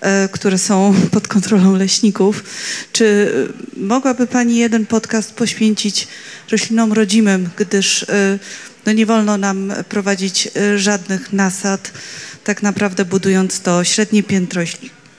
[0.00, 2.44] e, które są pod kontrolą leśników.
[2.92, 3.32] Czy
[3.76, 6.08] e, mogłaby Pani jeden podcast poświęcić
[6.50, 8.38] roślinom rodzimym, gdyż e,
[8.86, 11.92] no nie wolno nam prowadzić e, żadnych nasad,
[12.46, 14.62] tak naprawdę budując to średnie piętro,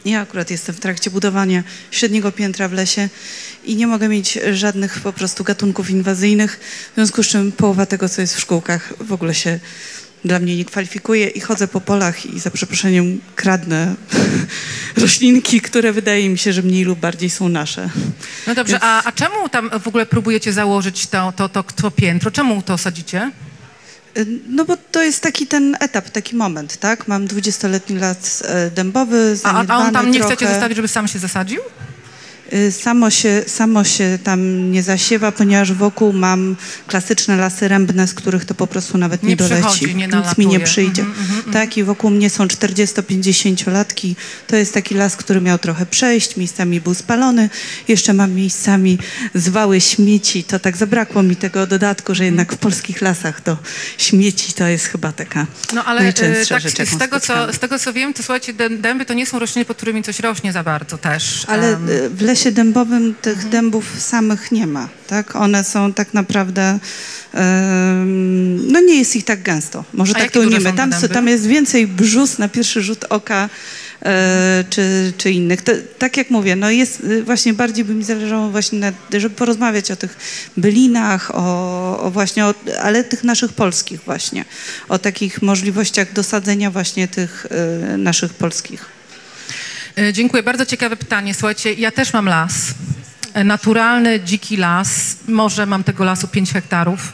[0.06, 3.10] ja akurat jestem w trakcie budowania średniego piętra w lesie
[3.66, 6.60] i nie mogę mieć żadnych po prostu gatunków inwazyjnych,
[6.91, 9.60] w związku z czym połowa tego, co jest w szkółkach, w ogóle się
[10.26, 13.95] dla mnie nie kwalifikuje i chodzę po polach i za przeproszeniem kradnę
[15.02, 17.90] roślinki, które wydaje mi się, że mniej lub bardziej są nasze.
[18.48, 22.32] No dobrze, a, a czemu tam w ogóle próbujecie założyć to, to, to, to piętro?
[22.32, 23.32] Czemu to sadzicie?
[24.49, 27.07] No bo to jest taki ten etap, taki moment, tak?
[27.07, 30.35] Mam 20-letni lat e, dębowy, A, a on tam nie trochę.
[30.35, 31.61] chcecie zostawić, żeby sam się zasadził?
[32.53, 36.56] Y, Samo się, samo się tam nie zasiewa, ponieważ wokół mam
[36.88, 39.95] klasyczne lasy rębne, z których to po prostu nawet nie, Nie doleci.
[39.95, 41.02] nie Nic mi nie przyjdzie.
[41.02, 44.15] Mhm, tak, i wokół mnie są 40-50-latki.
[44.48, 47.49] To jest taki las, który miał trochę przejść, miejscami był spalony.
[47.88, 48.98] Jeszcze mam miejscami
[49.36, 50.44] zwały śmieci.
[50.44, 53.57] To tak zabrakło mi tego dodatku, że jednak w polskich lasach to
[53.98, 57.60] śmieci to jest chyba taka No ale najczęstsza e, tak, rzecz, z, tego, co, z
[57.60, 60.53] tego co wiem, to słuchajcie, dę- dęby to nie są rośliny, pod którymi coś rośnie
[60.53, 61.44] za bardzo też.
[61.48, 63.51] Ale y, w lesie dębowym tych Mhm.
[63.51, 65.35] dębów samych nie ma, tak?
[65.35, 66.80] One są tak naprawdę,
[68.68, 69.84] no nie jest ich tak gęsto.
[69.93, 73.49] Może A tak to te Tam, tam jest więcej brzus na pierwszy rzut oka
[74.01, 75.61] e, czy, czy innych.
[75.61, 79.35] To, tak jak mówię, no jest y, właśnie bardziej by mi zależało właśnie, na, żeby
[79.35, 80.18] porozmawiać o tych
[80.57, 84.45] bylinach, o, o właśnie, o, ale tych naszych polskich właśnie,
[84.89, 87.45] o takich możliwościach dosadzenia właśnie tych
[87.93, 88.97] y, naszych polskich.
[89.98, 91.34] E, Dziękuję, bardzo ciekawe pytanie.
[91.34, 92.74] Słuchajcie, ja też mam las.
[93.34, 95.18] E, Naturalny, dziki las.
[95.28, 97.14] Może mam tego lasu 5 hektarów.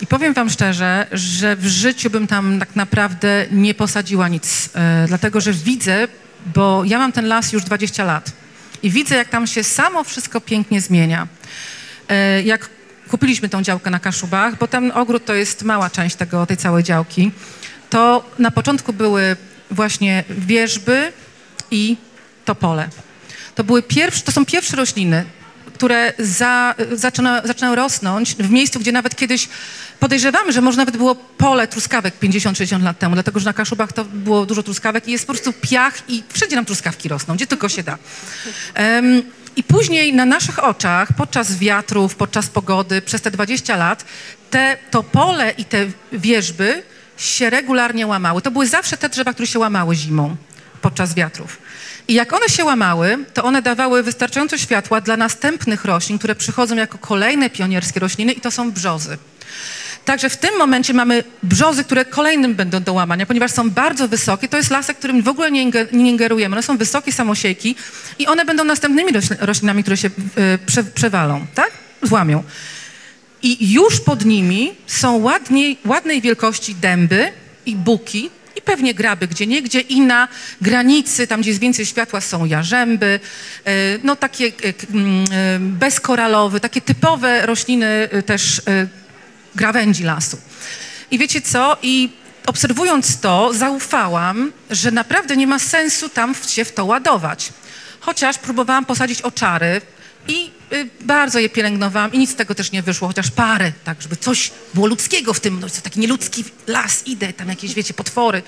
[0.00, 4.68] I powiem wam szczerze, że w życiu bym tam tak naprawdę nie posadziła nic.
[4.74, 6.08] E, dlatego, że widzę,
[6.54, 8.32] bo ja mam ten las już 20 lat.
[8.82, 11.28] I widzę, jak tam się samo wszystko pięknie zmienia.
[12.44, 12.68] Jak
[13.10, 16.84] kupiliśmy tą działkę na Kaszubach, bo ten ogród to jest mała część tego, tej całej
[16.84, 17.30] działki,
[17.90, 19.36] to na początku były
[19.70, 21.12] właśnie wierzby
[21.70, 21.96] i
[22.44, 22.88] topole.
[23.54, 25.24] To, były pierwsze, to są pierwsze rośliny,
[25.74, 29.48] które za, zaczyna, zaczynały rosnąć w miejscu, gdzie nawet kiedyś
[30.00, 34.04] podejrzewamy, że może nawet było pole truskawek 50-60 lat temu, dlatego że na Kaszubach to
[34.04, 37.68] było dużo truskawek i jest po prostu piach i wszędzie nam truskawki rosną, gdzie tylko
[37.68, 37.98] się da.
[38.74, 39.22] Em,
[39.56, 44.04] I później na naszych oczach, podczas wiatrów, podczas pogody, przez te 20 lat,
[44.50, 46.82] te topole i te wierzby
[47.16, 48.42] się regularnie łamały.
[48.42, 50.36] To były zawsze te drzewa, które się łamały zimą
[50.82, 51.58] podczas wiatrów.
[52.08, 56.76] I jak one się łamały, to one dawały wystarczająco światła dla następnych roślin, które przychodzą
[56.76, 59.18] jako kolejne pionierskie rośliny i to są brzozy.
[60.04, 64.48] Także w tym momencie mamy brzozy, które kolejnym będą do łamania, ponieważ są bardzo wysokie.
[64.48, 66.54] To jest lasek, którym w ogóle nie, inge- nie ingerujemy.
[66.54, 67.76] One są wysokie samosiejki
[68.18, 71.70] i one będą następnymi rośl- roślinami, które się e, prze, przewalą, tak?
[72.02, 72.42] Złamią.
[73.42, 77.32] I już pod nimi są ładniej, ładnej wielkości dęby
[77.66, 80.28] i buki i pewnie graby, gdzie nie, gdzie i na
[80.60, 83.20] granicy, tam gdzie jest więcej światła są jarzęby,
[83.64, 83.70] e,
[84.02, 88.62] no takie k- mm, e, bezkoralowe, takie typowe rośliny też
[89.54, 90.38] grawędzi lasu.
[91.10, 91.76] I wiecie co?
[91.82, 92.12] I
[92.46, 97.52] obserwując to, zaufałam, że naprawdę nie ma sensu tam się w to ładować.
[98.00, 99.80] Chociaż próbowałam posadzić oczary
[100.28, 104.02] i y, bardzo je pielęgnowałam i nic z tego też nie wyszło, chociaż parę, tak,
[104.02, 108.42] żeby coś było ludzkiego w tym, no, taki nieludzki las, idę, tam jakieś, wiecie, potwory.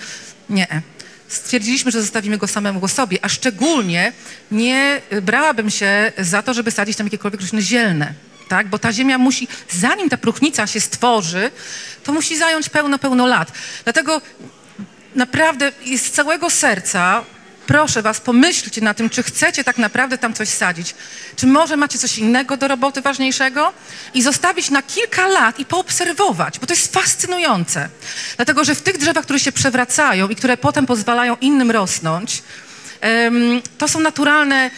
[0.50, 0.82] Nie.
[1.28, 4.12] stwierdziliśmy, że zostawimy go samemu sobie, a szczególnie
[4.50, 8.14] nie brałabym się za to, żeby sadzić tam jakiekolwiek rośliny zielne.
[8.48, 8.68] Tak?
[8.68, 11.50] Bo ta ziemia musi, zanim ta próchnica się stworzy,
[12.04, 13.52] to musi zająć pełno, pełno lat.
[13.84, 14.20] Dlatego
[15.14, 17.24] naprawdę z całego serca
[17.68, 20.94] proszę was, pomyślcie na tym, czy chcecie tak naprawdę tam coś sadzić.
[21.36, 23.72] Czy może macie coś innego do roboty ważniejszego?
[24.14, 27.88] I zostawić na kilka lat i poobserwować, bo to jest fascynujące.
[28.36, 32.42] Dlatego, że w tych drzewach, które się przewracają i które potem pozwalają innym rosnąć,
[33.78, 34.70] to są naturalne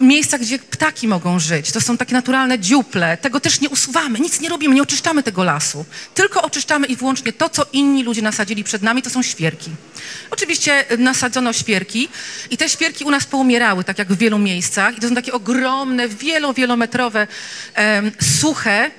[0.00, 1.72] miejsca, gdzie ptaki mogą żyć.
[1.72, 3.16] To są takie naturalne dziuple.
[3.16, 5.84] Tego też nie usuwamy, nic nie robimy, nie oczyszczamy tego lasu.
[6.14, 9.70] Tylko oczyszczamy i wyłącznie to, co inni ludzie nasadzili przed nami, to są świerki.
[10.30, 12.08] Oczywiście y, nasadzono świerki
[12.50, 14.96] i te świerki u nas poumierały, tak jak w wielu miejscach.
[14.96, 17.26] I to są takie ogromne, wielo, wielometrowe,
[17.74, 18.90] em, suche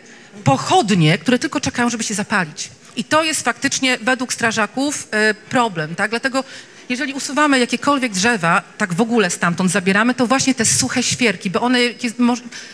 [0.43, 2.69] pochodnie, które tylko czekają, żeby się zapalić.
[2.95, 6.09] I to jest faktycznie według strażaków e, problem, tak?
[6.09, 6.43] Dlatego
[6.89, 11.61] jeżeli usuwamy jakiekolwiek drzewa, tak w ogóle stamtąd zabieramy, to właśnie te suche świerki, bo
[11.61, 11.79] one,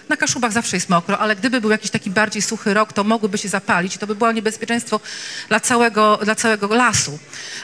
[0.10, 3.38] na Kaszubach zawsze jest mokro, ale gdyby był jakiś taki bardziej suchy rok, to mogłyby
[3.38, 5.00] się zapalić i to by było niebezpieczeństwo
[5.50, 7.20] dla całego, dla całego lasu.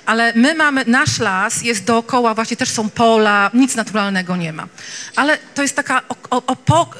[0.05, 4.67] Ale my mamy, nasz las jest dookoła, właśnie też są pola, nic naturalnego nie ma.
[5.15, 6.97] Ale to jest taka opok,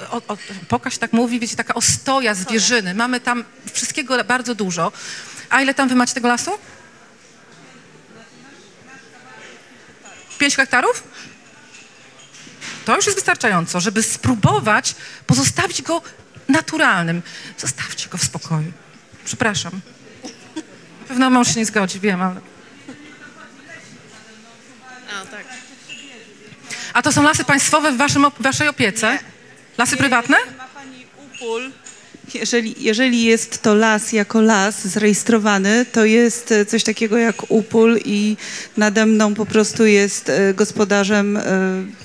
[0.67, 2.93] pokaż tak mówi, wiecie, taka ostoja zwierzyny.
[2.93, 3.43] Mamy tam
[3.73, 4.91] wszystkiego bardzo dużo.
[5.49, 6.51] A ile tam wy macie tego lasu?
[10.39, 11.03] 5 hektarów?
[12.85, 14.95] To już jest wystarczająco, żeby spróbować
[15.27, 16.01] pozostawić go
[16.47, 17.21] naturalnym.
[17.57, 18.71] Zostawcie go w spokoju.
[19.25, 19.81] Przepraszam.
[21.07, 22.41] Pewno mąż się nie zgodzi, wiem, ale...
[26.93, 29.19] A to są lasy państwowe w waszym, op- waszej opiece?
[29.77, 30.37] Lasy prywatne?
[30.57, 31.71] Ma pani upól.
[32.35, 37.97] Jeżeli, jeżeli jest to las jako las zarejestrowany, to jest e, coś takiego jak upól
[38.05, 38.37] i
[38.77, 41.41] nade mną po prostu jest e, gospodarzem e,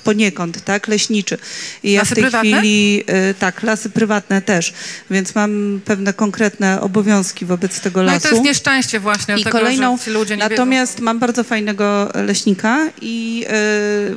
[0.03, 1.37] poniekąd, tak, leśniczy.
[1.83, 2.57] I ja Lasy w tej prywatne?
[2.59, 3.03] chwili,
[3.39, 4.73] tak, lasy prywatne też,
[5.11, 8.27] więc mam pewne konkretne obowiązki wobec tego No i lasu.
[8.29, 12.89] to jest nieszczęście właśnie I tego, kolejną, że ludzie nie natomiast mam bardzo fajnego leśnika
[13.01, 13.45] i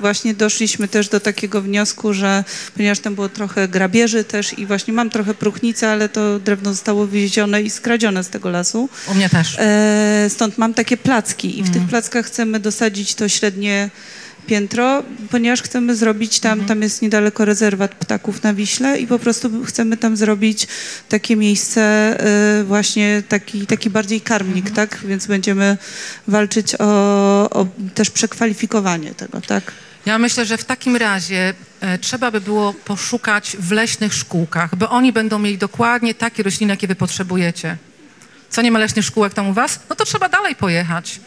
[0.01, 2.45] właśnie doszliśmy też do takiego wniosku, że
[2.77, 7.07] ponieważ tam było trochę grabieży też i właśnie mam trochę próchnicy, ale to drewno zostało
[7.07, 8.89] wywiezione i skradzione z tego lasu.
[9.11, 9.57] U mnie też.
[9.59, 11.73] E, stąd mam takie placki i w Mm.
[11.73, 13.91] tych plackach chcemy dosadzić to średnie
[14.47, 16.69] piętro, ponieważ chcemy zrobić tam, Mhm.
[16.69, 20.67] tam jest niedaleko rezerwat ptaków na Wiśle i po prostu chcemy tam zrobić
[21.09, 21.81] takie miejsce,
[22.61, 24.75] e, właśnie taki, taki bardziej karmnik, Mhm.
[24.77, 24.99] tak?
[25.07, 25.77] Więc będziemy
[26.29, 26.85] walczyć o,
[27.51, 29.73] o też przekwalifikowanie tego, tak?
[30.07, 34.91] Ja myślę, że w takim razie e, trzeba by było poszukać w leśnych szkółkach, bo
[34.91, 37.77] oni będą mieli dokładnie takie rośliny, jakie wy potrzebujecie.
[38.51, 39.81] Co, nie ma leśnych szkółek tam u was?
[39.91, 41.21] No to trzeba dalej pojechać.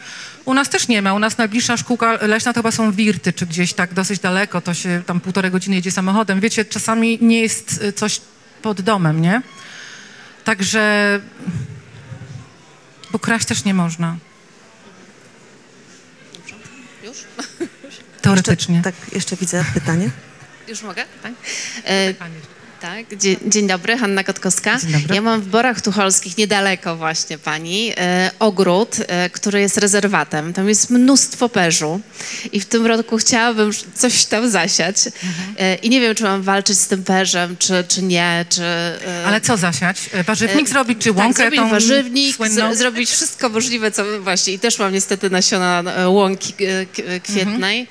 [0.44, 1.14] U nas też nie ma.
[1.14, 4.60] U nas najbliższa szkółka leśna to chyba są Wirty, czy gdzieś tak dosyć daleko.
[4.60, 6.40] To się tam półtorej godziny jedzie samochodem.
[6.40, 8.20] Wiecie, czasami nie jest e, coś
[8.62, 9.42] pod domem, nie?
[10.44, 11.20] Także...
[13.10, 14.16] Bo kraść też nie można.
[17.04, 17.16] Już?
[18.22, 18.82] Teoretycznie.
[18.82, 20.10] Tak, jeszcze widzę pytanie.
[20.68, 21.04] Już mogę?
[21.22, 21.32] Tak.
[21.84, 22.14] E,
[22.82, 23.18] tak.
[23.18, 24.78] Dzień, dzień dobry, Hanna Kotkowska.
[24.92, 25.14] Dobry.
[25.14, 30.52] Ja mam w Borach Tucholskich, niedaleko właśnie pani, e, ogród, e, który jest rezerwatem.
[30.52, 32.00] Tam jest mnóstwo perzu
[32.52, 34.96] i w tym roku chciałabym coś tam zasiać.
[35.58, 38.62] E, I nie wiem, czy mam walczyć z tym perzem, czy, czy nie, czy...
[38.62, 39.96] e, Ale co zasiać?
[40.12, 42.74] E, Warzywnik E, zrobić, czy tak, łąkę zrobić tą warzywnik, słynną?
[42.74, 44.52] z, zrobić wszystko możliwe, co właśnie.
[44.52, 46.80] I też mam niestety nasiona e, łąki e,
[47.14, 47.80] e, kwietnej.
[47.82, 47.86] E,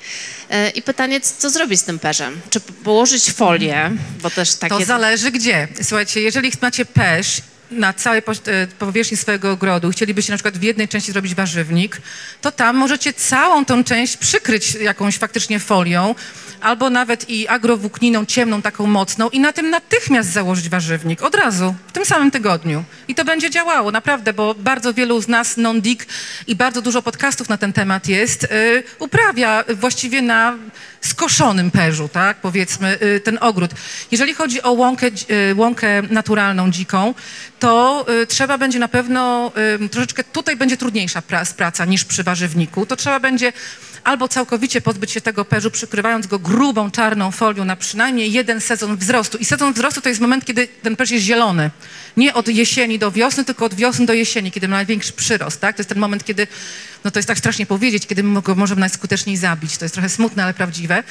[0.74, 2.40] I pytanie, co, zrobić z tym perzem?
[2.50, 3.90] Czy położyć folię,
[4.22, 4.78] bo też takie...
[4.78, 5.68] To zależy gdzie.
[5.82, 7.42] Słuchajcie, jeżeli macie pesz
[7.72, 12.00] na całej e, powierzchni swojego ogrodu, chcielibyście na przykład w jednej części zrobić warzywnik,
[12.40, 16.14] to tam możecie całą tą część przykryć jakąś faktycznie folią,
[16.60, 21.74] albo nawet i agrowłókniną ciemną, taką mocną i na tym natychmiast założyć warzywnik, od razu,
[21.86, 22.84] w tym samym tygodniu.
[23.08, 26.06] I to będzie działało, naprawdę, bo bardzo wielu z nas non-dig
[26.46, 30.56] i bardzo dużo podcastów na ten temat jest, y, uprawia właściwie na
[31.00, 33.70] skoszonym perzu, tak, powiedzmy, y, ten ogród.
[34.10, 37.14] Jeżeli chodzi o łąkę, dzi- y, łąkę naturalną, dziką,
[37.62, 39.52] to y, trzeba będzie na pewno,
[39.84, 42.86] y, troszeczkę tutaj będzie trudniejsza pra- praca niż przy warzywniku.
[42.86, 43.52] To trzeba będzie
[44.04, 48.96] albo całkowicie pozbyć się tego perzu, przykrywając go grubą, czarną folią na przynajmniej jeden sezon
[48.96, 49.38] wzrostu.
[49.38, 51.70] I sezon wzrostu to jest moment, kiedy ten perz jest zielony.
[52.16, 55.76] Nie od jesieni do wiosny, tylko od wiosny do jesieni, kiedy ma największy przyrost, tak?
[55.76, 56.46] To jest ten moment, kiedy,
[57.04, 59.78] no to jest tak strasznie powiedzieć, kiedy go możemy najskuteczniej zabić.
[59.78, 61.02] To jest trochę smutne, ale prawdziwe.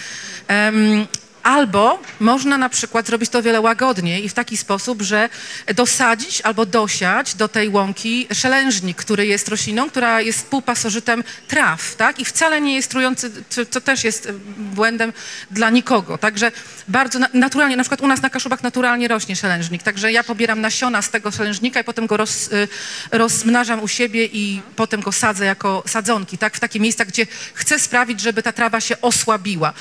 [0.47, 1.07] Em,
[1.43, 5.29] Albo można na przykład zrobić to wiele łagodniej i w taki sposób, że
[5.75, 12.19] dosadzić albo dosiać do tej łąki szelężnik, który jest rośliną, która jest współpasożytem traw, tak?
[12.19, 13.31] I wcale nie jest trujący,
[13.69, 15.13] co- też jest błędem
[15.51, 16.17] dla nikogo.
[16.17, 16.51] Także
[16.87, 20.61] bardzo na, naturalnie, na przykład u nas na Kaszubach naturalnie rośnie szelężnik, także ja pobieram
[20.61, 22.67] nasiona z tego szelężnika i potem go roz, y,
[23.11, 26.55] rozmnażam u siebie i potem go sadzę jako sadzonki, tak?
[26.55, 29.73] W takie miejsca, gdzie chcę sprawić, żeby ta trawa się osłabiła.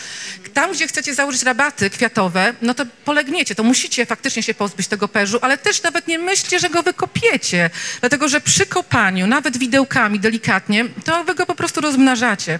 [0.55, 5.09] Tam, gdzie chcecie założyć rabaty kwiatowe, no to polegniecie, to musicie faktycznie się pozbyć tego
[5.09, 7.71] perzu, ale też nawet nie myślcie, że go wykopiecie,
[8.01, 12.59] dlatego że przy kopaniu, nawet widełkami delikatnie, to wy go po prostu rozmnażacie.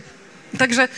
[0.59, 0.89] Także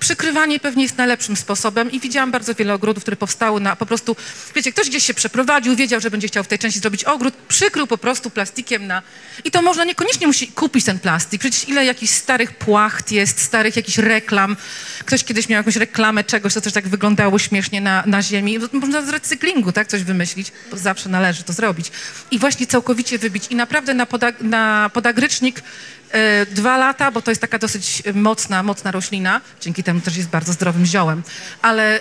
[0.00, 4.16] przykrywanie pewnie jest najlepszym sposobem i widziałam bardzo wiele ogrodów, które powstały na po prostu,
[4.54, 7.86] wiecie, ktoś gdzieś się przeprowadził, wiedział, że będzie chciał w tej części zrobić ogród, przykrył
[7.86, 9.02] po prostu plastikiem na...
[9.44, 13.76] I to można, niekoniecznie musi kupić ten plastik, przecież ile jakichś starych płacht jest, starych
[13.76, 14.56] jakichś reklam.
[15.04, 18.58] Ktoś kiedyś miał jakąś reklamę czegoś, co też tak wyglądało śmiesznie na, na ziemi.
[18.72, 21.92] Można z recyklingu, tak, coś wymyślić, bo zawsze należy to zrobić.
[22.30, 23.46] I właśnie całkowicie wybić.
[23.50, 25.62] I naprawdę na, poda, na podagrycznik
[26.50, 30.52] dwa lata, bo to jest taka dosyć mocna, mocna roślina, dzięki temu też jest bardzo
[30.52, 31.22] zdrowym ziołem.
[31.62, 32.00] Ale,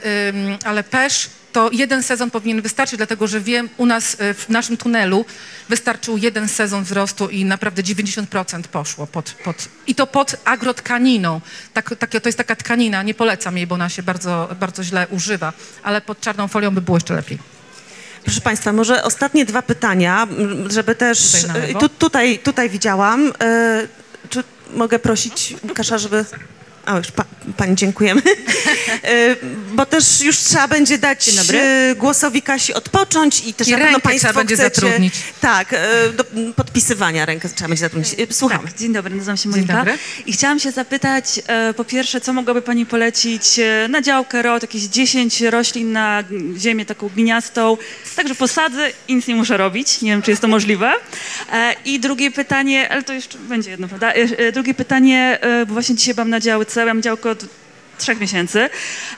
[0.64, 4.78] ale pesz to jeden sezon powinien wystarczyć, dlatego że wiem, u nas e, w naszym
[4.78, 5.26] tunelu
[5.70, 11.42] wystarczył jeden sezon wzrostu i naprawdę 90% poszło pod, pod i to pod agrotkaniną.
[11.74, 15.08] Tak, tak, to jest taka tkanina, nie polecam jej, bo ona się bardzo, bardzo źle
[15.08, 15.54] używa,
[15.84, 17.59] ale pod czarną folią by było jeszcze lepiej.
[18.30, 20.28] Proszę Państwa, może ostatnie dwa pytania,
[20.70, 21.32] żeby też...
[21.42, 23.28] Tutaj Tu, tutaj, tutaj widziałam.
[23.28, 23.32] Y,
[24.30, 24.44] Czy
[24.74, 26.26] mogę prosić Łukasza, żeby...
[26.90, 27.26] A już pa,
[27.58, 28.22] Pani dziękujemy.
[29.10, 29.36] Y,
[29.74, 34.00] Bo też już trzeba będzie dać y, głosowi Kasi odpocząć i też I na pewno
[34.00, 34.82] Państwo trzeba będzie chcecie...
[34.82, 35.14] zatrudnić.
[35.42, 35.78] Tak, y,
[36.14, 36.26] do
[36.56, 38.16] podpisywania rękę trzeba będzie zatrudnić.
[38.32, 38.62] Słucham.
[38.62, 39.74] Tak, dzień dobry, nazywam się Dzień Monika.
[39.78, 39.98] dobry.
[40.26, 41.42] I chciałam się zapytać,
[41.78, 43.60] po pierwsze, co mogłaby Pani polecić
[43.90, 46.24] na działkę ROT, jakieś 10 roślin na
[46.58, 47.78] ziemię taką gliniastą,
[48.16, 50.02] także posadzę i nic nie muszę robić.
[50.02, 50.94] Nie wiem, czy jest to możliwe.
[51.52, 54.10] E, I drugie pytanie, ale to jeszcze będzie jedno, prawda?
[54.12, 57.46] E, e, Drugie pytanie, bo właśnie dzisiaj byłam na działce, mam działkę od
[58.00, 58.70] trzech miesięcy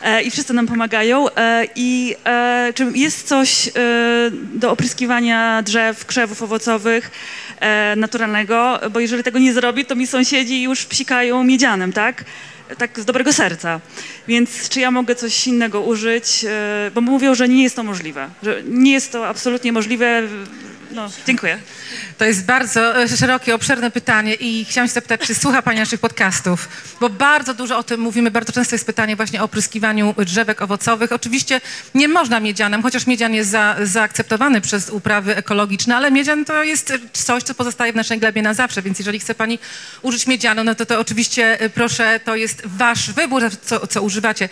[0.01, 1.29] e, i wszyscy nam pomagają.
[1.29, 3.71] E, I e, czy jest coś e,
[4.53, 7.11] do opryskiwania drzew, krzewów owocowych
[7.59, 8.79] e, naturalnego?
[8.91, 12.25] Bo jeżeli tego nie zrobi, to mi sąsiedzi już psikają miedzianem, tak?
[12.77, 13.79] Tak z dobrego serca.
[14.27, 16.45] Więc czy ja mogę coś innego użyć?
[16.47, 18.29] E, bo mówią, że nie jest to możliwe.
[18.43, 20.23] Że nie jest to absolutnie możliwe.
[20.91, 21.59] No, dziękuję.
[22.17, 25.99] To jest bardzo e, szerokie, obszerne pytanie i chciałam się zapytać, czy słucha Pani naszych
[25.99, 26.69] podcastów?
[26.99, 31.11] Bo bardzo dużo o tym mówimy, bardzo często jest pytanie właśnie o opryskiwaniu drzewek owocowych.
[31.11, 31.61] Oczywiście
[31.95, 36.93] nie można miedzianem, chociaż miedzian jest za, zaakceptowany przez uprawy ekologiczne, ale miedzian to jest
[37.13, 39.59] coś, co pozostaje w naszej glebie na zawsze, więc jeżeli chce Pani
[40.01, 44.49] użyć miedzianu, no to to oczywiście e, proszę, to jest Wasz wybór, co, co używacie.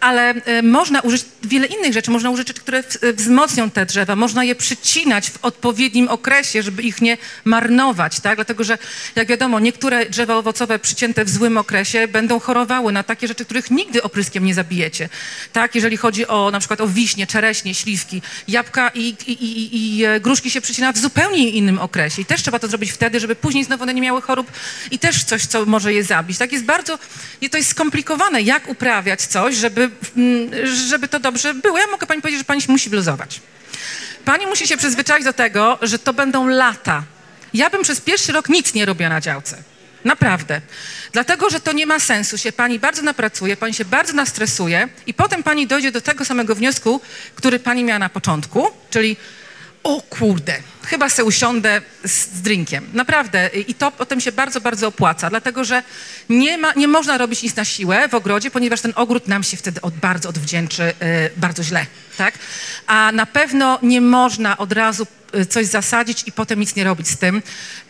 [0.00, 4.16] Ale e, można użyć wiele innych rzeczy, można użyć rzeczy, które w, wzmocnią te drzewa,
[4.16, 5.38] można je przycinać w
[5.82, 8.36] odpowiednim okresie, żeby ich nie marnować, tak?
[8.36, 8.78] Dlatego, że
[9.14, 13.70] jak wiadomo, niektóre drzewa owocowe przycięte w złym okresie będą chorowały na takie rzeczy, których
[13.70, 15.08] nigdy opryskiem nie zabijecie,
[15.52, 15.74] tak?
[15.74, 20.20] Jeżeli chodzi o na przykład o wiśnie, czereśnie, śliwki, jabłka i, i, i, i e,
[20.20, 23.64] gruszki się przycina w zupełnie innym okresie i też trzeba to zrobić wtedy, żeby później
[23.64, 24.52] znowu one nie miały chorób
[24.90, 26.52] i też coś, co może je zabić, tak?
[26.52, 26.98] Jest bardzo,
[27.50, 30.50] to jest skomplikowane, jak uprawiać coś, żeby, mm,
[30.88, 31.78] żeby to dobrze było.
[31.78, 33.40] Ja mogę pani powiedzieć, że pani musi wyluzować.
[34.24, 37.02] Pani musi się przyzwyczaić do tego, że to będą lata.
[37.54, 39.62] Ja bym przez pierwszy rok nic nie robiła na działce.
[40.04, 40.60] Naprawdę.
[41.12, 42.38] Dlatego, że to nie ma sensu.
[42.38, 46.54] Się pani bardzo napracuje, pani się bardzo nastresuje i potem pani dojdzie do tego samego
[46.54, 47.00] wniosku,
[47.34, 49.16] który pani miała na początku, czyli
[49.82, 52.86] o kurde, chyba se usiądę z, z drinkiem.
[52.92, 53.50] Naprawdę.
[53.68, 55.82] I to potem się bardzo, bardzo opłaca, dlatego że
[56.28, 59.56] nie, ma, nie można robić nic na siłę w ogrodzie, ponieważ ten ogród nam się
[59.56, 60.94] wtedy od, bardzo odwdzięczy y,
[61.36, 61.86] bardzo źle,
[62.16, 62.34] tak?
[62.86, 65.06] A na pewno nie można od razu
[65.36, 67.42] y, coś zasadzić i potem nic nie robić z tym.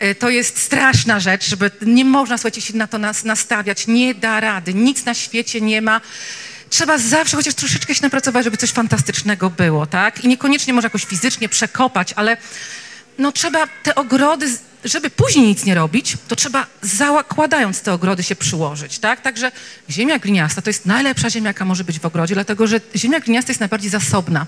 [0.03, 3.87] Y, To jest straszna rzecz, żeby nie można, słuchajcie, się na to nas, nastawiać.
[3.87, 4.73] Nie da rady.
[4.73, 6.01] Nic na świecie nie ma
[6.73, 10.23] trzeba zawsze chociaż troszeczkę się napracować, żeby coś fantastycznego było, tak?
[10.23, 12.37] I niekoniecznie może jakoś fizycznie przekopać, ale
[13.17, 14.47] no trzeba te ogrody,
[14.85, 19.21] żeby później nic nie robić, to trzeba zakładając te ogrody się przyłożyć, tak?
[19.21, 19.51] Także
[19.89, 23.51] ziemia gliniasta to jest najlepsza ziemia, jaka może być w ogrodzie, dlatego że ziemia gliniasta
[23.51, 24.45] jest najbardziej zasobna.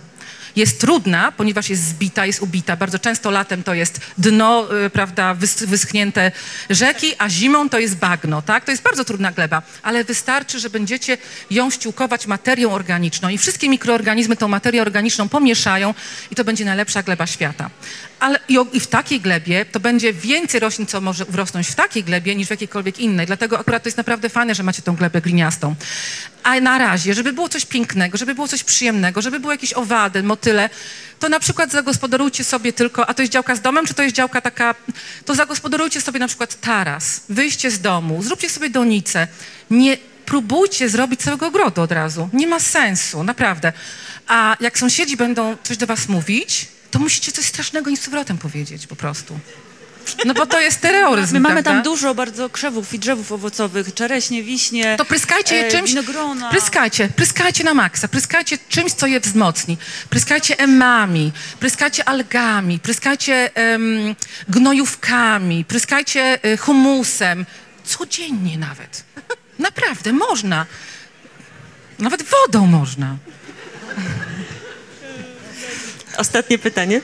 [0.56, 2.76] Jest trudna, ponieważ jest zbita, jest ubita.
[2.76, 6.32] Bardzo często latem to jest dno, y, prawda, wys, wyschnięte
[6.70, 8.66] rzeki, a zimą to jest bagno, tak?
[8.66, 11.18] To jest bardzo trudna gleba, ale wystarczy, że będziecie
[11.52, 15.94] ją ściółkować materią organiczną i wszystkie mikroorganizmy tą materię organiczną pomieszają
[16.32, 17.70] i to będzie najlepsza gleba świata.
[18.20, 22.36] Ale i, w takiej glebie to będzie więcej roślin, co może urosnąć w takiej glebie
[22.36, 23.26] niż w jakiejkolwiek innej.
[23.26, 25.76] Dlatego akurat to jest naprawdę fajne, że macie tą glebę gliniastą.
[26.44, 30.24] A na razie, żeby było coś pięknego, żeby było coś przyjemnego, żeby były jakieś owady,
[30.46, 30.70] motyle,
[31.20, 34.16] to na przykład zagospodarujcie sobie tylko, a to jest działka z domem, czy to jest
[34.16, 34.76] działka taka,
[35.26, 39.28] to zagospodarujcie sobie na przykład taras, wyjście z domu, zróbcie sobie donicę.
[39.70, 42.30] Nie próbujcie zrobić całego ogrodu od razu.
[42.34, 43.74] Nie ma sensu, naprawdę.
[44.28, 48.38] A jak sąsiedzi będą coś do was mówić, to musicie coś strasznego im z powrotem
[48.38, 49.40] powiedzieć po prostu.
[50.26, 51.72] No bo to jest terroryzm, My mamy prawda?
[51.72, 55.90] tam dużo bardzo krzewów i drzewów owocowych, czereśnie, wiśnie, To pryskajcie je e, czymś.
[55.90, 56.50] winogrona.
[56.50, 59.78] Pryskajcie, pryskajcie na maksa, pryskajcie czymś, co je wzmocni.
[60.10, 64.16] Pryskajcie emami, pryskajcie algami, pryskajcie em,
[64.50, 67.46] gnojówkami, pryskajcie y, humusem.
[67.84, 69.04] Codziennie nawet.
[69.60, 70.66] Naprawdę, można.
[72.00, 73.16] Nawet wodą można.
[76.18, 77.02] Ostatnie pytanie.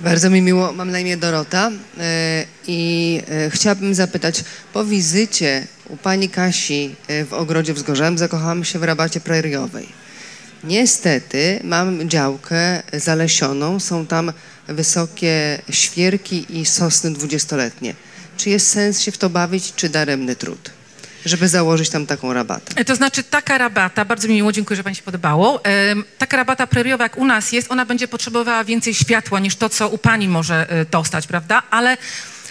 [0.00, 5.96] Bardzo mi miło, mam na imię Dorota e, i e, chciałabym zapytać, po wizycie u
[5.96, 9.88] pani Kasi e, w ogrodzie wzgorzem zakochałam się w rabacie preriowej.
[10.64, 14.32] Niestety mam działkę zalesioną, są tam
[14.68, 17.94] wysokie świerki i sosny dwudziestoletnie.
[18.36, 20.70] Czy jest sens się w to bawić, czy daremny trud,
[21.26, 22.72] żeby założyć tam taką rabatę?
[22.76, 25.64] E, To znaczy taka rabata, bardzo mi miło, dziękuję, że Pani się podobało.
[25.64, 29.68] Em, Taka rabata preriowa, jak u nas jest, ona będzie potrzebowała więcej światła niż to,
[29.68, 31.62] co u Pani może e, dostać, prawda?
[31.70, 31.96] Ale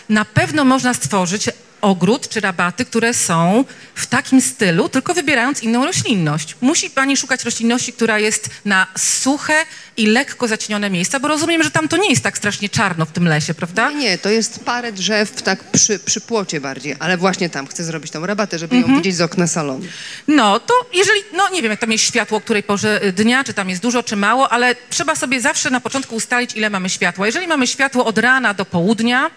[0.09, 1.49] na pewno można stworzyć
[1.81, 3.65] ogród czy rabaty, które są
[3.95, 6.55] w takim stylu, tylko wybierając inną roślinność.
[6.61, 9.65] Musi Pani szukać roślinności, która jest na suche
[9.97, 13.11] i lekko zacienione miejsca, bo rozumiem, że tam to nie jest tak strasznie czarno w
[13.11, 13.89] tym lesie, prawda?
[13.91, 17.83] Nie, nie, to jest parę drzew tak przy, przy płocie bardziej, ale właśnie tam chcę
[17.83, 18.91] zrobić tą rabatę, żeby Mhm.
[18.93, 19.85] ją widzieć z okna salonu.
[20.27, 23.43] No, to jeżeli, no nie wiem, jak tam jest światło, o której porze y, dnia,
[23.43, 26.89] czy tam jest dużo, czy mało, ale trzeba sobie zawsze na początku ustalić, ile mamy
[26.89, 27.25] światła.
[27.25, 29.31] Jeżeli mamy światło od rana do południa,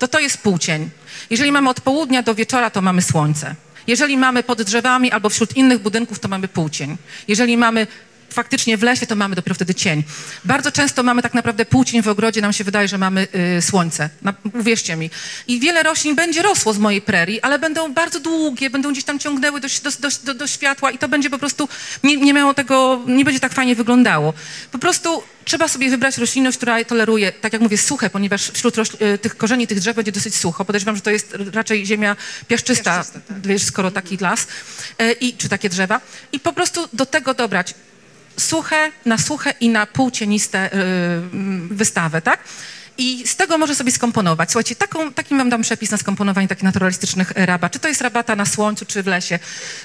[0.00, 0.90] to to jest półcień.
[1.30, 3.54] Jeżeli mamy od południa do wieczora, to mamy słońce.
[3.86, 6.96] Jeżeli mamy pod drzewami albo wśród innych budynków, to mamy półcień.
[7.28, 7.86] Jeżeli mamy
[8.34, 10.02] faktycznie w lesie, to mamy dopiero wtedy cień.
[10.44, 13.28] Bardzo często mamy tak naprawdę półcień w ogrodzie, nam się wydaje, że mamy
[13.58, 14.10] y, słońce.
[14.22, 15.10] Na, uwierzcie mi.
[15.46, 19.18] I wiele roślin będzie rosło z mojej prerii, ale będą bardzo długie, będą gdzieś tam
[19.18, 21.68] ciągnęły do, do, do, do, światła i to będzie po prostu,
[22.04, 24.34] nie, nie miało tego, nie będzie tak fajnie wyglądało.
[24.72, 29.18] Po prostu trzeba sobie wybrać roślinność, która toleruje, tak jak mówię, suche, ponieważ wśród y,
[29.18, 30.64] tych korzeni tych drzew będzie dosyć sucho.
[30.64, 32.16] Podejrzewam, że to jest raczej ziemia
[32.48, 33.46] piaszczysta, Piaszczysta, tak.
[33.46, 34.46] wiesz, skoro taki las,
[35.02, 36.00] y, i, czy takie drzewa.
[36.32, 37.74] I po prostu do tego dobrać
[38.40, 42.38] suche, na suche i na półcieniste y, mm, wystawę, tak?
[43.00, 44.50] I z tego może sobie skomponować.
[44.50, 47.72] Słuchajcie, taką, taki wam dam przepis na skomponowanie takich naturalistycznych e, rabat.
[47.72, 49.38] Czy to jest rabata na słońcu, czy w lesie.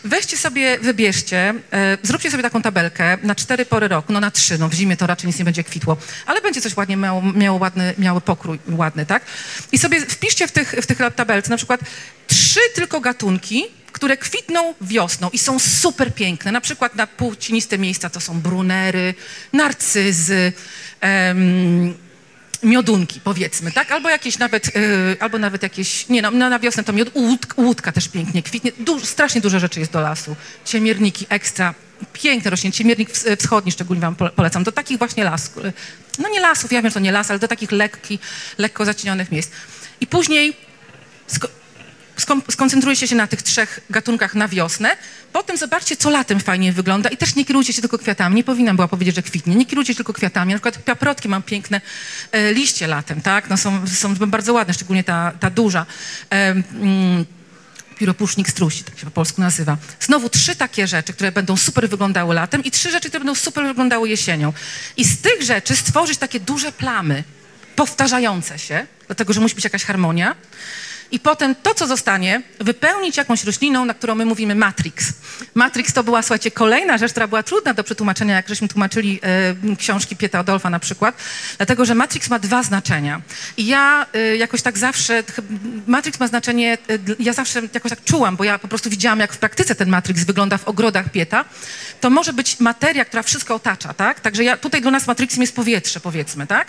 [0.04, 4.58] Weźcie sobie, wybierzcie, e, zróbcie sobie taką tabelkę na cztery pory roku, no na trzy,
[4.58, 7.60] no w zimie to raczej nic nie będzie kwitło, ale będzie coś ładnie miało, miało
[7.60, 9.24] ładny, miały pokrój ładny, tak?
[9.72, 11.80] I sobie wpiszcie w tych, w tych tabelce na przykład
[12.28, 12.45] trzy
[12.76, 16.52] tylko gatunki, które kwitną wiosną i są super piękne.
[16.52, 19.14] Na przykład na półcieniste miejsca to są brunery,
[19.54, 20.54] narcyzy,
[21.02, 21.94] em,
[22.64, 23.92] miodunki, powiedzmy, tak?
[23.92, 27.10] Albo jakieś nawet, y, albo nawet jakieś, nie no, na wiosnę to miod,
[27.58, 28.72] łódka, też pięknie kwitnie.
[29.04, 30.36] Strasznie dużo rzeczy jest do lasu.
[30.66, 31.74] Ciemierniki ekstra,
[32.14, 32.72] piękne rośnie.
[32.72, 34.64] Ciemiernik ws- wschodni szczególnie wam pole- polecam.
[34.64, 35.74] Do takich właśnie lasów, y,
[36.20, 38.20] no nie lasów, ja wiem, że to nie las, ale do takich lekki,
[38.58, 39.52] lekko zacienionych miejsc.
[40.02, 40.54] I później
[42.50, 44.98] skoncentrujcie się na tych trzech gatunkach na wiosnę.
[45.34, 48.36] Potem zobaczcie, co latem fajnie wygląda i też nie kierujcie się tylko kwiatami.
[48.36, 49.56] Nie powinnam była powiedzieć, że kwitnie.
[49.56, 50.54] Nie kierujcie się tylko kwiatami.
[50.54, 51.82] Na przykład paprotki mam piękne
[52.32, 53.50] e, liście latem, tak?
[53.50, 55.86] No są, są bardzo ładne, szczególnie ta, ta duża.
[56.32, 57.26] E, mm,
[58.48, 59.78] strusi, tak się po polsku nazywa.
[60.00, 63.66] Znowu trzy takie rzeczy, które będą super wyglądały latem i trzy rzeczy, które będą super
[63.66, 64.54] wyglądały jesienią.
[64.98, 67.24] I z tych rzeczy stworzyć takie duże plamy,
[67.76, 70.36] powtarzające się, dlatego że musi być jakaś harmonia.
[71.12, 75.14] I potem to, co zostanie, wypełnić jakąś rośliną, na którą my mówimy matrix.
[75.56, 79.20] Matrix to była, słuchajcie, kolejna rzecz, która była trudna do przetłumaczenia, jak żeśmy tłumaczyli
[79.72, 81.16] e, książki Pieta Adolfa na przykład,
[81.58, 83.22] dlatego że matrix ma dwa znaczenia.
[83.58, 85.24] I ja e, jakoś tak zawsze,
[85.88, 89.34] matrix ma znaczenie, e, ja zawsze jakoś tak czułam, bo ja po prostu widziałam, jak
[89.34, 91.46] w praktyce ten matrix wygląda w ogrodach Pieta.
[92.02, 94.20] To może być materia, która wszystko otacza, tak?
[94.20, 96.68] Także ja, tutaj dla nas matrixem jest powietrze, powiedzmy, tak?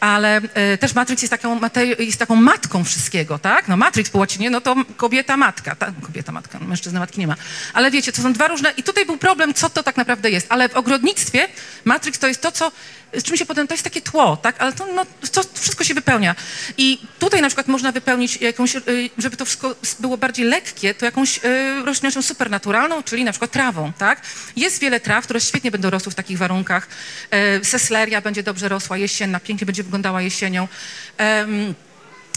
[0.00, 0.40] Ale
[0.80, 3.68] też matrix jest taką, materi- jest taką matką wszystkiego, tak?
[3.68, 7.36] No, matrix po łacinie, no to kobieta matka, ta, kobieta matka, mężczyzna matki nie ma.
[7.74, 10.46] Ale wiecie, to są dwa różne i tutaj był problem, co to tak naprawdę jest.
[10.48, 11.48] Ale w ogrodnictwie
[11.84, 12.72] matrix to jest to, co
[13.12, 15.94] z czym się potem, to jest takie tło, tak, ale to, no, to wszystko się
[15.94, 16.34] wypełnia.
[16.78, 18.80] I tutaj na przykład można wypełnić jakąś, y,
[19.18, 21.40] żeby to wszystko było bardziej lekkie, to jakąś y,
[21.84, 24.22] roślinnością supernaturalną, czyli na przykład trawą, tak.
[24.56, 26.88] Jest wiele traw, które świetnie będą rosły w takich warunkach.
[27.30, 30.68] E, Sesleria będzie dobrze rosła jesienna, pięknie będzie wyglądała jesienią.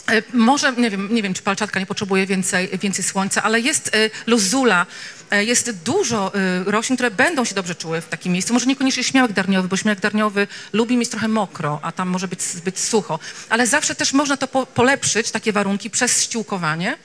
[0.10, 3.96] E, Może, nie wiem, nie wiem, czy palczatka nie potrzebuje więcej, więcej słońca, ale jest
[3.96, 4.86] e, luzula,
[5.32, 6.32] e, jest dużo
[6.66, 8.54] roślin, które będą się dobrze czuły w takim miejscu.
[8.54, 12.42] Może niekoniecznie śmiałek darniowy, bo śmiałek darniowy lubi mieć trochę mokro, a tam może być
[12.42, 13.20] zbyt sucho.
[13.50, 16.98] Ale zawsze też można to po, polepszyć, takie warunki, przez ściółkowanie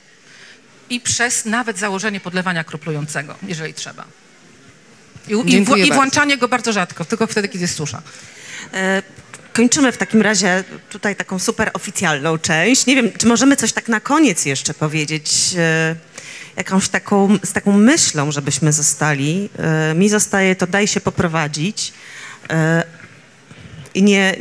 [0.91, 4.05] i przez nawet założenie podlewania kroplującego, jeżeli trzeba.
[5.29, 5.95] I, i, w, I bardzo.
[5.95, 8.03] włączanie go bardzo rzadko, tylko wtedy, kiedy jest susza.
[8.73, 9.03] E,
[9.57, 12.87] Kończymy w takim razie tutaj taką super oficjalną część.
[12.87, 15.97] Nie wiem, czy możemy coś tak na koniec jeszcze powiedzieć, e,
[16.57, 19.49] jakąś taką, z taką myślą, żebyśmy zostali.
[19.59, 21.93] E, Mi zostaje to daj się poprowadzić.
[22.51, 22.85] E,
[23.95, 24.37] I nie,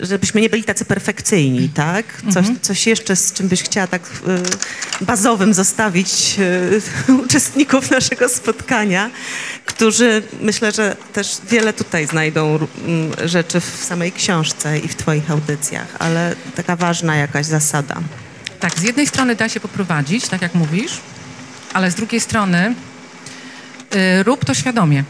[0.00, 2.04] żebyśmy nie byli tacy perfekcyjni, tak?
[2.32, 4.02] Coś, coś jeszcze, z czym byś chciała tak
[5.00, 6.36] bazowym zostawić
[7.24, 9.10] uczestników naszego spotkania,
[9.80, 15.30] którzy myślę, że też wiele tutaj znajdą mm, rzeczy w samej książce i w twoich
[15.30, 17.96] audycjach, ale taka ważna jakaś zasada.
[18.60, 20.92] Tak, z jednej strony da się poprowadzić, tak jak mówisz,
[21.72, 22.74] ale z drugiej strony
[23.94, 25.04] y, rób to świadomie.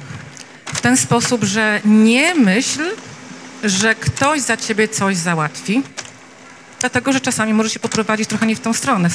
[0.75, 2.83] W ten sposób, że nie myśl,
[3.65, 5.83] że ktoś za ciebie coś załatwi,
[6.81, 9.11] dlatego że czasami może się poprowadzić trochę nie w tą stronę.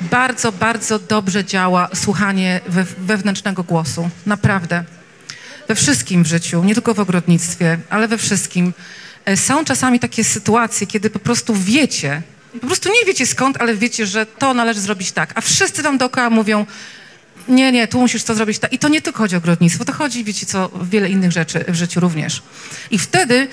[0.00, 4.10] Bardzo, bardzo dobrze działa słuchanie we, wewnętrznego głosu.
[4.26, 4.84] Naprawdę.
[5.68, 8.72] We wszystkim w życiu, nie tylko w ogrodnictwie, ale we wszystkim.
[9.24, 12.22] E, Są czasami takie sytuacje, kiedy po prostu wiecie,
[12.60, 15.32] po prostu nie wiecie skąd, ale wiecie, że to należy zrobić tak.
[15.34, 16.66] A wszyscy wam dookoła mówią,
[17.48, 18.72] nie, nie, tu musisz to zrobić tak.
[18.72, 21.74] I to nie tylko chodzi o ogrodnictwo, to chodzi, wiecie co, wiele innych rzeczy w
[21.74, 22.42] życiu również.
[22.90, 23.48] I wtedy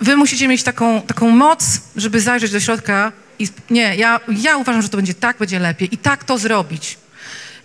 [0.00, 4.82] wy musicie mieć taką, taką moc, żeby zajrzeć do środka i nie, ja, ja uważam,
[4.82, 6.98] że to będzie tak, będzie lepiej i tak to zrobić.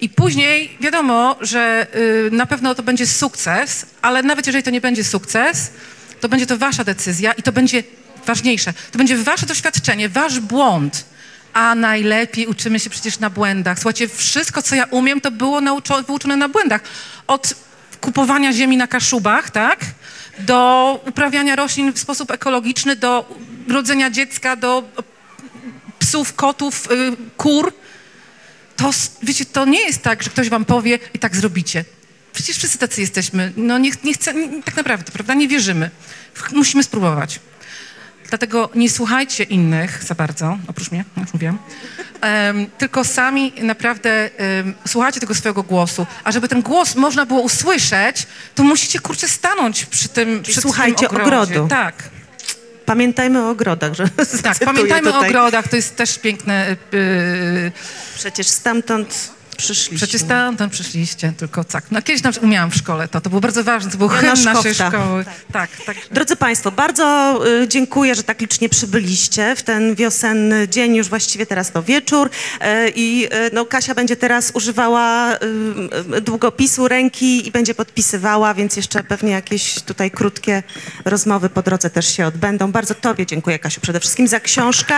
[0.02, 1.88] I później wiadomo, że
[2.28, 5.72] y, na pewno to będzie sukces, ale nawet jeżeli to nie będzie sukces,
[6.22, 7.84] to będzie to wasza decyzja i to będzie
[8.26, 8.74] ważniejsze.
[8.92, 11.06] To będzie wasze doświadczenie, wasz błąd.
[11.54, 13.80] A najlepiej uczymy się przecież na błędach.
[13.80, 16.82] Słuchajcie, wszystko, co ja umiem, to było nauczo- wyuczone na błędach.
[17.28, 17.54] Od
[18.02, 19.80] kupowania ziemi na kaszubach, tak?
[20.40, 23.36] Do uprawiania roślin w sposób ekologiczny, do
[23.70, 24.84] rodzenia dziecka, do
[26.06, 27.73] psów, kotów, y, kur
[28.76, 28.90] to,
[29.23, 31.86] wiecie, to nie jest tak, że ktoś wam powie i tak zrobicie.
[32.34, 33.53] Przecież wszyscy tacy jesteśmy.
[33.57, 35.34] No nie, nie chcę, nie, tak naprawdę, prawda?
[35.34, 35.91] Nie wierzymy.
[36.52, 37.40] Musimy spróbować.
[38.30, 41.60] Dlatego nie słuchajcie innych za bardzo, oprócz mnie, jak mówiłam,
[42.22, 46.07] Em, tylko sami naprawdę em, słuchajcie tego swojego głosu.
[46.23, 51.07] A żeby ten głos można było usłyszeć, to musicie, kurczę, stanąć przy tym, przy słuchajcie
[51.07, 51.53] tym ogrodzie.
[51.53, 51.68] ogrodu.
[51.68, 52.10] Tak.
[52.86, 54.10] Pamiętajmy o ogrodach, że
[54.44, 55.24] Tak, pamiętajmy tutaj.
[55.24, 56.76] o ogrodach, to jest też piękne.
[56.91, 57.72] Yy,
[58.16, 59.98] Przecież stamtąd przyszliśmy.
[59.98, 61.84] Przecież stamtąd przyszliście, tylko tak.
[61.91, 64.22] No kiedyś na przykład umiałam w szkole to, to było bardzo ważne, to był Jana
[64.22, 65.26] hymn naszej szkoły.
[65.52, 65.98] Tak, tak.
[66.11, 71.45] Drodzy Państwo, bardzo y, dziękuję, że tak licznie przybyliście w ten wiosenny dzień, już właściwie
[71.45, 75.36] teraz to wieczór y, i y, no, Kasia będzie teraz używała
[76.22, 80.64] długopisu ręki i będzie podpisywała, więc jeszcze pewnie jakieś tutaj krótkie
[81.06, 82.72] rozmowy po drodze też się odbędą.
[82.72, 84.95] Bardzo Tobie dziękuję, Kasiu, przede wszystkim za książkę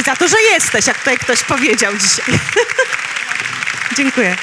[0.00, 2.38] i za to, że jesteś, jak tutaj ktoś powiedział dzisiaj.
[3.96, 4.36] dziękuję.